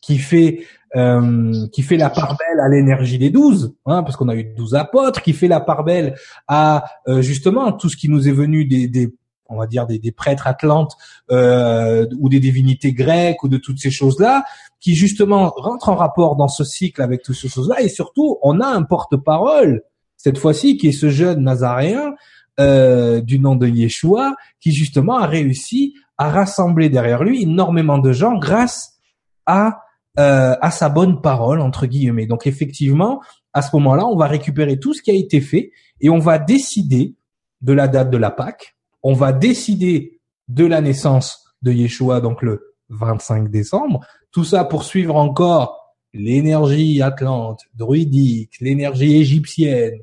[0.01, 4.27] qui fait euh, qui fait la part belle à l'énergie des douze, hein, parce qu'on
[4.27, 6.15] a eu douze apôtres, qui fait la part belle
[6.47, 9.13] à euh, justement tout ce qui nous est venu des, des
[9.49, 10.93] on va dire des, des prêtres atlantes
[11.29, 14.43] euh, ou des divinités grecques ou de toutes ces choses-là,
[14.79, 18.59] qui justement rentrent en rapport dans ce cycle avec toutes ces choses-là, et surtout on
[18.59, 19.83] a un porte-parole
[20.17, 22.13] cette fois-ci qui est ce jeune Nazaréen
[22.59, 28.11] euh, du nom de Yeshua, qui justement a réussi à rassembler derrière lui énormément de
[28.11, 28.99] gens grâce
[29.45, 29.79] à
[30.19, 32.25] euh, à sa bonne parole entre guillemets.
[32.25, 33.21] Donc effectivement,
[33.53, 36.39] à ce moment-là, on va récupérer tout ce qui a été fait et on va
[36.39, 37.15] décider
[37.61, 38.75] de la date de la Pâque.
[39.03, 44.01] On va décider de la naissance de Yeshua, donc le 25 décembre.
[44.31, 49.99] Tout ça pour suivre encore l'énergie atlante, druidique, l'énergie égyptienne,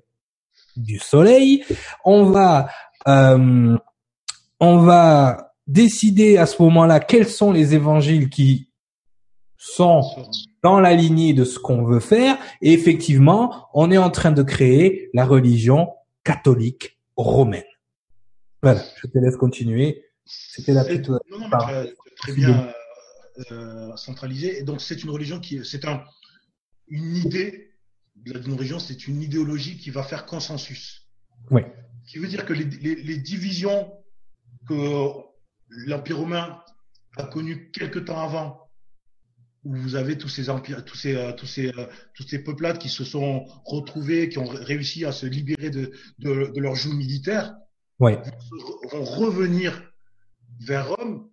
[0.77, 1.65] du soleil.
[2.05, 2.69] On va,
[3.09, 3.77] euh,
[4.61, 8.71] on va décider à ce moment-là quels sont les évangiles qui
[9.59, 10.03] sont
[10.63, 12.39] dans la lignée de ce qu'on veut faire.
[12.63, 15.89] Et effectivement, on est en train de créer la religion
[16.25, 17.65] catholique romaine.
[18.63, 20.05] Voilà, je te laisse continuer.
[20.25, 21.09] C'était la petite.
[21.09, 22.69] Non, non, mais très bien
[23.51, 24.59] euh, centralisé.
[24.59, 26.03] Et donc, c'est une religion qui, c'est un,
[26.89, 27.66] une idée
[28.27, 31.07] d'une religion, c'est une idéologie qui va faire consensus.
[31.51, 31.63] Oui.
[32.07, 33.93] Qui veut dire que les, les, divisions
[34.69, 35.11] que
[35.69, 36.61] l'Empire romain
[37.17, 38.69] a connues quelque temps avant,
[39.65, 41.87] où vous avez tous ces empires, tous ces, euh, tous ces, euh,
[42.27, 46.61] ces peuplades qui se sont retrouvés, qui ont réussi à se libérer de, de, de
[46.61, 47.55] leur joug militaire,
[47.99, 48.21] ouais.
[48.93, 49.93] vont revenir
[50.61, 51.29] vers Rome.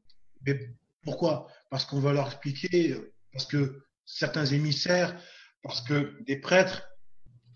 [0.45, 1.47] Mais pourquoi?
[1.69, 2.95] Parce qu'on va leur expliquer,
[3.31, 5.15] parce que certains émissaires
[5.63, 6.83] parce que des prêtres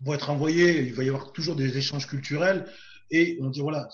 [0.01, 2.65] vont être envoyés, il va y avoir toujours des échanges culturels,
[3.11, 3.87] et on dit voilà,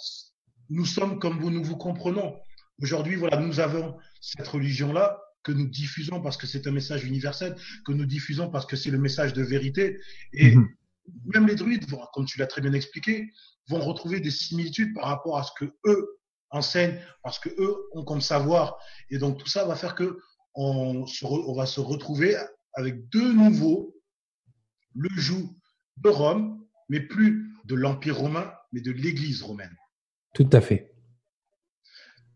[0.69, 2.37] nous sommes comme vous, nous vous comprenons.
[2.81, 7.55] Aujourd'hui, voilà, nous avons cette religion-là que nous diffusons parce que c'est un message universel,
[7.85, 9.99] que nous diffusons parce que c'est le message de vérité.
[10.31, 10.69] Et mhm.
[11.33, 13.29] même les druides, comme tu l'as très bien expliqué,
[13.67, 18.03] vont retrouver des similitudes par rapport à ce que eux enseignent, parce que eux ont
[18.03, 18.77] comme savoir.
[19.09, 20.19] Et donc tout ça va faire que
[20.55, 22.37] on, on va se retrouver
[22.75, 23.93] avec de nouveau
[24.95, 25.55] le joug
[25.97, 29.75] de Rome, mais plus de l'Empire romain, mais de l'Église romaine.
[30.33, 30.93] Tout à fait.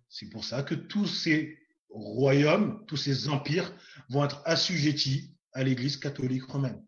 [0.10, 1.58] C'est pour ça que tous ces
[1.89, 3.74] royaumes, tous ces empires
[4.10, 6.84] vont être assujettis à l'Église catholique romaine.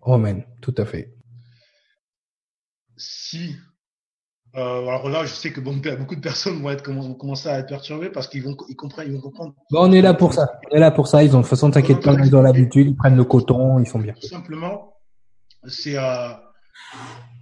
[0.00, 1.14] Romaine, tout à fait.
[2.96, 3.56] Si
[4.54, 7.58] euh, alors là, je sais que bon, beaucoup de personnes vont être vont commencer à
[7.58, 9.54] être perturbées parce qu'ils vont ils comprennent ils vont comprendre.
[9.70, 10.60] Bon, on est là pour ça.
[10.70, 11.24] On est là pour ça.
[11.24, 13.86] Ils ont de toute façon, t'inquiète pas, ils ont l'habitude, ils prennent le coton, ils
[13.86, 14.12] sont bien.
[14.20, 14.91] Tout simplement,
[15.68, 16.32] c'est euh,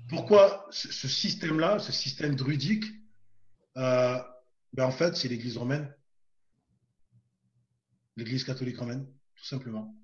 [0.08, 2.84] pourquoi ce, système-là, ce système druidique,
[3.76, 4.16] euh,
[4.72, 5.92] ben en fait, c'est l'Église romaine,
[8.16, 9.06] l'Église catholique romaine,
[9.36, 9.94] tout simplement.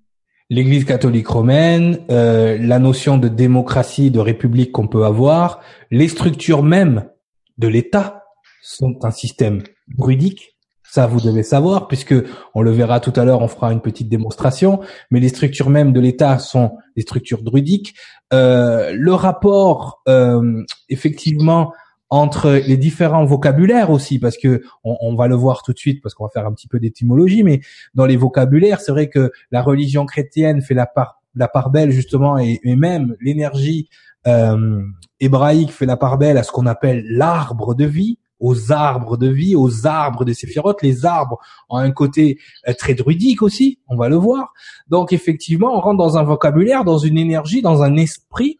[0.49, 5.61] L'Église catholique romaine, euh, la notion de démocratie, de république qu'on peut avoir,
[5.91, 7.09] les structures même
[7.57, 8.23] de l'État
[8.61, 10.56] sont un système druidique
[10.89, 12.15] ça, vous devez savoir, puisque
[12.53, 14.79] on le verra tout à l'heure, on fera une petite démonstration.
[15.11, 17.95] Mais les structures même de l'État sont des structures druidiques.
[18.33, 21.73] Euh, le rapport, euh, effectivement,
[22.09, 26.15] entre les différents vocabulaires aussi, parce que on, va le voir tout de suite, parce
[26.15, 27.59] qu'on va faire un petit peu d'étymologie, mais
[27.95, 31.91] dans les vocabulaires, c'est vrai que la religion chrétienne fait la part, la part belle
[31.91, 33.89] justement, et, et même l'énergie
[34.25, 34.81] euh,
[35.19, 39.27] hébraïque fait la part belle à ce qu'on appelle l'arbre de vie aux arbres de
[39.27, 40.81] vie, aux arbres des séphirotes.
[40.81, 44.53] Les arbres ont un côté euh, très druidique aussi, on va le voir.
[44.87, 48.59] Donc effectivement, on rentre dans un vocabulaire, dans une énergie, dans un esprit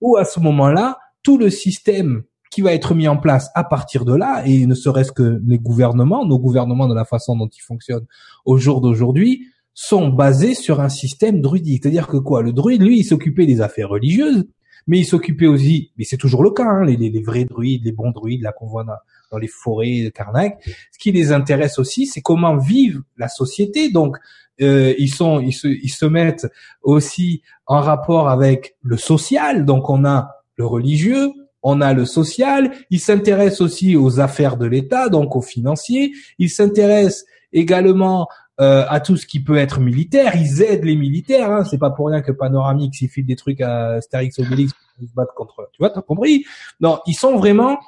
[0.00, 4.04] où à ce moment-là, tout le système qui va être mis en place à partir
[4.04, 7.62] de là, et ne serait-ce que les gouvernements, nos gouvernements de la façon dont ils
[7.62, 8.06] fonctionnent
[8.44, 11.82] au jour d'aujourd'hui, sont basés sur un système druidique.
[11.82, 12.42] C'est-à-dire que quoi?
[12.42, 14.44] Le druide, lui, il s'occupait des affaires religieuses,
[14.86, 17.92] mais il s'occupait aussi, mais c'est toujours le cas, hein, les, les, vrais druides, les
[17.92, 20.62] bons druides, là qu'on voit dans, les forêts de Karnak.
[20.92, 23.90] Ce qui les intéresse aussi, c'est comment vive la société.
[23.90, 24.18] Donc,
[24.60, 26.46] euh, ils sont, ils se, ils se mettent
[26.82, 29.64] aussi en rapport avec le social.
[29.64, 31.30] Donc, on a le religieux,
[31.62, 32.72] on a le social.
[32.90, 36.12] Ils s'intéressent aussi aux affaires de l'État, donc aux financiers.
[36.38, 38.28] Ils s'intéressent également
[38.60, 40.36] euh, à tout ce qui peut être militaire.
[40.36, 41.50] Ils aident les militaires.
[41.50, 41.64] Hein.
[41.64, 45.14] C'est pas pour rien que Panoramix il file des trucs à Astérix Obélix pour se
[45.14, 45.68] battre contre.
[45.72, 46.44] Tu vois, t'as compris?
[46.80, 47.78] Non, ils sont vraiment.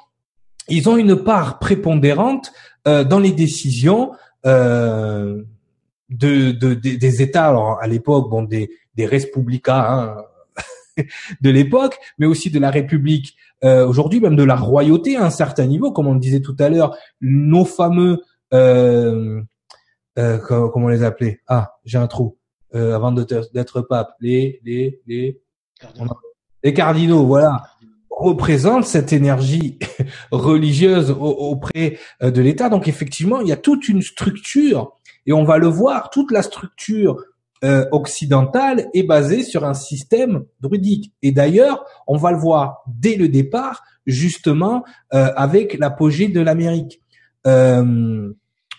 [0.67, 2.51] Ils ont une part prépondérante
[2.87, 4.13] euh, dans les décisions
[4.47, 5.43] euh,
[6.09, 7.47] de, de, des États.
[7.49, 9.09] Alors à l'époque, bon, des des
[9.67, 10.15] hein,
[11.41, 15.29] de l'époque, mais aussi de la République euh, aujourd'hui, même de la royauté à un
[15.29, 18.21] certain niveau, comme on le disait tout à l'heure, nos fameux
[18.53, 19.41] euh,
[20.17, 22.37] euh, comment on les appelait Ah, j'ai un trou.
[22.73, 25.41] Euh, avant d'être pape, les les les
[25.79, 26.17] cardinaux.
[26.63, 27.63] les cardinaux, voilà,
[28.09, 29.79] représentent cette énergie
[30.31, 32.69] religieuse auprès euh, de l'État.
[32.69, 34.93] Donc effectivement, il y a toute une structure
[35.25, 37.17] et on va le voir, toute la structure
[37.63, 41.13] euh, occidentale est basée sur un système druidique.
[41.23, 47.01] Et d'ailleurs, on va le voir dès le départ, justement, euh, avec l'apogée de l'Amérique.
[47.47, 48.33] Euh,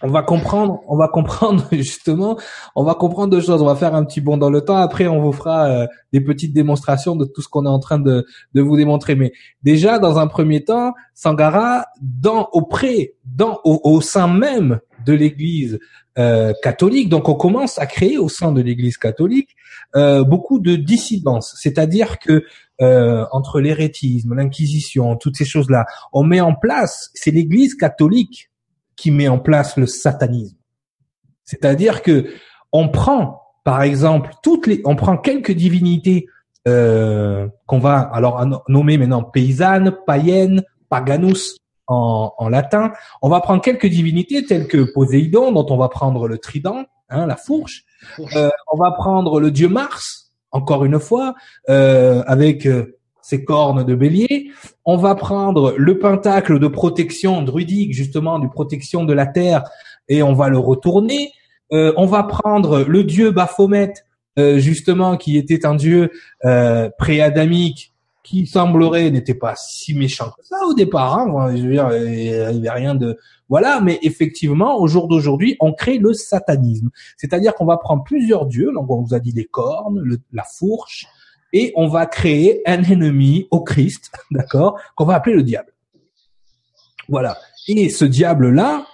[0.06, 2.38] on va comprendre, on va comprendre justement,
[2.76, 3.60] on va comprendre deux choses.
[3.60, 4.76] On va faire un petit bond dans le temps.
[4.76, 7.98] Après, on vous fera euh, des petites démonstrations de tout ce qu'on est en train
[7.98, 9.16] de, vous démontrer.
[9.16, 9.32] Mais
[9.64, 15.78] déjà, dans un premier temps, Sangara, dans auprès, dans au, sein même de l'Église
[16.18, 19.56] euh, catholique, donc on commence à créer au sein de l'Église catholique
[19.96, 21.56] euh, beaucoup de dissidence.
[21.58, 22.44] C'est-à-dire que
[22.80, 27.10] euh, entre l'hérétisme, l'inquisition, toutes ces choses-là, on met en place.
[27.14, 28.50] C'est l'Église catholique
[28.96, 30.56] qui met en place le satanisme.
[31.44, 32.26] C'est-à-dire que
[32.72, 36.26] on prend, par exemple, toutes les, on prend quelques divinités
[36.66, 42.92] euh, qu'on va alors nommer maintenant paysannes, païennes, paganus en, en, latin.
[43.22, 47.26] On va prendre quelques divinités telles que Poséidon, dont on va prendre le trident, hein,
[47.26, 47.84] la fourche.
[48.34, 51.34] Euh, on va prendre le dieu Mars, encore une fois,
[51.68, 52.95] euh, avec euh,
[53.26, 54.52] ses cornes de bélier.
[54.84, 59.64] On va prendre le pentacle de protection druidique, justement, du protection de la terre,
[60.08, 61.32] et on va le retourner.
[61.72, 63.94] Euh, on va prendre le dieu Baphomet,
[64.38, 66.12] euh, justement, qui était un dieu
[66.44, 71.18] euh, préadamique, qui semblerait n'était pas si méchant que ça au départ.
[71.18, 71.56] Hein.
[71.56, 73.18] Je veux dire, il n'y avait rien de
[73.48, 78.46] voilà, mais effectivement, au jour d'aujourd'hui, on crée le satanisme, c'est-à-dire qu'on va prendre plusieurs
[78.46, 78.72] dieux.
[78.72, 81.06] Donc, on vous a dit les cornes, la fourche,
[81.56, 85.72] et on va créer un ennemi au Christ, d'accord, qu'on va appeler le diable.
[87.08, 87.38] Voilà.
[87.66, 88.86] Et ce diable-là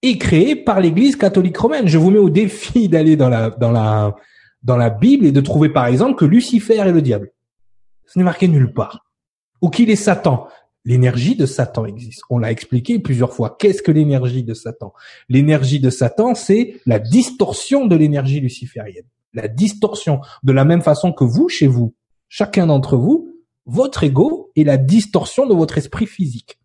[0.00, 1.86] est créé par l'Église catholique romaine.
[1.86, 4.16] Je vous mets au défi d'aller dans la dans la
[4.62, 7.32] dans la Bible et de trouver par exemple que Lucifer est le diable.
[8.06, 9.04] Ce n'est marqué nulle part.
[9.60, 10.48] Ou qu'il est Satan.
[10.86, 12.22] L'énergie de Satan existe.
[12.30, 13.56] On l'a expliqué plusieurs fois.
[13.58, 14.94] Qu'est-ce que l'énergie de Satan?
[15.28, 20.20] L'énergie de Satan, c'est la distorsion de l'énergie luciférienne la distorsion.
[20.42, 21.94] De la même façon que vous, chez vous,
[22.28, 23.28] chacun d'entre vous,
[23.66, 26.58] votre ego est la distorsion de votre esprit physique.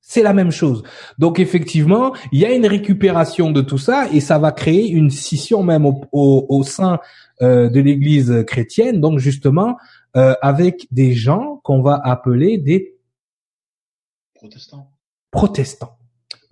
[0.00, 0.84] C'est la même chose.
[1.18, 5.10] Donc effectivement, il y a une récupération de tout ça et ça va créer une
[5.10, 7.00] scission même au, sein
[7.42, 9.00] euh, de l'Église chrétienne.
[9.00, 9.76] Donc justement,
[10.16, 12.96] euh, avec des gens qu'on va appeler des
[14.34, 14.92] protestants.
[15.32, 15.98] Protestants.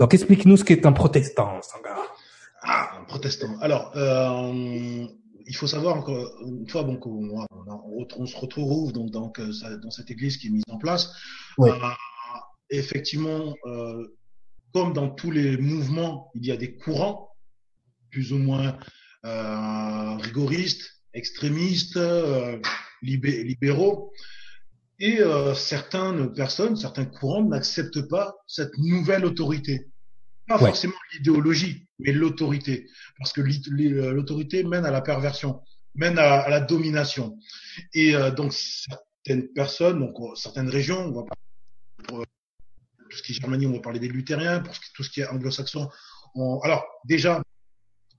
[0.00, 2.02] Donc explique-nous ce qu'est un protestant, Sangara.
[2.62, 3.56] Ah, un protestant.
[3.60, 5.06] Alors, euh,
[5.46, 10.10] il faut savoir encore une fois, bon, on, on, se retrouve donc, donc dans cette
[10.10, 11.12] église qui est mise en place.
[11.60, 11.72] Euh,
[12.70, 14.16] effectivement, euh,
[14.72, 17.30] comme dans tous les mouvements, il y a des courants
[18.10, 18.78] plus ou moins
[19.24, 21.98] euh, rigoristes, extrémistes,
[23.02, 24.12] libéraux.
[25.00, 25.18] Et
[25.56, 29.88] certaines personnes, certains courants n'acceptent pas cette nouvelle autorité.
[30.46, 32.86] Pas forcément l'idéologie, mais l'autorité.
[33.18, 35.62] Parce que l'autorité mène à la perversion,
[35.94, 37.38] mène à, la domination.
[37.92, 41.24] Et euh, donc, certaines personnes, donc certaines régions, on va
[42.06, 42.24] pour euh,
[43.08, 45.26] tout ce qui est Germanie, on va parler des luthériens, pour tout ce qui est
[45.26, 45.88] anglo-saxon.
[46.62, 47.42] Alors, déjà,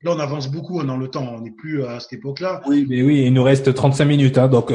[0.04, 1.36] Là, on avance beaucoup dans le temps.
[1.36, 2.62] On n'est plus à cette époque-là.
[2.68, 4.72] Oui, mais oui, il nous reste 35 minutes, hein, donc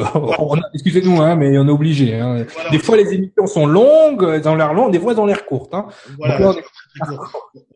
[0.75, 2.19] excusez-nous, hein, mais on est obligé.
[2.19, 2.47] Hein.
[2.71, 5.47] Des fois, les émissions sont longues, elles ont l'air longues, des fois, elles ont l'air
[5.47, 5.75] courtes.
[5.75, 5.87] Hein.
[6.19, 6.53] Voilà,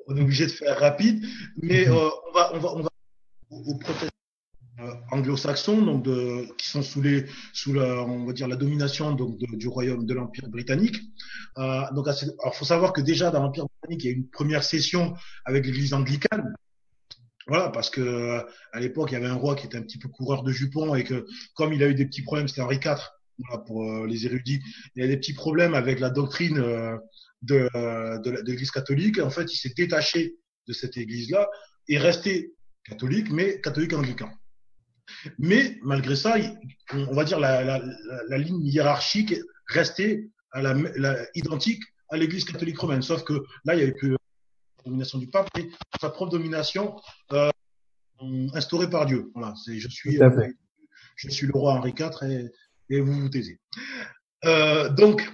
[0.08, 0.16] on...
[0.16, 0.20] est...
[0.20, 1.24] obligé de faire rapide,
[1.62, 2.88] mais euh, on va, on va, on va
[3.50, 4.08] aux protestants
[4.80, 9.12] euh, anglo-saxons, donc de, qui sont sous les, sous la, on va dire la domination
[9.12, 10.96] donc du royaume de l'empire britannique.
[11.58, 14.64] Euh, donc, alors, faut savoir que déjà dans l'empire britannique, il y a une première
[14.64, 15.14] session
[15.44, 16.56] avec l'Église anglicane
[17.46, 18.42] voilà, parce que
[18.72, 20.94] à l'époque, il y avait un roi qui était un petit peu coureur de jupons
[20.94, 22.98] et que comme il a eu des petits problèmes, c'était Henri IV,
[23.38, 24.60] voilà, pour euh, les érudits,
[24.94, 26.96] il y a des petits problèmes avec la doctrine euh,
[27.42, 27.68] de,
[28.22, 29.18] de l'Église catholique.
[29.18, 30.36] En fait, il s'est détaché
[30.66, 31.48] de cette Église-là
[31.88, 34.30] et resté catholique, mais catholique anglican.
[35.38, 36.36] Mais malgré ça,
[36.92, 37.82] on va dire la, la,
[38.28, 39.34] la, ligne hiérarchique
[39.68, 40.74] restait à la,
[41.34, 43.34] identique à l'Église catholique romaine, sauf que
[43.64, 44.16] là, il y avait plus
[44.84, 45.68] domination du pape, mais
[46.00, 46.96] sa propre domination
[47.32, 47.50] euh,
[48.54, 49.30] instaurée par Dieu.
[49.34, 50.48] Voilà, c'est je suis euh,
[51.16, 53.60] je suis le roi Henri IV et, et vous vous taisez.
[54.44, 55.32] Euh, donc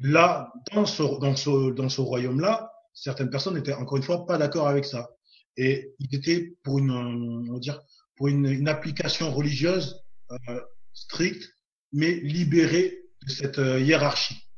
[0.00, 4.38] là, dans ce dans ce dans ce royaume-là, certaines personnes n'étaient encore une fois pas
[4.38, 5.10] d'accord avec ça
[5.56, 7.80] et ils étaient pour une on va dire
[8.16, 10.60] pour une, une application religieuse euh,
[10.92, 11.52] stricte
[11.92, 14.48] mais libérée de cette euh, hiérarchie.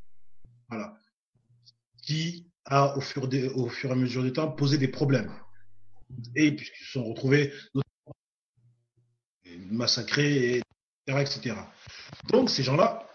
[0.69, 0.95] Voilà.
[2.03, 5.33] Qui a, au fur, au fur et à mesure du temps, posé des problèmes.
[6.35, 7.53] Et puisqu'ils se sont retrouvés
[9.71, 10.63] massacrés,
[11.07, 11.57] etc..
[12.31, 13.07] Donc, ces gens-là,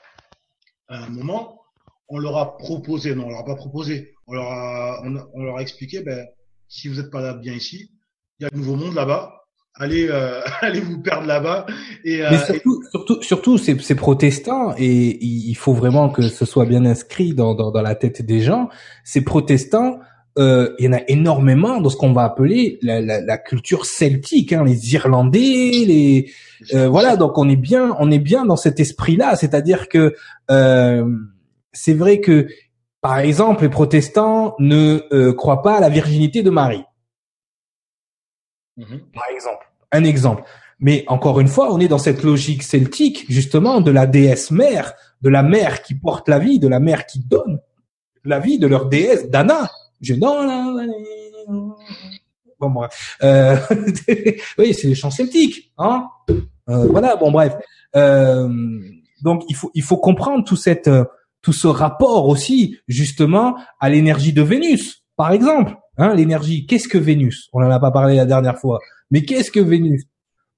[0.88, 1.62] à un moment,
[2.10, 6.28] on leur a proposé, non, on leur a pas proposé, on leur a, expliqué, ben,
[6.68, 7.92] si vous n'êtes pas bien ici,
[8.40, 9.43] il y a le nouveau monde là-bas,
[9.76, 11.66] allez, euh, allez vous perdre là-bas.
[12.04, 16.66] Et, euh, Mais surtout, surtout, surtout, c'est protestants et il faut vraiment que ce soit
[16.66, 18.70] bien inscrit dans, dans, dans la tête des gens.
[19.04, 20.00] Ces protestants,
[20.40, 23.86] euh, il y en a énormément dans ce qu'on va appeler la, la, la culture
[23.86, 26.32] celtique, hein, les Irlandais, les
[26.74, 27.18] euh, voilà.
[27.18, 30.16] Donc on est bien, on est bien dans cet esprit-là, c'est-à-dire que
[30.50, 31.06] euh,
[31.72, 32.48] c'est vrai que
[33.02, 36.84] par exemple les protestants ne euh, croient pas à la virginité de Marie.
[38.78, 39.02] Mhm.
[39.14, 39.70] Par exemple.
[39.92, 40.44] Un exemple.
[40.80, 44.94] Mais encore une fois, on est dans cette logique celtique, justement, de la déesse mère,
[45.22, 47.60] de la mère qui porte la vie, de la mère qui donne
[48.26, 49.70] la vie, de leur déesse, Dana.
[50.02, 50.92] Je donne
[52.60, 53.18] Bon, bref.
[53.24, 53.58] Euh,
[54.58, 55.72] oui, c'est les chants celtiques.
[55.78, 56.08] Hein
[56.70, 57.54] euh, voilà, bon, bref.
[57.96, 58.50] Euh,
[59.22, 60.90] donc, il faut, il faut comprendre tout, cette,
[61.42, 65.76] tout ce rapport aussi, justement, à l'énergie de Vénus, par exemple.
[65.98, 66.66] Hein, l'énergie.
[66.66, 67.50] Qu'est-ce que Vénus?
[67.54, 68.80] On n'en a pas parlé la dernière fois.
[69.12, 70.04] Mais qu'est-ce que Vénus?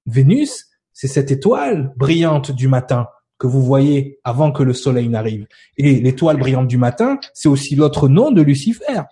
[0.06, 3.08] Vénus, c'est cette étoile brillante du matin
[3.38, 5.46] que vous voyez avant que le soleil n'arrive.
[5.76, 9.02] Et l'étoile brillante du matin, c'est aussi l'autre nom de Lucifer.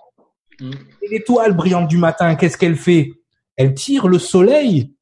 [0.60, 0.70] Mm.
[1.02, 3.10] Et l'étoile brillante du matin, qu'est-ce qu'elle fait?
[3.56, 4.94] Elle tire le soleil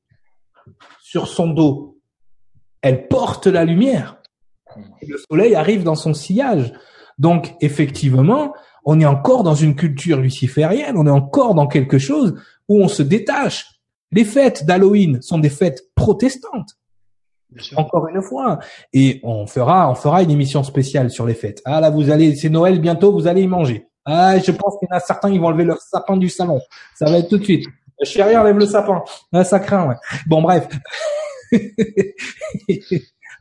[1.01, 2.01] sur son dos.
[2.81, 4.21] Elle porte la lumière.
[5.01, 6.73] Et le soleil arrive dans son sillage.
[7.19, 8.55] Donc, effectivement,
[8.85, 12.35] on est encore dans une culture luciférienne, on est encore dans quelque chose
[12.69, 13.67] où on se détache.
[14.11, 16.77] Les fêtes d'Halloween sont des fêtes protestantes.
[17.77, 18.59] Encore une fois.
[18.93, 21.61] Et on fera, on fera une émission spéciale sur les fêtes.
[21.65, 23.87] Ah là, vous allez, c'est Noël bientôt, vous allez y manger.
[24.05, 26.61] Ah, je pense qu'il y en a certains, ils vont enlever leur sapin du salon.
[26.97, 27.67] Ça va être tout de suite.
[28.03, 29.03] Chérie, enlève le sapin.
[29.33, 29.95] Ah, ça craint, ouais.
[30.27, 30.67] Bon, bref.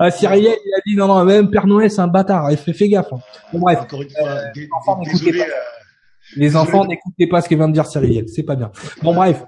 [0.04, 2.50] Ah, Cyrielle, il a dit non, non, même Père Noël, c'est un bâtard.
[2.50, 3.14] Il fait, fais gaffe.
[3.14, 3.20] Hein.
[3.54, 3.82] Bon, bref.
[3.82, 5.44] Encore une fois, euh, les enfants, n'écoutez pas.
[5.44, 8.28] Euh, les enfants, n'écoutez pas ce que vient de dire Cyrielle.
[8.28, 8.72] C'est pas bien.
[9.04, 9.44] Bon, bref.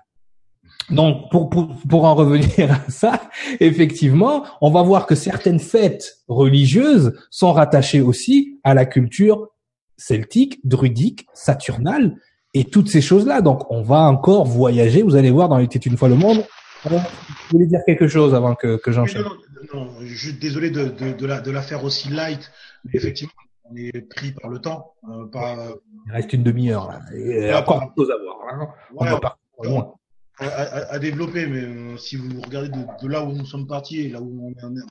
[0.91, 3.19] Donc, pour, pour, pour en revenir à ça,
[3.59, 9.47] effectivement, on va voir que certaines fêtes religieuses sont rattachées aussi à la culture
[9.97, 12.17] celtique, druidique, saturnale,
[12.53, 13.41] et toutes ces choses-là.
[13.41, 15.01] Donc, on va encore voyager.
[15.01, 16.45] Vous allez voir dans l'été une fois le monde.
[16.85, 16.99] Vous
[17.51, 19.23] voulez dire quelque chose avant que, que j'enchaîne?
[19.73, 22.51] Non, je suis désolé de, de, de, la, de la faire aussi light,
[22.85, 23.33] mais effectivement,
[23.65, 24.93] on est pris par le temps.
[25.09, 25.57] Euh, par,
[26.07, 26.89] Il reste une demi-heure.
[26.89, 27.01] Là.
[27.13, 28.37] Il y a encore des choses à voir.
[28.51, 28.67] Hein.
[28.95, 29.93] On va loin.
[30.39, 34.01] À, à, à, développer, mais euh, si vous regardez de, là où nous sommes partis
[34.01, 34.81] et là où on est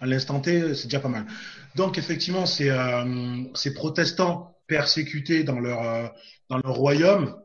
[0.00, 1.26] à l'instant T, c'est déjà pas mal.
[1.76, 6.08] Donc effectivement, ces, euh, ces protestants persécutés dans leur euh,
[6.48, 7.36] dans leur royaume,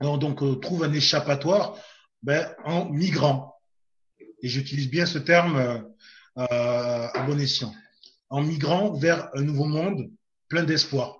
[0.00, 1.76] donc euh, trouvent un échappatoire
[2.22, 3.49] ben, en migrant
[4.42, 5.78] et j'utilise bien ce terme euh,
[6.38, 7.74] euh, à bon escient,
[8.28, 10.10] en migrant vers un nouveau monde
[10.48, 11.16] plein d'espoir.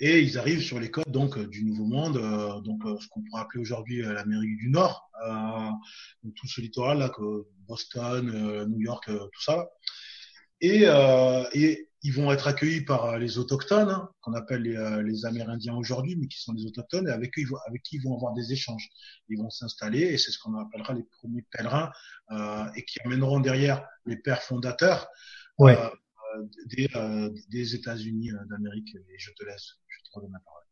[0.00, 3.42] Et ils arrivent sur les côtes donc du Nouveau Monde, euh, donc ce qu'on pourrait
[3.42, 5.08] appeler aujourd'hui l'Amérique du Nord,
[6.34, 9.68] tout ce littoral là, que Boston, New York, tout ça.
[10.86, 15.02] euh, et ils vont être accueillis par euh, les autochtones, hein, qu'on appelle les, euh,
[15.02, 17.96] les, Amérindiens aujourd'hui, mais qui sont les autochtones, et avec eux, ils vont, avec qui
[17.96, 18.90] ils vont avoir des échanges.
[19.30, 21.90] Ils vont s'installer, et c'est ce qu'on appellera les premiers pèlerins,
[22.30, 25.08] euh, et qui amèneront derrière les pères fondateurs
[25.58, 25.78] ouais.
[25.78, 26.88] euh, des,
[27.48, 28.94] des États-Unis d'Amérique.
[28.94, 30.64] Et je te laisse, je te redonne la parole.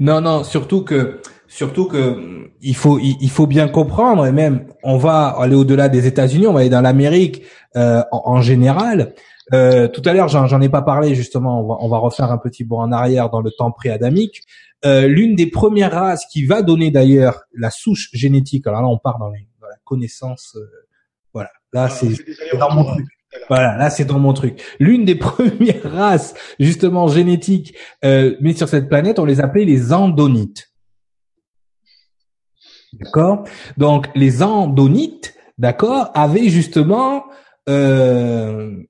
[0.00, 4.98] Non, non, surtout que, surtout que, il faut, il, faut bien comprendre, et même, on
[4.98, 7.42] va aller au-delà des États-Unis, on va aller dans l'Amérique
[7.76, 9.14] euh, en, en, général.
[9.54, 11.60] Euh, tout à l'heure, j'en ai pas parlé justement.
[11.62, 14.42] On va, on va, refaire un petit bond en arrière dans le temps pré-adamique.
[14.84, 18.66] Euh, L'une des premières races qui va donner d'ailleurs la souche génétique.
[18.66, 20.56] Alors là, on part dans, les, dans la connaissance.
[20.56, 20.66] Euh,
[21.32, 23.06] voilà, là ah, c'est dans mon truc.
[23.48, 24.62] Voilà, là c'est dans mon truc.
[24.78, 27.74] L'une des premières races justement génétiques
[28.04, 30.70] euh, mais sur cette planète, on les appelait les andonites.
[32.94, 33.44] D'accord?
[33.76, 37.24] Donc les andonites, d'accord, avaient justement
[37.68, 38.82] euh,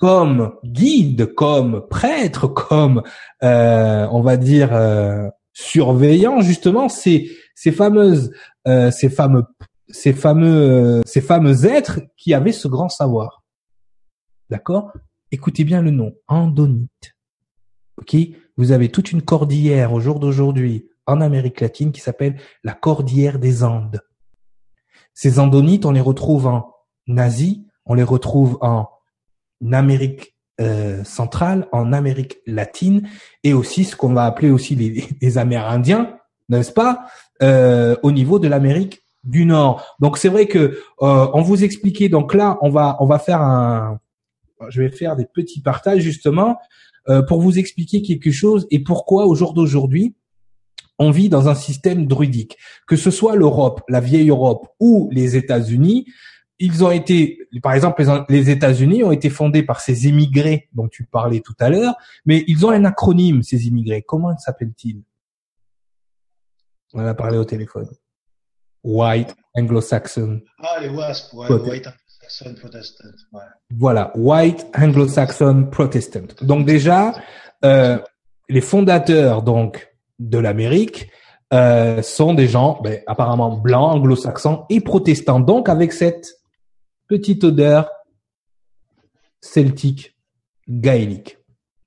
[0.00, 3.02] comme guide, comme prêtre, comme
[3.42, 8.32] euh, on va dire euh, surveillant justement ces ces fameuses
[8.66, 9.44] euh, ces fameux
[9.90, 13.44] ces fameux ces fameux êtres qui avaient ce grand savoir.
[14.48, 14.90] D'accord?
[15.32, 17.14] Écoutez bien le nom, Andonite.
[17.98, 18.16] OK?
[18.56, 23.38] Vous avez toute une cordillère au jour d'aujourd'hui en Amérique latine qui s'appelle la cordillère
[23.38, 24.00] des Andes.
[25.12, 26.72] Ces Andonites, on les retrouve en
[27.18, 28.88] Asie, on les retrouve en
[29.72, 33.08] Amérique euh, centrale, en Amérique latine,
[33.44, 36.16] et aussi ce qu'on va appeler aussi les, les Amérindiens,
[36.48, 37.06] n'est-ce pas,
[37.42, 39.96] euh, au niveau de l'Amérique du Nord.
[40.00, 40.58] Donc c'est vrai que
[41.02, 42.08] euh, on vous expliquait.
[42.08, 43.98] Donc là, on va on va faire un,
[44.68, 46.58] je vais faire des petits partages justement
[47.08, 50.14] euh, pour vous expliquer quelque chose et pourquoi au jour d'aujourd'hui
[50.98, 55.34] on vit dans un système druidique, que ce soit l'Europe, la vieille Europe ou les
[55.34, 56.04] États-Unis
[56.60, 61.04] ils ont été, par exemple, les États-Unis ont été fondés par ces immigrés dont tu
[61.04, 61.94] parlais tout à l'heure,
[62.26, 64.02] mais ils ont un acronyme, ces immigrés.
[64.02, 65.02] Comment s'appellent-ils?
[66.92, 67.88] On en a parlé au téléphone.
[68.84, 70.40] White Anglo-Saxon.
[70.62, 73.04] Ah, les WASP, ouais, White Anglo-Saxon Protestant.
[73.32, 73.40] Ouais.
[73.76, 76.26] Voilà, White Anglo-Saxon Protestant.
[76.42, 77.14] Donc déjà,
[77.64, 77.98] euh,
[78.50, 81.10] les fondateurs donc de l'Amérique
[81.52, 85.40] euh, sont des gens ben, apparemment blancs, anglo-saxons et protestants.
[85.40, 86.39] Donc avec cette
[87.10, 87.90] petite odeur
[89.40, 90.16] celtique,
[90.68, 91.38] gaélique.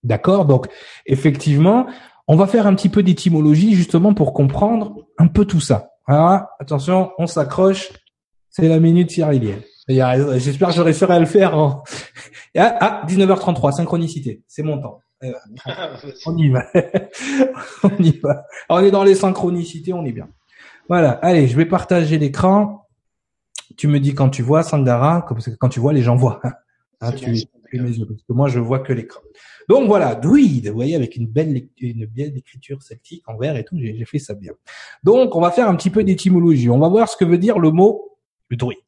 [0.03, 0.45] D'accord?
[0.45, 0.67] Donc,
[1.05, 1.87] effectivement,
[2.27, 5.91] on va faire un petit peu d'étymologie justement pour comprendre un peu tout ça.
[6.07, 7.93] Alors, attention, on s'accroche.
[8.49, 9.61] C'est la minute cyrilienne.
[9.87, 11.83] J'espère que je réussirai à le faire en...
[12.55, 14.43] Ah, 19h33, ah, synchronicité.
[14.47, 14.99] C'est mon temps.
[15.23, 15.31] Euh,
[16.27, 16.67] on y va.
[17.83, 18.45] on y va.
[18.69, 20.27] on est dans les synchronicités, on est bien.
[20.87, 21.11] Voilà.
[21.23, 22.82] Allez, je vais partager l'écran
[23.75, 26.41] tu me dis quand tu vois Sangara, comme quand tu vois, les gens voient.
[27.01, 27.31] Hein, tu,
[27.73, 29.21] mes yeux, parce que moi, je vois que l'écran.
[29.67, 33.65] Donc voilà, druide, vous voyez, avec une belle, une belle écriture celtique en vert et
[33.65, 34.53] tout, j'ai fait ça bien.
[35.03, 36.69] Donc, on va faire un petit peu d'étymologie.
[36.69, 38.13] On va voir ce que veut dire le mot
[38.55, 38.79] druide.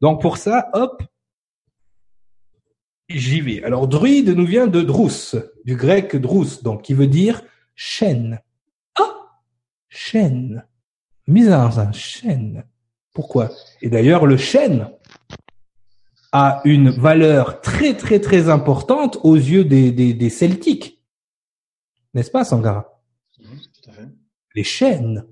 [0.00, 1.02] Donc pour ça, hop,
[3.08, 3.62] j'y vais.
[3.64, 5.34] Alors druide nous vient de drous,
[5.64, 7.42] du grec drous, donc qui veut dire
[7.74, 8.40] chêne.
[8.98, 9.40] Ah,
[9.88, 10.66] chêne.
[11.26, 12.64] Mise dans un chêne.
[13.14, 13.50] Pourquoi?
[13.80, 14.88] Et d'ailleurs, le chêne
[16.32, 21.00] a une valeur très très très importante aux yeux des, des, Celtiques.
[22.12, 23.00] N'est-ce pas, Sangara?
[24.56, 25.24] Les chênes,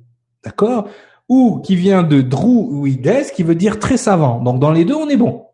[0.45, 0.89] d'accord?
[1.29, 4.41] Ou qui vient de druides, qui veut dire très savant.
[4.41, 5.47] Donc dans les deux, on est bon.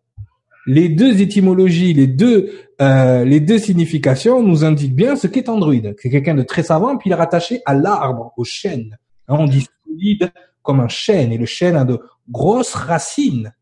[0.66, 2.52] Les deux étymologies, les deux
[2.82, 5.96] euh, les deux significations nous indiquent bien ce qu'est un druide.
[5.98, 8.98] C'est quelqu'un de très savant, puis il est rattaché à l'arbre, au chêne.
[9.28, 10.30] on dit solide
[10.68, 11.98] comme un chêne, et le chêne a de
[12.28, 13.54] grosses racines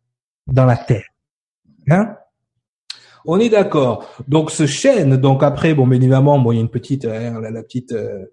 [0.48, 1.07] dans la terre.
[1.88, 2.16] Hein?
[3.24, 4.12] On est d'accord.
[4.26, 7.40] Donc ce chêne, donc après, bon, bien évidemment, bon, il y a une petite, hein,
[7.40, 8.24] la, petite, euh,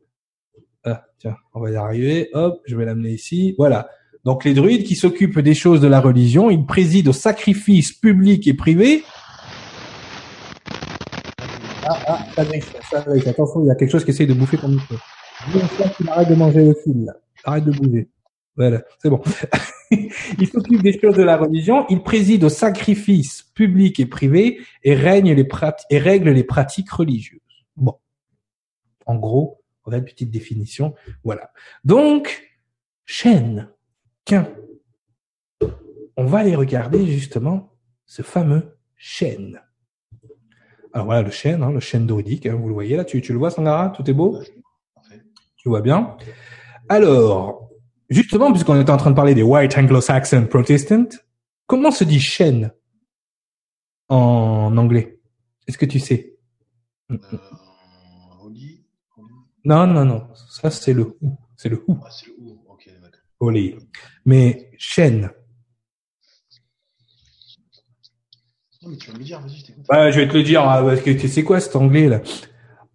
[0.85, 2.31] ah, tiens, on va y arriver.
[2.33, 3.53] Hop, je vais l'amener ici.
[3.59, 3.89] Voilà.
[4.23, 8.47] Donc les druides qui s'occupent des choses de la religion, ils président aux sacrifices publics
[8.47, 9.03] et privés.
[11.85, 12.43] Ah, ah, ça
[12.89, 14.95] ça Attention, il y a quelque chose qui essaye de bouffer ton micro.
[16.07, 17.13] Arrête de manger le fil.
[17.43, 18.09] Arrête de bouger.
[18.55, 19.21] Voilà, c'est bon.
[19.91, 24.93] il s'occupe des choses de la religion, il préside aux sacrifices publics et privés et,
[24.93, 25.47] règne les
[25.89, 27.39] et règle les pratiques religieuses.
[27.75, 27.97] Bon.
[29.05, 30.93] En gros, on a une petite définition.
[31.23, 31.51] Voilà.
[31.83, 32.43] Donc,
[33.05, 33.69] chêne,
[34.25, 34.47] qu'un.
[36.15, 37.73] On va aller regarder justement
[38.05, 39.59] ce fameux chêne.
[40.93, 43.33] Alors voilà le chêne, hein, le chêne druidique, hein, vous le voyez là, tu, tu
[43.33, 44.39] le vois Sangara, tout est beau?
[45.57, 46.15] Tu vois bien?
[46.87, 47.69] Alors,
[48.13, 51.09] Justement, puisqu'on était en train de parler des White Anglo-Saxon Protestant,
[51.65, 52.71] comment se dit chêne
[54.07, 55.19] en anglais?
[55.67, 56.37] Est-ce que tu sais?
[57.09, 57.17] Euh,
[58.43, 58.85] Oli
[59.17, 59.33] Oli
[59.65, 60.27] Non, non, non.
[60.35, 61.39] Ça, c'est le ou.
[61.57, 61.97] C'est le ou.
[62.03, 62.63] Ah, c'est le ou.
[62.69, 63.19] Ok, d'accord.
[63.39, 63.75] Oli.
[64.25, 65.31] Mais Shen.
[68.83, 69.85] Non, mais tu vas me dire, vas-y, je t'écoute.
[69.89, 72.21] Bah, je vais te le dire, ah, parce que tu sais quoi cet anglais là?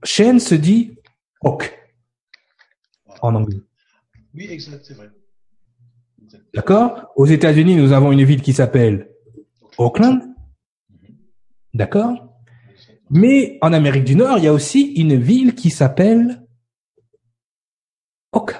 [0.04, 0.96] Shen se dit
[1.42, 1.74] ok
[3.20, 3.58] en anglais.
[4.34, 5.10] Oui, exact, c'est vrai.
[6.54, 7.12] D'accord?
[7.16, 9.10] Aux États-Unis, nous avons une ville qui s'appelle
[9.78, 10.20] Oakland.
[10.90, 11.16] Mhm.
[11.74, 12.28] D'accord?
[13.10, 16.46] Mais en Amérique du Nord, il y a aussi une ville qui s'appelle
[18.32, 18.54] Oak,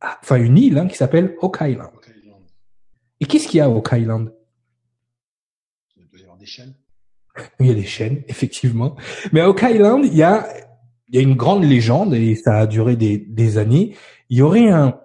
[0.00, 1.90] enfin une île hein, qui s'appelle Oak Island.
[3.20, 4.32] Et qu'est-ce qu'il y a à Oak Island?
[5.96, 6.74] Il doit y avoir des chaînes.
[7.58, 8.96] Il y a des chaînes, effectivement.
[9.32, 10.48] Mais à Oak Island, il y a,
[11.08, 13.96] il y a une grande légende et ça a duré des, des années.
[14.28, 15.00] Il y aurait un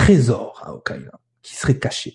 [0.00, 1.10] trésor à Island
[1.42, 2.14] qui serait caché.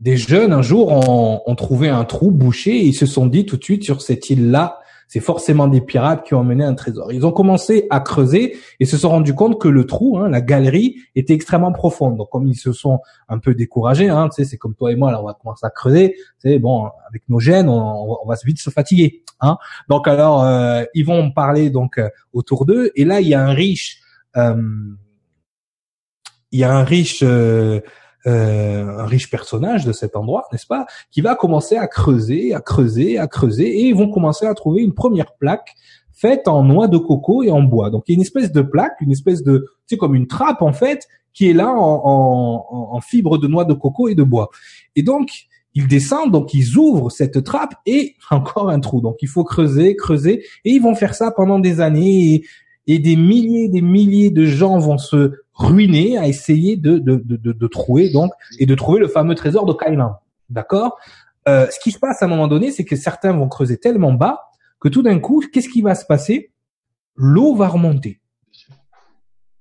[0.00, 3.46] Des jeunes, un jour, ont, ont trouvé un trou bouché et ils se sont dit
[3.46, 4.78] tout de suite sur cette île-là,
[5.08, 7.12] c'est forcément des pirates qui ont emmené un trésor.
[7.12, 10.40] Ils ont commencé à creuser et se sont rendus compte que le trou, hein, la
[10.40, 12.16] galerie, était extrêmement profonde.
[12.16, 14.96] Donc comme ils se sont un peu découragés, hein, tu sais, c'est comme toi et
[14.96, 16.14] moi, là on va commencer à creuser.
[16.40, 19.24] Tu sais, bon, avec nos gènes, on, on va vite se fatiguer.
[19.40, 19.56] Hein.
[19.88, 22.92] Donc alors, euh, ils vont parler donc euh, autour d'eux.
[22.94, 24.00] Et là, il y a un riche,
[24.36, 24.54] euh,
[26.52, 27.80] il y a un riche, euh,
[28.26, 32.60] euh, un riche personnage de cet endroit, n'est-ce pas, qui va commencer à creuser, à
[32.60, 35.74] creuser, à creuser, et ils vont commencer à trouver une première plaque
[36.12, 37.88] faite en noix de coco et en bois.
[37.90, 40.60] Donc il y a une espèce de plaque, une espèce de, sais, comme une trappe
[40.60, 44.22] en fait, qui est là en, en, en- fibre de noix de coco et de
[44.22, 44.50] bois.
[44.96, 45.30] Et donc
[45.74, 49.00] ils descendent, donc ils ouvrent cette trappe et encore un trou.
[49.00, 52.42] Donc il faut creuser, creuser, et ils vont faire ça pendant des années.
[52.92, 55.20] Et des milliers, des milliers de gens vont se
[55.54, 59.34] ruiner à essayer de, de, de, de, de trouver donc et de trouver le fameux
[59.34, 60.12] trésor de Kailan.
[60.48, 60.98] D'accord?
[61.48, 64.12] Euh, Ce qui se passe à un moment donné, c'est que certains vont creuser tellement
[64.12, 64.36] bas
[64.80, 66.50] que tout d'un coup, qu'est-ce qui va se passer?
[67.14, 68.20] L'eau va remonter.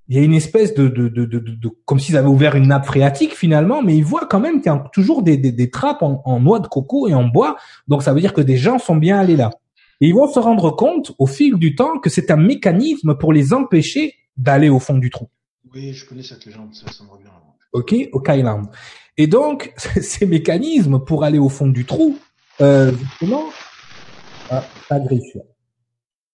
[0.08, 2.86] Il y a une espèce de, de, de, de, comme s'ils avaient ouvert une nappe
[2.86, 6.02] phréatique finalement, mais ils voient quand même qu'il y a toujours des, des, des trappes
[6.02, 7.58] en, en noix de coco et en bois.
[7.88, 9.52] Donc ça veut dire que des gens sont bien allés là.
[10.02, 13.34] Et ils vont se rendre compte au fil du temps que c'est un mécanisme pour
[13.34, 15.30] les empêcher d'aller au fond du trou.
[15.74, 17.28] Oui, je connais cette légende, ça, ça me revient.
[17.74, 18.64] OK, au Kailand.
[19.18, 22.18] Et donc, ces mécanismes pour aller au fond du trou,
[22.62, 23.44] euh, justement,
[24.50, 25.00] ah, pas.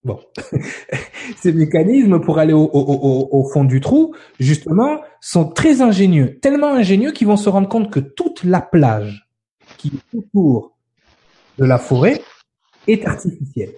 [0.04, 0.20] Bon,
[1.38, 6.40] ces mécanismes pour aller au, au, au, au fond du trou, justement, sont très ingénieux,
[6.40, 9.28] tellement ingénieux qu'ils vont se rendre compte que toute la plage
[9.78, 10.78] qui est autour
[11.58, 12.22] de la forêt
[12.88, 13.74] est artificielle.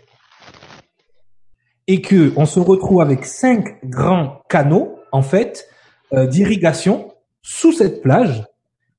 [1.88, 5.68] Et que on se retrouve avec cinq grands canaux, en fait,
[6.14, 8.44] euh, d'irrigation sous cette plage,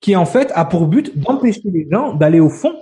[0.01, 2.75] qui en fait a pour but d'empêcher les gens d'aller au fond,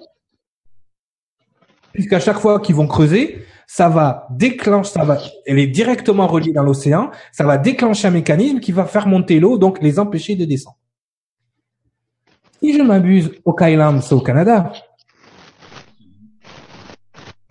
[1.92, 6.52] puisqu'à chaque fois qu'ils vont creuser, ça va déclencher, ça va, elle est directement reliée
[6.52, 10.36] dans l'océan, ça va déclencher un mécanisme qui va faire monter l'eau, donc les empêcher
[10.36, 10.78] de descendre.
[12.60, 14.72] Si je m'abuse, Oak Island, c'est au Canada.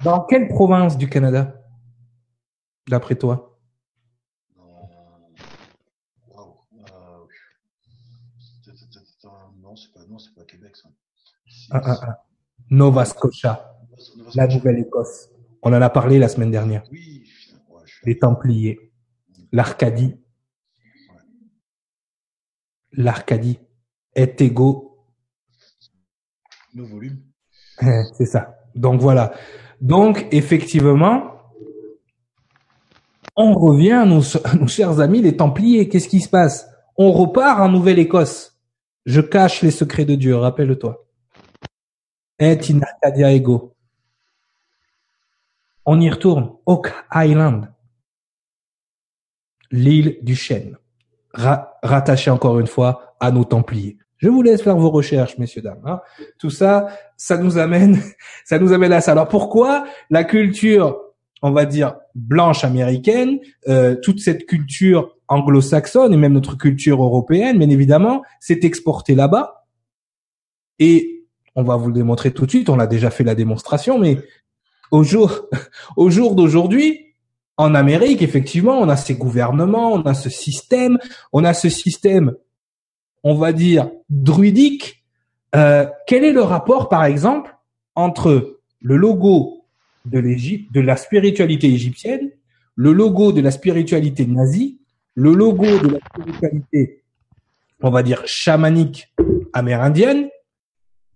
[0.05, 1.59] Dans quelle province du Canada,
[2.87, 3.59] d'après toi?
[9.57, 10.89] Non, c'est pas, non, c'est pas Québec, ça.
[11.71, 12.25] Ah, ah, ah.
[12.69, 13.75] Nova Scotia,
[14.35, 14.45] la.
[14.45, 15.29] Nouvelle-Écosse.
[15.63, 16.83] On en a parlé la semaine dernière.
[16.91, 18.91] Oui, putain, ouais, je suis Les Templiers,
[19.51, 20.15] l'Arcadie,
[22.91, 23.59] l'Arcadie
[24.13, 24.99] est égaux.
[26.75, 27.23] Nos volumes.
[28.13, 28.55] C'est ça.
[28.75, 29.33] Donc voilà.
[29.85, 31.31] Donc effectivement,
[33.35, 34.23] on revient nos,
[34.67, 35.87] chers amis les Templiers.
[35.89, 36.67] Qu'est-ce qui se passe?
[36.97, 38.57] On repart en Nouvelle-Écosse.
[39.05, 41.05] Je cache les secrets de Dieu, rappelle-toi.
[42.39, 43.75] Et in Arcadia ego.
[45.85, 46.53] On y retourne.
[46.65, 47.71] Oak Island.
[49.69, 50.79] L'île du chêne.
[51.31, 53.99] Ra- rattaché encore une fois à nos Templiers.
[54.17, 55.81] Je vous laisse faire vos recherches, messieurs, dames.
[55.85, 56.01] hein.
[56.39, 56.87] Tout ça,
[57.17, 57.99] ça nous amène,
[58.45, 59.11] ça nous amène à ça.
[59.11, 60.99] Alors pourquoi la culture,
[61.41, 67.57] on va dire blanche américaine, euh, toute cette culture anglo-saxonne et même notre culture européenne,
[67.57, 69.65] bien évidemment, s'est exportée là-bas?
[70.79, 72.69] Et on va vous le démontrer tout de suite.
[72.69, 74.17] On a déjà fait la démonstration, mais
[74.91, 75.49] au jour,
[75.97, 77.01] au jour d'aujourd'hui,
[77.57, 80.97] en Amérique, effectivement, on a ces gouvernements, on a ce système,
[81.31, 82.33] on a ce système,
[83.25, 85.03] on va dire druidique.
[85.55, 87.53] Euh, quel est le rapport, par exemple,
[87.95, 89.65] entre le logo
[90.05, 92.29] de l'Égypte, de la spiritualité égyptienne,
[92.75, 94.79] le logo de la spiritualité nazie,
[95.15, 97.03] le logo de la spiritualité,
[97.81, 99.11] on va dire chamanique
[99.53, 100.29] amérindienne,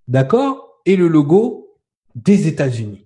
[0.08, 1.78] d'accord, et le logo
[2.16, 3.06] des États-Unis.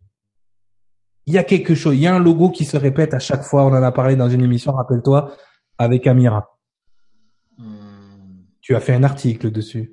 [1.26, 3.43] il y a quelque chose, il y a un logo qui se répète à chaque
[3.43, 3.66] fois.
[3.66, 5.36] On en a parlé dans une émission, rappelle-toi,
[5.78, 6.53] avec Amira.
[8.64, 9.91] Tu as fait un article dessus.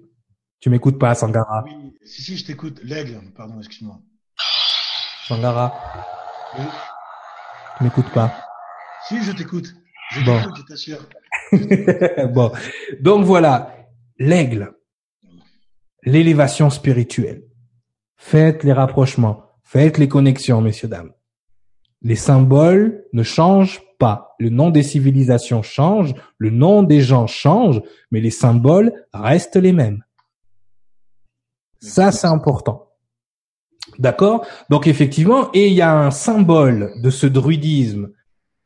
[0.60, 1.64] Tu m'écoutes pas, Sangara.
[1.66, 2.80] Oui, si, si, je t'écoute.
[2.84, 3.98] L'aigle, pardon, excuse-moi.
[5.26, 5.74] Sangara.
[6.56, 6.64] Oui.
[7.76, 8.32] Tu m'écoutes pas.
[9.08, 9.74] Si, je t'écoute.
[10.12, 11.08] Je t'écoute, je t'assure.
[12.32, 12.52] bon.
[13.00, 13.74] Donc voilà.
[14.20, 14.72] L'aigle.
[16.04, 17.42] L'élévation spirituelle.
[18.16, 19.46] Faites les rapprochements.
[19.64, 21.12] Faites les connexions, messieurs, dames.
[22.02, 23.80] Les symboles ne changent
[24.38, 27.80] Le nom des civilisations change, le nom des gens change,
[28.10, 30.04] mais les symboles restent les mêmes.
[31.80, 32.88] Ça, c'est important.
[33.98, 34.46] D'accord?
[34.68, 38.10] Donc effectivement, et il y a un symbole de ce druidisme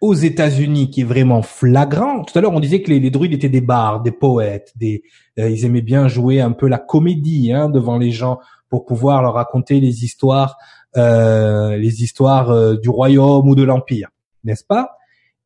[0.01, 2.25] aux États-Unis qui est vraiment flagrant.
[2.25, 4.99] Tout à l'heure, on disait que les, druides étaient des bards, des poètes, euh,
[5.37, 9.35] ils aimaient bien jouer un peu la comédie hein, devant les gens pour pouvoir leur
[9.35, 10.57] raconter les histoires
[10.97, 14.11] euh, les histoires euh, du royaume ou de l'empire,
[14.45, 14.97] n'est-ce pas?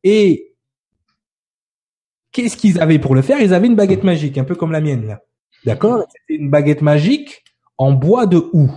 [0.03, 0.55] Et
[2.31, 3.41] qu'est-ce qu'ils avaient pour le faire?
[3.41, 5.21] Ils avaient une baguette magique, un peu comme la mienne là.
[5.65, 6.05] D'accord?
[6.09, 7.43] C'était une baguette magique
[7.77, 8.71] en bois de houx.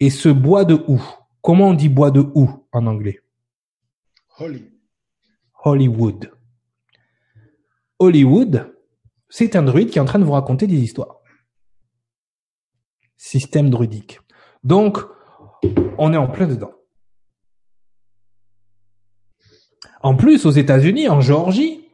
[0.00, 1.02] Et ce bois de houx,
[1.40, 3.20] comment on dit bois de houx en anglais?
[4.38, 4.70] Holly.
[5.64, 6.30] Hollywood.
[7.98, 8.74] Hollywood,
[9.28, 11.20] c'est un druide qui est en train de vous raconter des histoires.
[13.16, 14.20] Système druidique.
[14.62, 14.98] Donc,
[15.98, 16.75] on est en plein dedans.
[20.02, 21.88] En plus, aux États-Unis, en Géorgie,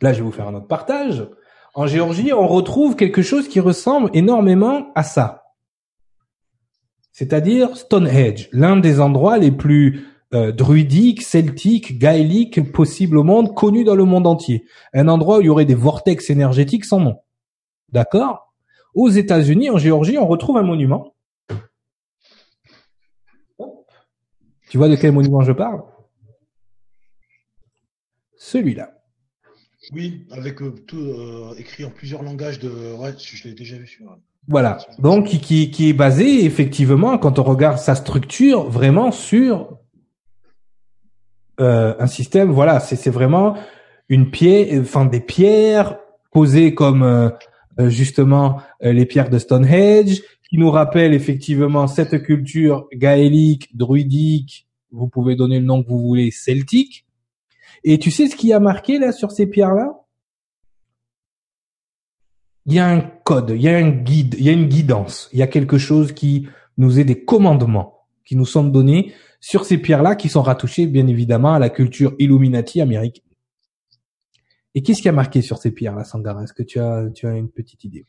[0.00, 1.26] là je vais vous faire un autre partage,
[1.74, 5.44] en Géorgie, on retrouve quelque chose qui ressemble énormément à ça.
[7.10, 13.84] C'est-à-dire Stonehenge, l'un des endroits les plus euh, druidiques, celtiques, gaéliques possibles au monde, connus
[13.84, 14.64] dans le monde entier.
[14.92, 17.16] Un endroit où il y aurait des vortex énergétiques sans nom.
[17.90, 18.52] D'accord?
[18.94, 21.14] Aux États-Unis, en Géorgie, on retrouve un monument
[24.68, 25.82] Tu vois de quel monument je parle?
[28.44, 28.90] Celui-là.
[29.94, 32.68] Oui, avec euh, tout euh, écrit en plusieurs langages de.
[32.68, 34.18] Ouais, je l'ai déjà vu sur.
[34.48, 34.76] Voilà.
[34.98, 39.78] Donc qui, qui est basé effectivement quand on regarde sa structure vraiment sur
[41.58, 42.50] euh, un système.
[42.50, 43.56] Voilà, c'est vraiment
[44.10, 45.96] une pierre, enfin des pierres
[46.30, 47.32] posées comme
[47.78, 50.20] justement les pierres de Stonehenge,
[50.50, 56.00] qui nous rappelle effectivement cette culture gaélique, druidique, vous pouvez donner le nom que vous
[56.00, 57.03] voulez, celtique.
[57.84, 59.92] Et tu sais ce qui a marqué là sur ces pierres-là?
[62.66, 65.28] Il y a un code, il y a un guide, il y a une guidance,
[65.34, 69.66] il y a quelque chose qui nous est des commandements qui nous sont donnés sur
[69.66, 73.22] ces pierres-là qui sont rattachées bien évidemment à la culture Illuminati américaine.
[74.74, 76.42] Et qu'est-ce qui a marqué sur ces pierres-là, Sangara?
[76.42, 78.06] Est-ce que tu as, tu as une petite idée?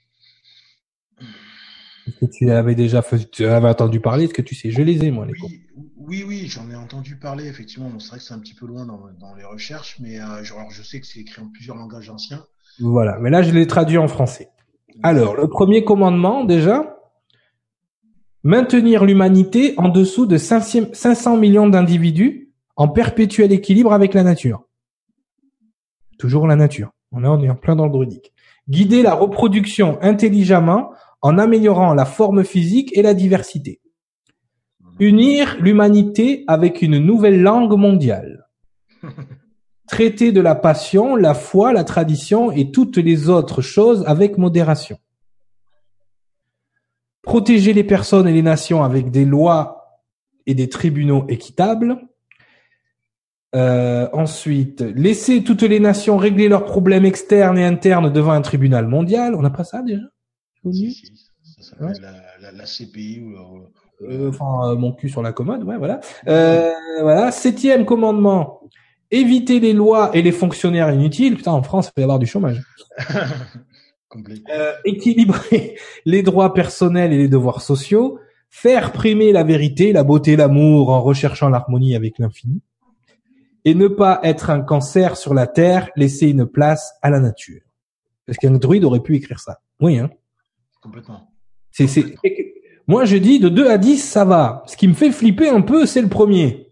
[2.08, 4.26] Est-ce que tu avais déjà fait, tu avais entendu parler?
[4.26, 4.72] Est-ce que tu sais?
[4.72, 5.62] Je les ai, moi, les oui,
[5.98, 7.90] oui, oui, j'en ai entendu parler, effectivement.
[8.00, 11.00] c'est vrai que c'est un petit peu loin dans, les recherches, mais euh, je sais
[11.00, 12.44] que c'est écrit en plusieurs langages anciens.
[12.80, 14.50] Voilà, mais là, je l'ai traduit en français.
[15.04, 17.00] Alors, le premier commandement, déjà,
[18.44, 24.64] maintenir l'humanité en dessous de 500 millions d'individus en perpétuel équilibre avec la nature.
[26.20, 26.92] Toujours la nature.
[27.12, 28.34] On est en plein dans le druidique.
[28.70, 30.92] Guider la reproduction intelligemment
[31.26, 33.82] en améliorant la forme physique et la diversité.
[35.00, 38.46] Unir l'humanité avec une nouvelle langue mondiale.
[39.88, 45.00] Traiter de la passion, la foi, la tradition et toutes les autres choses avec modération.
[47.24, 50.04] Protéger les personnes et les nations avec des lois
[50.46, 51.98] et des tribunaux équitables.
[53.56, 58.88] Euh, ensuite, laisser toutes les nations régler leurs problèmes externes et internes devant un tribunal
[58.88, 59.34] mondial.
[59.34, 60.04] On n'a pas ça déjà?
[61.80, 63.62] La, CPI ou
[64.02, 66.00] euh, enfin euh, mon cul sur la commode, ouais voilà.
[66.28, 66.72] Euh,
[67.02, 68.62] voilà, septième commandement
[69.12, 71.38] éviter les lois et les fonctionnaires inutiles.
[71.38, 72.62] Putain, en France, il va y avoir du chômage.
[74.86, 78.20] équilibrer les droits personnels et les devoirs sociaux,
[78.50, 82.62] faire primer la vérité, la beauté, l'amour en recherchant l'harmonie avec l'infini,
[83.66, 87.62] et ne pas être un cancer sur la terre, laisser une place à la nature.
[88.28, 90.10] Est-ce qu'un druide aurait pu écrire ça Oui, hein
[90.86, 91.32] Complètement.
[91.72, 92.16] C'est, c'est,
[92.88, 94.62] moi, je dis de 2 à 10, ça va.
[94.68, 96.72] Ce qui me fait flipper un peu, c'est le premier.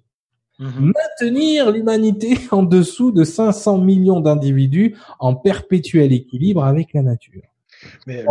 [0.60, 0.94] Mhm.
[0.94, 7.42] Maintenir l'humanité en dessous de 500 millions d'individus en perpétuel équilibre avec la nature.
[8.06, 8.24] Mais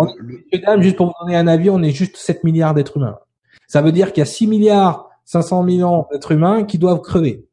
[0.78, 3.18] juste pour vous donner un avis, on est juste 7 milliards d'êtres humains.
[3.66, 7.48] Ça veut dire qu'il y a 6 milliards 500 millions d'êtres humains qui doivent crever.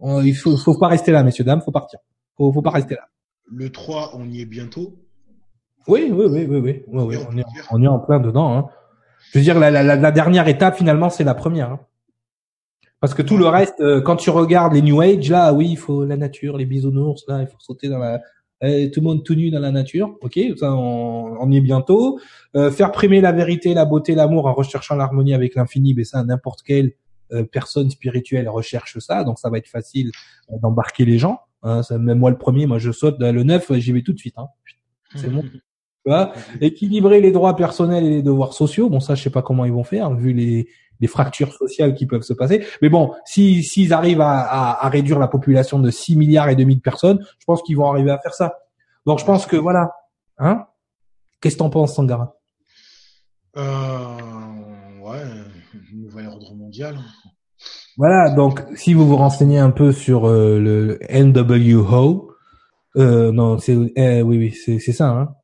[0.00, 1.98] Il faut, faut pas rester là, messieurs, dames, faut partir.
[2.36, 3.08] Faut, faut pas rester là.
[3.50, 4.94] Le 3, on y est bientôt.
[5.88, 6.82] Oui, oui, oui, oui, oui.
[6.88, 8.56] oui, On, est, on, est, en plein dedans.
[8.56, 8.66] Hein.
[9.32, 11.72] Je veux dire, la, la, la dernière étape, finalement, c'est la première.
[11.72, 11.80] Hein.
[13.00, 15.76] Parce que tout le reste, euh, quand tu regardes les New Age, là, oui, il
[15.78, 18.20] faut la nature, les bisounours, là, il faut sauter dans la,
[18.62, 21.60] euh, tout le monde tout nu dans la nature, ok, ça on, on y est
[21.60, 22.20] bientôt.
[22.54, 26.22] Euh, faire primer la vérité, la beauté, l'amour en recherchant l'harmonie avec l'infini, mais ça
[26.22, 26.92] n'importe quelle
[27.32, 30.12] euh, personne spirituelle recherche ça, donc ça va être facile
[30.50, 31.40] euh, d'embarquer les gens.
[31.62, 34.18] Hein, ça, même moi le premier, moi je saute le 9, j'y vais tout de
[34.18, 34.34] suite.
[34.36, 34.46] Hein.
[35.16, 35.44] C'est bon.
[36.04, 38.88] Tu vois équilibrer les droits personnels et les devoirs sociaux.
[38.88, 40.68] Bon, ça, je sais pas comment ils vont faire, vu les,
[41.00, 42.64] les fractures sociales qui peuvent se passer.
[42.80, 46.56] Mais bon, si s'ils arrivent à, à, à, réduire la population de 6 milliards et
[46.56, 48.58] demi de personnes, je pense qu'ils vont arriver à faire ça.
[49.06, 49.92] Donc je pense que voilà.
[50.38, 50.66] Hein?
[51.40, 52.36] Qu'est-ce que t'en penses, Sangara?
[53.56, 53.62] Euh,
[55.02, 55.18] Ouais,
[55.92, 56.96] nouvel ordre mondial.
[57.96, 62.30] Voilà, donc si vous vous renseignez un peu sur euh, le NWO,
[62.96, 65.34] euh, non, c'est euh, oui, oui, c'est c'est ça, hein.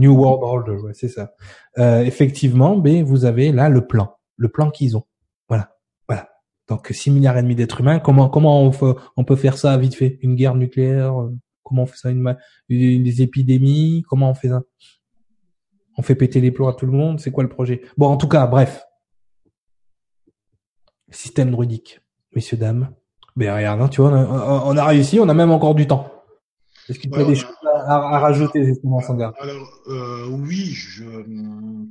[0.00, 1.34] New World Order, ouais, c'est ça.
[1.78, 5.04] Euh, effectivement, mais vous avez là le plan le plan qu'ils ont.
[5.48, 5.76] Voilà,
[6.08, 6.28] voilà.
[6.66, 8.00] Donc 6 milliards et demi d'êtres humains.
[8.00, 10.18] Comment comment on, peut, faire ça vite fait?
[10.22, 12.10] Une guerre nucléaire euh, Comment on fait ça?
[12.10, 12.36] Une,
[12.70, 14.62] une, des épidémies Comment on fait ça?
[15.98, 17.82] On fait péter les plombs à tout le monde C'est quoi le projet?
[17.98, 18.82] Bon, en tout cas, bref.
[21.10, 22.00] Système druidique,
[22.34, 22.94] messieurs dames.
[23.36, 25.20] Mais regarde, hein, tu vois, on a, on a réussi.
[25.20, 26.19] On a même encore du temps.
[26.90, 31.04] Est-ce qu'il y a des choses à, à, rajouter justement, Sangha Alors euh, oui, je,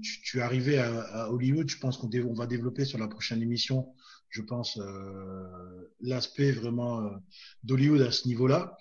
[0.01, 1.69] tu, tu es arrivé à, à, Hollywood.
[1.69, 3.87] Je pense qu'on on va développer sur la prochaine émission.
[4.27, 7.09] Je pense euh, l'aspect vraiment euh,
[7.63, 8.77] d'Hollywood à ce niveau-là.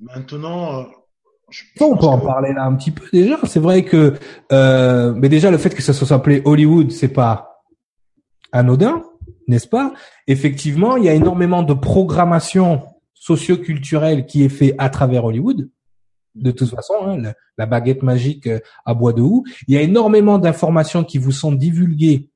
[0.00, 0.80] Maintenant.
[0.80, 0.84] Euh,
[1.50, 3.38] je on peut en parler là un petit peu déjà.
[3.44, 4.14] C'est vrai que,
[4.52, 7.64] euh, mais déjà le fait que ça soit appelé Hollywood, c'est pas
[8.52, 9.02] anodin,
[9.46, 9.92] n'est-ce pas?
[10.26, 12.82] Effectivement, il y a énormément de programmation
[13.20, 15.70] socio-culturel qui est fait à travers Hollywood.
[16.34, 19.44] De toute façon, hein, la, la, baguette magique euh, à bois de houx.
[19.66, 22.30] Il y a énormément d'informations qui vous sont divulguées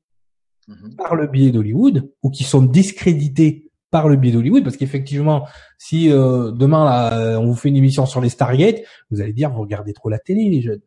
[0.69, 0.97] mm-hmm.
[0.97, 5.47] par le biais d'Hollywood ou qui sont discréditées par le biais d'Hollywood parce qu'effectivement,
[5.79, 8.81] si euh, demain là, euh, on vous fait une émission sur les Stargate,
[9.11, 10.81] vous allez dire vous regardez trop la télé les jeunes.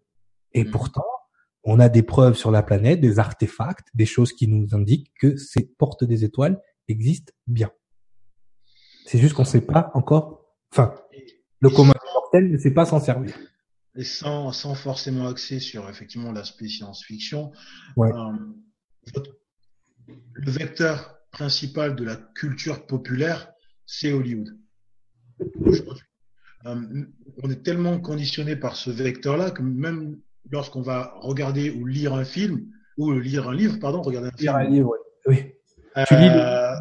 [0.53, 0.71] Et mm-hmm.
[0.71, 1.05] pourtant,
[1.63, 5.37] on a des preuves sur la planète, des artefacts, des choses qui nous indiquent que
[5.37, 7.71] ces portes des étoiles existent bien.
[9.05, 10.45] C'est juste qu'on ne sait pas encore.
[10.71, 10.95] Enfin,
[11.61, 13.35] le commun mortel ne sait pas s'en servir.
[13.95, 17.51] Et sans, sans forcément axer sur effectivement l'aspect science-fiction,
[17.95, 18.11] ouais.
[18.11, 19.21] euh,
[20.33, 23.53] le vecteur principal de la culture populaire,
[23.85, 24.57] c'est Hollywood.
[26.65, 27.05] Euh,
[27.43, 30.19] on est tellement conditionné par ce vecteur-là que même
[30.51, 32.65] lorsqu'on va regarder ou lire un film,
[32.97, 34.55] ou lire un livre, pardon, regarder un lire film.
[34.55, 35.54] un livre, oui.
[36.07, 36.29] Tu lis,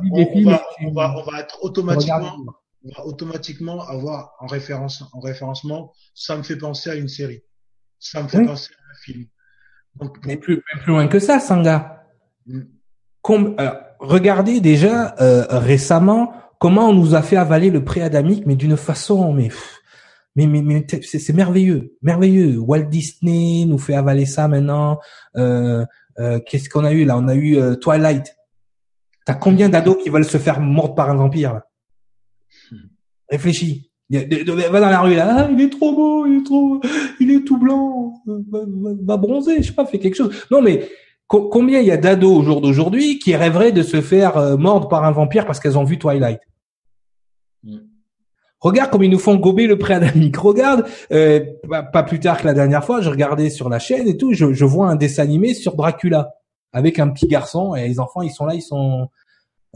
[0.03, 2.37] lis des on, films va, on, va, on va être automatiquement,
[2.85, 7.43] on va automatiquement avoir en référence, en référencement, ça me fait penser à une série.
[7.99, 8.47] Ça me fait oui.
[8.47, 9.27] penser à un film.
[9.97, 10.27] Donc, pour...
[10.27, 12.05] Mais plus, plus loin que ça, Sanga.
[12.47, 12.61] Mm.
[13.23, 13.71] Com euh,
[14.01, 19.33] regardez déjà euh, récemment comment on nous a fait avaler le préadamique, mais d'une façon,
[19.33, 19.49] mais
[20.37, 22.59] mais mais, mais c'est merveilleux, merveilleux.
[22.59, 24.99] Walt Disney nous fait avaler ça maintenant.
[25.37, 25.85] Euh,
[26.19, 27.17] euh, Qu'est-ce qu'on a eu là?
[27.17, 28.37] On a eu euh, Twilight.
[29.25, 31.67] T'as combien d'ados qui veulent se faire mordre par un vampire là
[33.31, 33.91] Réfléchis.
[34.11, 36.81] Va dans la rue là, ah, il est trop beau, il est trop,
[37.21, 40.45] il est tout blanc, va, va, va bronzer, je sais pas, fais quelque chose.
[40.51, 40.89] Non mais
[41.27, 44.57] co combien il y a d'ados au jour d'aujourd'hui qui rêveraient de se faire euh,
[44.59, 46.41] mordre par un vampire parce qu'elles ont vu Twilight
[47.63, 47.79] mm.
[48.61, 50.39] Regarde comme ils nous font gober le préadamique.
[50.39, 54.09] Regarde, euh, pas, pas, plus tard que la dernière fois, je regardais sur la chaîne
[54.09, 56.31] et tout, je, je vois un dessin animé sur Dracula
[56.75, 59.09] avec un petit garçon et les enfants ils sont là, ils sont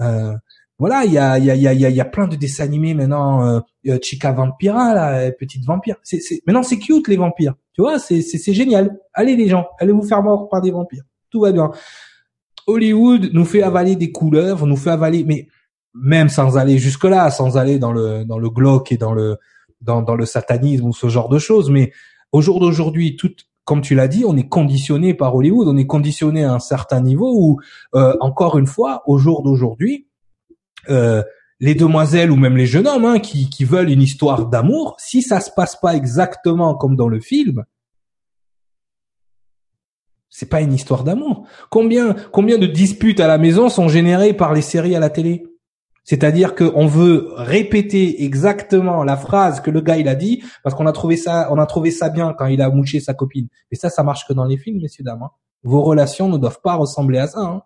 [0.01, 0.35] euh,
[0.79, 2.37] voilà, il y a il y a il y a il y a plein de
[2.37, 5.97] dessins animés maintenant euh, Chica Vampira la petite vampire.
[6.03, 7.55] C'est c'est maintenant c'est cute les vampires.
[7.73, 8.99] Tu vois, c'est c'est c'est génial.
[9.15, 11.05] Allez les gens, allez vous faire mordre par des vampires.
[11.31, 11.71] Tout va bien.
[12.67, 15.49] Hollywood nous fait avaler des couleuvres, nous fait avaler mais
[15.95, 19.39] même sans aller jusque là, sans aller dans le dans le glauque et dans le
[19.81, 21.93] dans dans le satanisme ou ce genre de choses, mais
[22.31, 25.87] au jour d'aujourd'hui, toute comme tu l'as dit, on est conditionné par Hollywood, on est
[25.87, 27.61] conditionné à un certain niveau où,
[27.95, 30.07] euh, encore une fois, au jour d'aujourd'hui,
[30.89, 31.23] euh,
[31.61, 35.21] les demoiselles ou même les jeunes hommes hein, qui, qui, veulent une histoire d'amour, si
[35.21, 37.67] ça se passe pas exactement comme dans le film,
[40.31, 41.47] c'est pas une histoire d'amour.
[41.69, 45.45] Combien, combien de disputes à la maison sont générées par les séries à la télé?
[46.09, 50.87] C'est-à-dire qu'on veut répéter exactement la phrase que le gars il a dit parce qu'on
[50.87, 53.49] a trouvé ça, on a trouvé ça bien quand il a mouché sa copine.
[53.71, 55.23] Mais ça, ça marche que dans les films, messieurs dames.
[55.23, 55.31] Hein.
[55.65, 57.41] Vos relations ne doivent pas ressembler à ça.
[57.41, 57.63] Hein.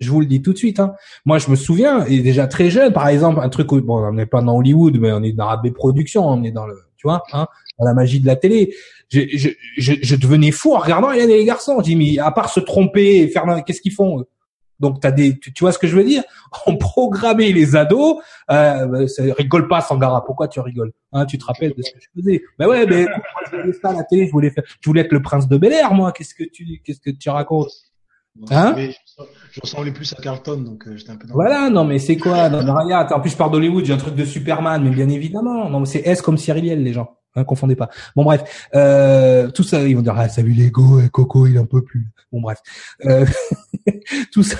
[0.00, 0.80] Je vous le dis tout de suite.
[0.80, 0.96] Hein.
[1.24, 4.26] Moi, je me souviens, et déjà très jeune, par exemple, un truc, bon, on n'est
[4.26, 7.06] pas dans Hollywood, mais on est dans la B Production, on est dans le, tu
[7.06, 7.46] vois, hein,
[7.78, 8.74] dans la magie de la télé.
[9.08, 9.48] Je, je,
[9.78, 11.76] je, je devenais fou en regardant Hélène et les garçons.
[11.78, 14.26] Je dis, mais à part se tromper et faire, qu'est-ce qu'ils font
[14.80, 16.22] Donc t'as des, tu, vois ce que je veux dire?
[16.66, 18.18] On programmait les ados.
[18.50, 20.24] Euh, ça rigole pas, Sangara.
[20.24, 20.92] Pourquoi tu rigoles?
[21.12, 22.42] Hein, Tu te rappelles de ce que je faisais?
[22.58, 23.06] Ben ouais, mais
[23.52, 24.26] je voulais ça à la télé.
[24.26, 26.12] Je voulais faire, je voulais être le prince de Bel Air, moi.
[26.12, 27.70] Qu'est-ce que tu, qu'est-ce que tu racontes?
[28.50, 28.76] Hein?
[29.50, 31.26] je ressemblais plus à Carlton, donc euh, j'étais un peu.
[31.26, 32.48] Dans voilà, non mais c'est quoi?
[32.48, 35.68] Non, regarde, en plus je pars d'Hollywood, j'ai un truc de Superman, mais bien évidemment,
[35.68, 37.16] non, c'est S comme Cyriliel, les gens.
[37.34, 37.88] Hein, confondez pas.
[38.16, 41.66] Bon bref, euh, tout ça, ils vont dire ah salut Lego, eh, Coco il en
[41.66, 42.06] peut plus.
[42.32, 42.58] Bon bref,
[43.04, 43.26] euh,
[44.32, 44.56] tout ça,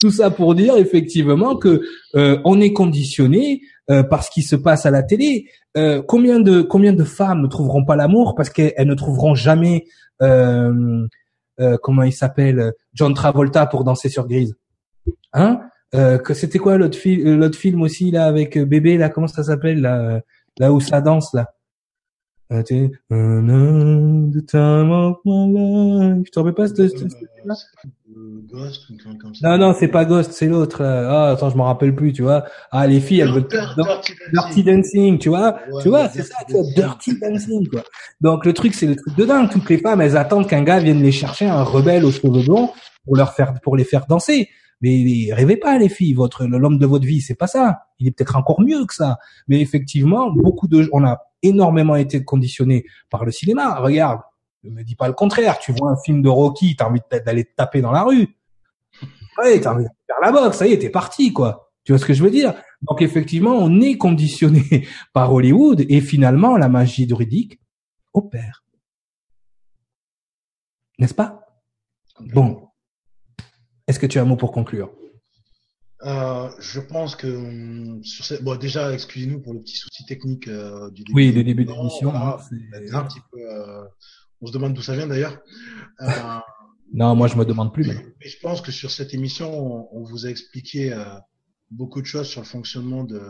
[0.00, 1.82] tout ça pour dire effectivement que
[2.14, 5.46] euh, on est conditionné euh, par ce qui se passe à la télé.
[5.76, 9.84] Euh, combien de combien de femmes ne trouveront pas l'amour parce qu'elles ne trouveront jamais
[10.22, 11.06] euh,
[11.82, 14.56] comment il s'appelle John Travolta pour danser sur grise,
[15.32, 15.60] hein?
[15.92, 20.20] Que c'était quoi l'autre film film aussi là avec bébé là comment ça s'appelle là
[20.58, 21.54] là où ça danse là?
[22.48, 26.30] Ah, tu the time of my life.
[26.30, 27.04] Tu pas ce, ce,
[27.44, 27.54] là
[28.48, 28.88] Ghost?
[28.90, 29.48] ou comme ça.
[29.48, 30.84] Non, non, c'est pas Ghost, c'est l'autre.
[30.84, 32.44] Ah, attends, je m'en rappelle plus, tu vois.
[32.70, 35.58] Ah, les filles, elles veulent Dirty, Dirty Dancing, tu vois.
[35.82, 37.82] tu vois, c'est ça, tu vois, Dirty Dancing, quoi.
[38.20, 39.50] Donc, le truc, c'est le truc de dingue.
[39.50, 42.70] Toutes les femmes, elles attendent qu'un gars vienne les chercher, un rebelle aux cheveux blonds,
[43.04, 44.48] pour leur faire, pour les faire danser.
[44.82, 46.14] Mais rêvez pas, les filles.
[46.14, 47.86] Votre, l'homme de votre vie, c'est pas ça.
[47.98, 49.18] Il est peut-être encore mieux que ça.
[49.48, 51.18] Mais effectivement, beaucoup de, on a
[51.48, 53.76] énormément été conditionné par le cinéma.
[53.80, 54.20] Regarde,
[54.64, 55.58] ne me dis pas le contraire.
[55.58, 58.36] Tu vois un film de Rocky, t'as envie d'aller te taper dans la rue.
[59.38, 60.58] Ouais, t'as envie de faire la boxe.
[60.58, 61.70] Ça y est, t'es parti, quoi.
[61.84, 62.54] Tu vois ce que je veux dire?
[62.82, 67.60] Donc effectivement, on est conditionné par Hollywood et finalement, la magie druidique
[68.12, 68.64] opère.
[70.98, 71.46] N'est-ce pas?
[72.20, 72.68] Bon.
[73.86, 74.90] Est-ce que tu as un mot pour conclure?
[76.06, 78.42] Euh, je pense que hum, sur cette...
[78.42, 81.16] bon déjà excusez-nous pour le petit souci technique euh, du début.
[81.16, 82.14] Oui, le début de l'émission.
[82.14, 82.38] Hein,
[82.92, 83.40] un petit peu.
[83.40, 83.84] Euh,
[84.40, 85.38] on se demande d'où ça vient d'ailleurs.
[86.00, 86.06] Euh,
[86.92, 87.86] non, moi je me demande plus.
[87.86, 91.04] Mais, mais je pense que sur cette émission, on, on vous a expliqué euh,
[91.70, 93.20] beaucoup de choses sur le fonctionnement de,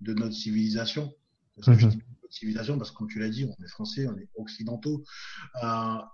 [0.00, 1.12] de notre civilisation.
[1.56, 1.90] Parce que mm
[2.32, 5.02] civilisation parce que comme tu l'as dit, on est français, on est occidentaux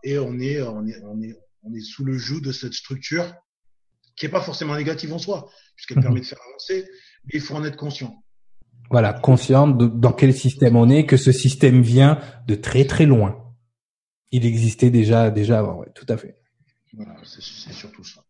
[0.02, 3.34] et on est on est on est on est sous le joug de cette structure
[4.16, 6.88] qui est pas forcément négative en soi puisqu'elle permet de faire avancer,
[7.24, 8.22] mais il faut en être conscient.
[8.90, 13.04] Voilà, conscient de, dans quel système on est, que ce système vient de très très
[13.04, 13.36] loin.
[14.30, 16.36] Il existait déjà déjà avant, ouais, tout à fait.
[16.94, 18.22] Voilà, c'est surtout ça.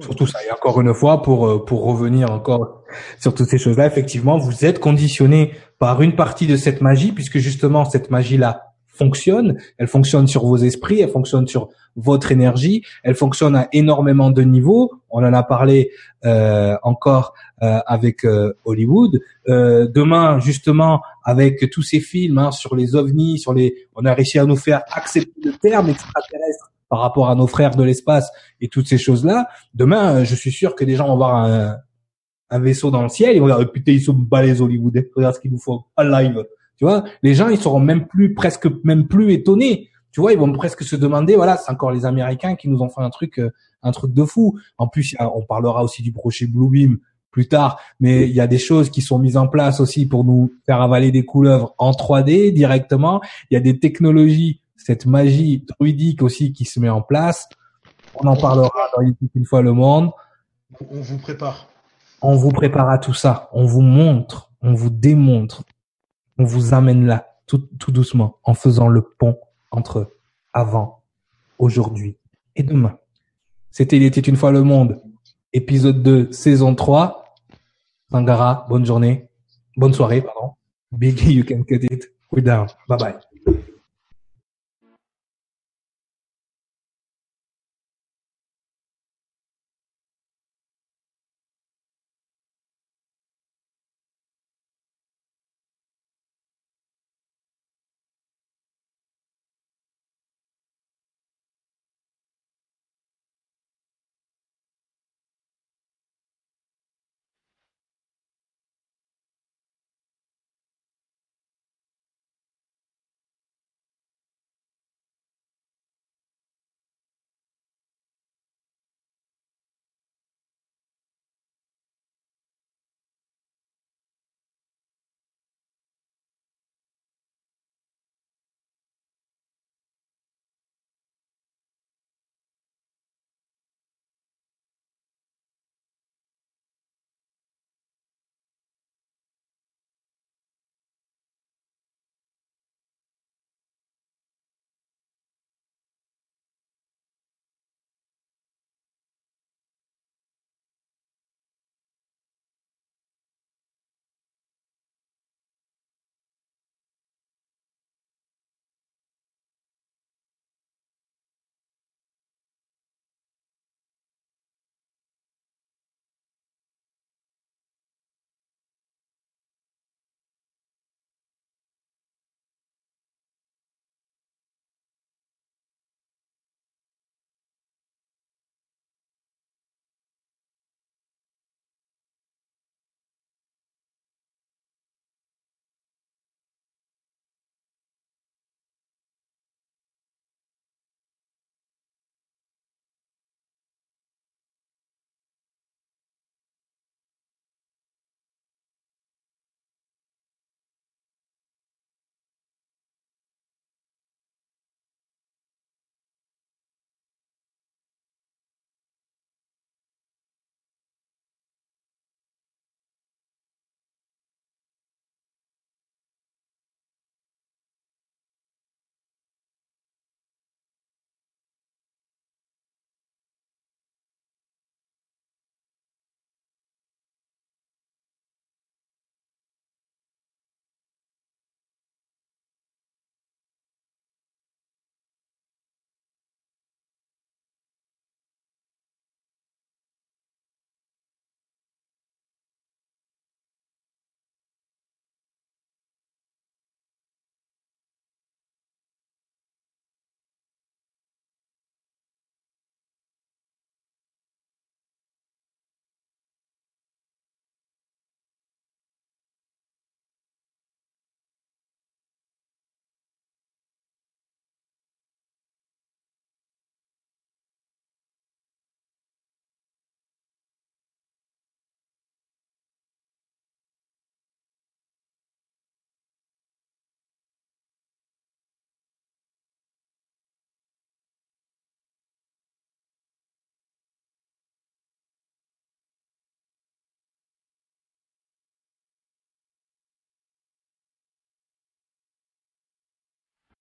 [0.00, 0.44] surtout ça.
[0.44, 2.82] Et encore une fois, pour euh, pour revenir encore
[3.18, 7.38] sur toutes ces choses-là, effectivement, vous êtes conditionné par une partie de cette magie, puisque
[7.38, 9.58] justement cette magie-là fonctionne.
[9.78, 12.82] Elle fonctionne sur vos esprits, elle fonctionne sur votre énergie.
[13.02, 14.92] Elle fonctionne à énormément de niveaux.
[15.10, 15.90] On en a parlé
[16.24, 19.20] euh, encore euh, avec euh, Hollywood.
[19.48, 24.14] Euh, demain, justement, avec tous ces films hein, sur les ovnis, sur les, on a
[24.14, 28.30] réussi à nous faire accepter le terme extraterrestre par rapport à nos frères de l'espace
[28.60, 29.48] et toutes ces choses-là.
[29.74, 31.76] Demain, je suis sûr que des gens vont voir un,
[32.50, 35.34] un vaisseau dans le ciel, ils vont dire oh, putain ils sont balèzes Hollywood, regarde
[35.34, 36.44] ce qu'il nous faut en live.
[36.82, 40.38] Tu vois, les gens ils seront même plus presque même plus étonnés tu vois, ils
[40.38, 43.38] vont presque se demander, voilà, c'est encore les Américains qui nous ont fait un truc,
[43.38, 43.50] euh,
[43.82, 44.58] un truc de fou.
[44.76, 46.98] En plus, on parlera aussi du projet Bluebeam
[47.30, 50.22] plus tard, mais il y a des choses qui sont mises en place aussi pour
[50.22, 53.22] nous faire avaler des couleuvres en 3D directement.
[53.50, 57.48] Il y a des technologies, cette magie druidique aussi qui se met en place.
[58.16, 59.02] On en parlera dans
[59.34, 60.10] une fois le monde.
[60.90, 61.68] On vous prépare.
[62.20, 63.48] On vous prépare à tout ça.
[63.54, 65.62] On vous montre, on vous démontre,
[66.42, 69.38] on vous amène là, tout, tout doucement, en faisant le pont
[69.70, 70.16] entre
[70.52, 71.02] avant,
[71.58, 72.16] aujourd'hui
[72.56, 72.98] et demain.
[73.70, 75.00] C'était Il était une fois le monde,
[75.52, 77.36] épisode 2, saison 3.
[78.10, 79.28] Sangara, bonne journée,
[79.76, 80.54] bonne soirée, pardon.
[80.90, 82.12] Biggie, you can cut it.
[82.32, 82.66] We're down.
[82.88, 83.31] Bye bye.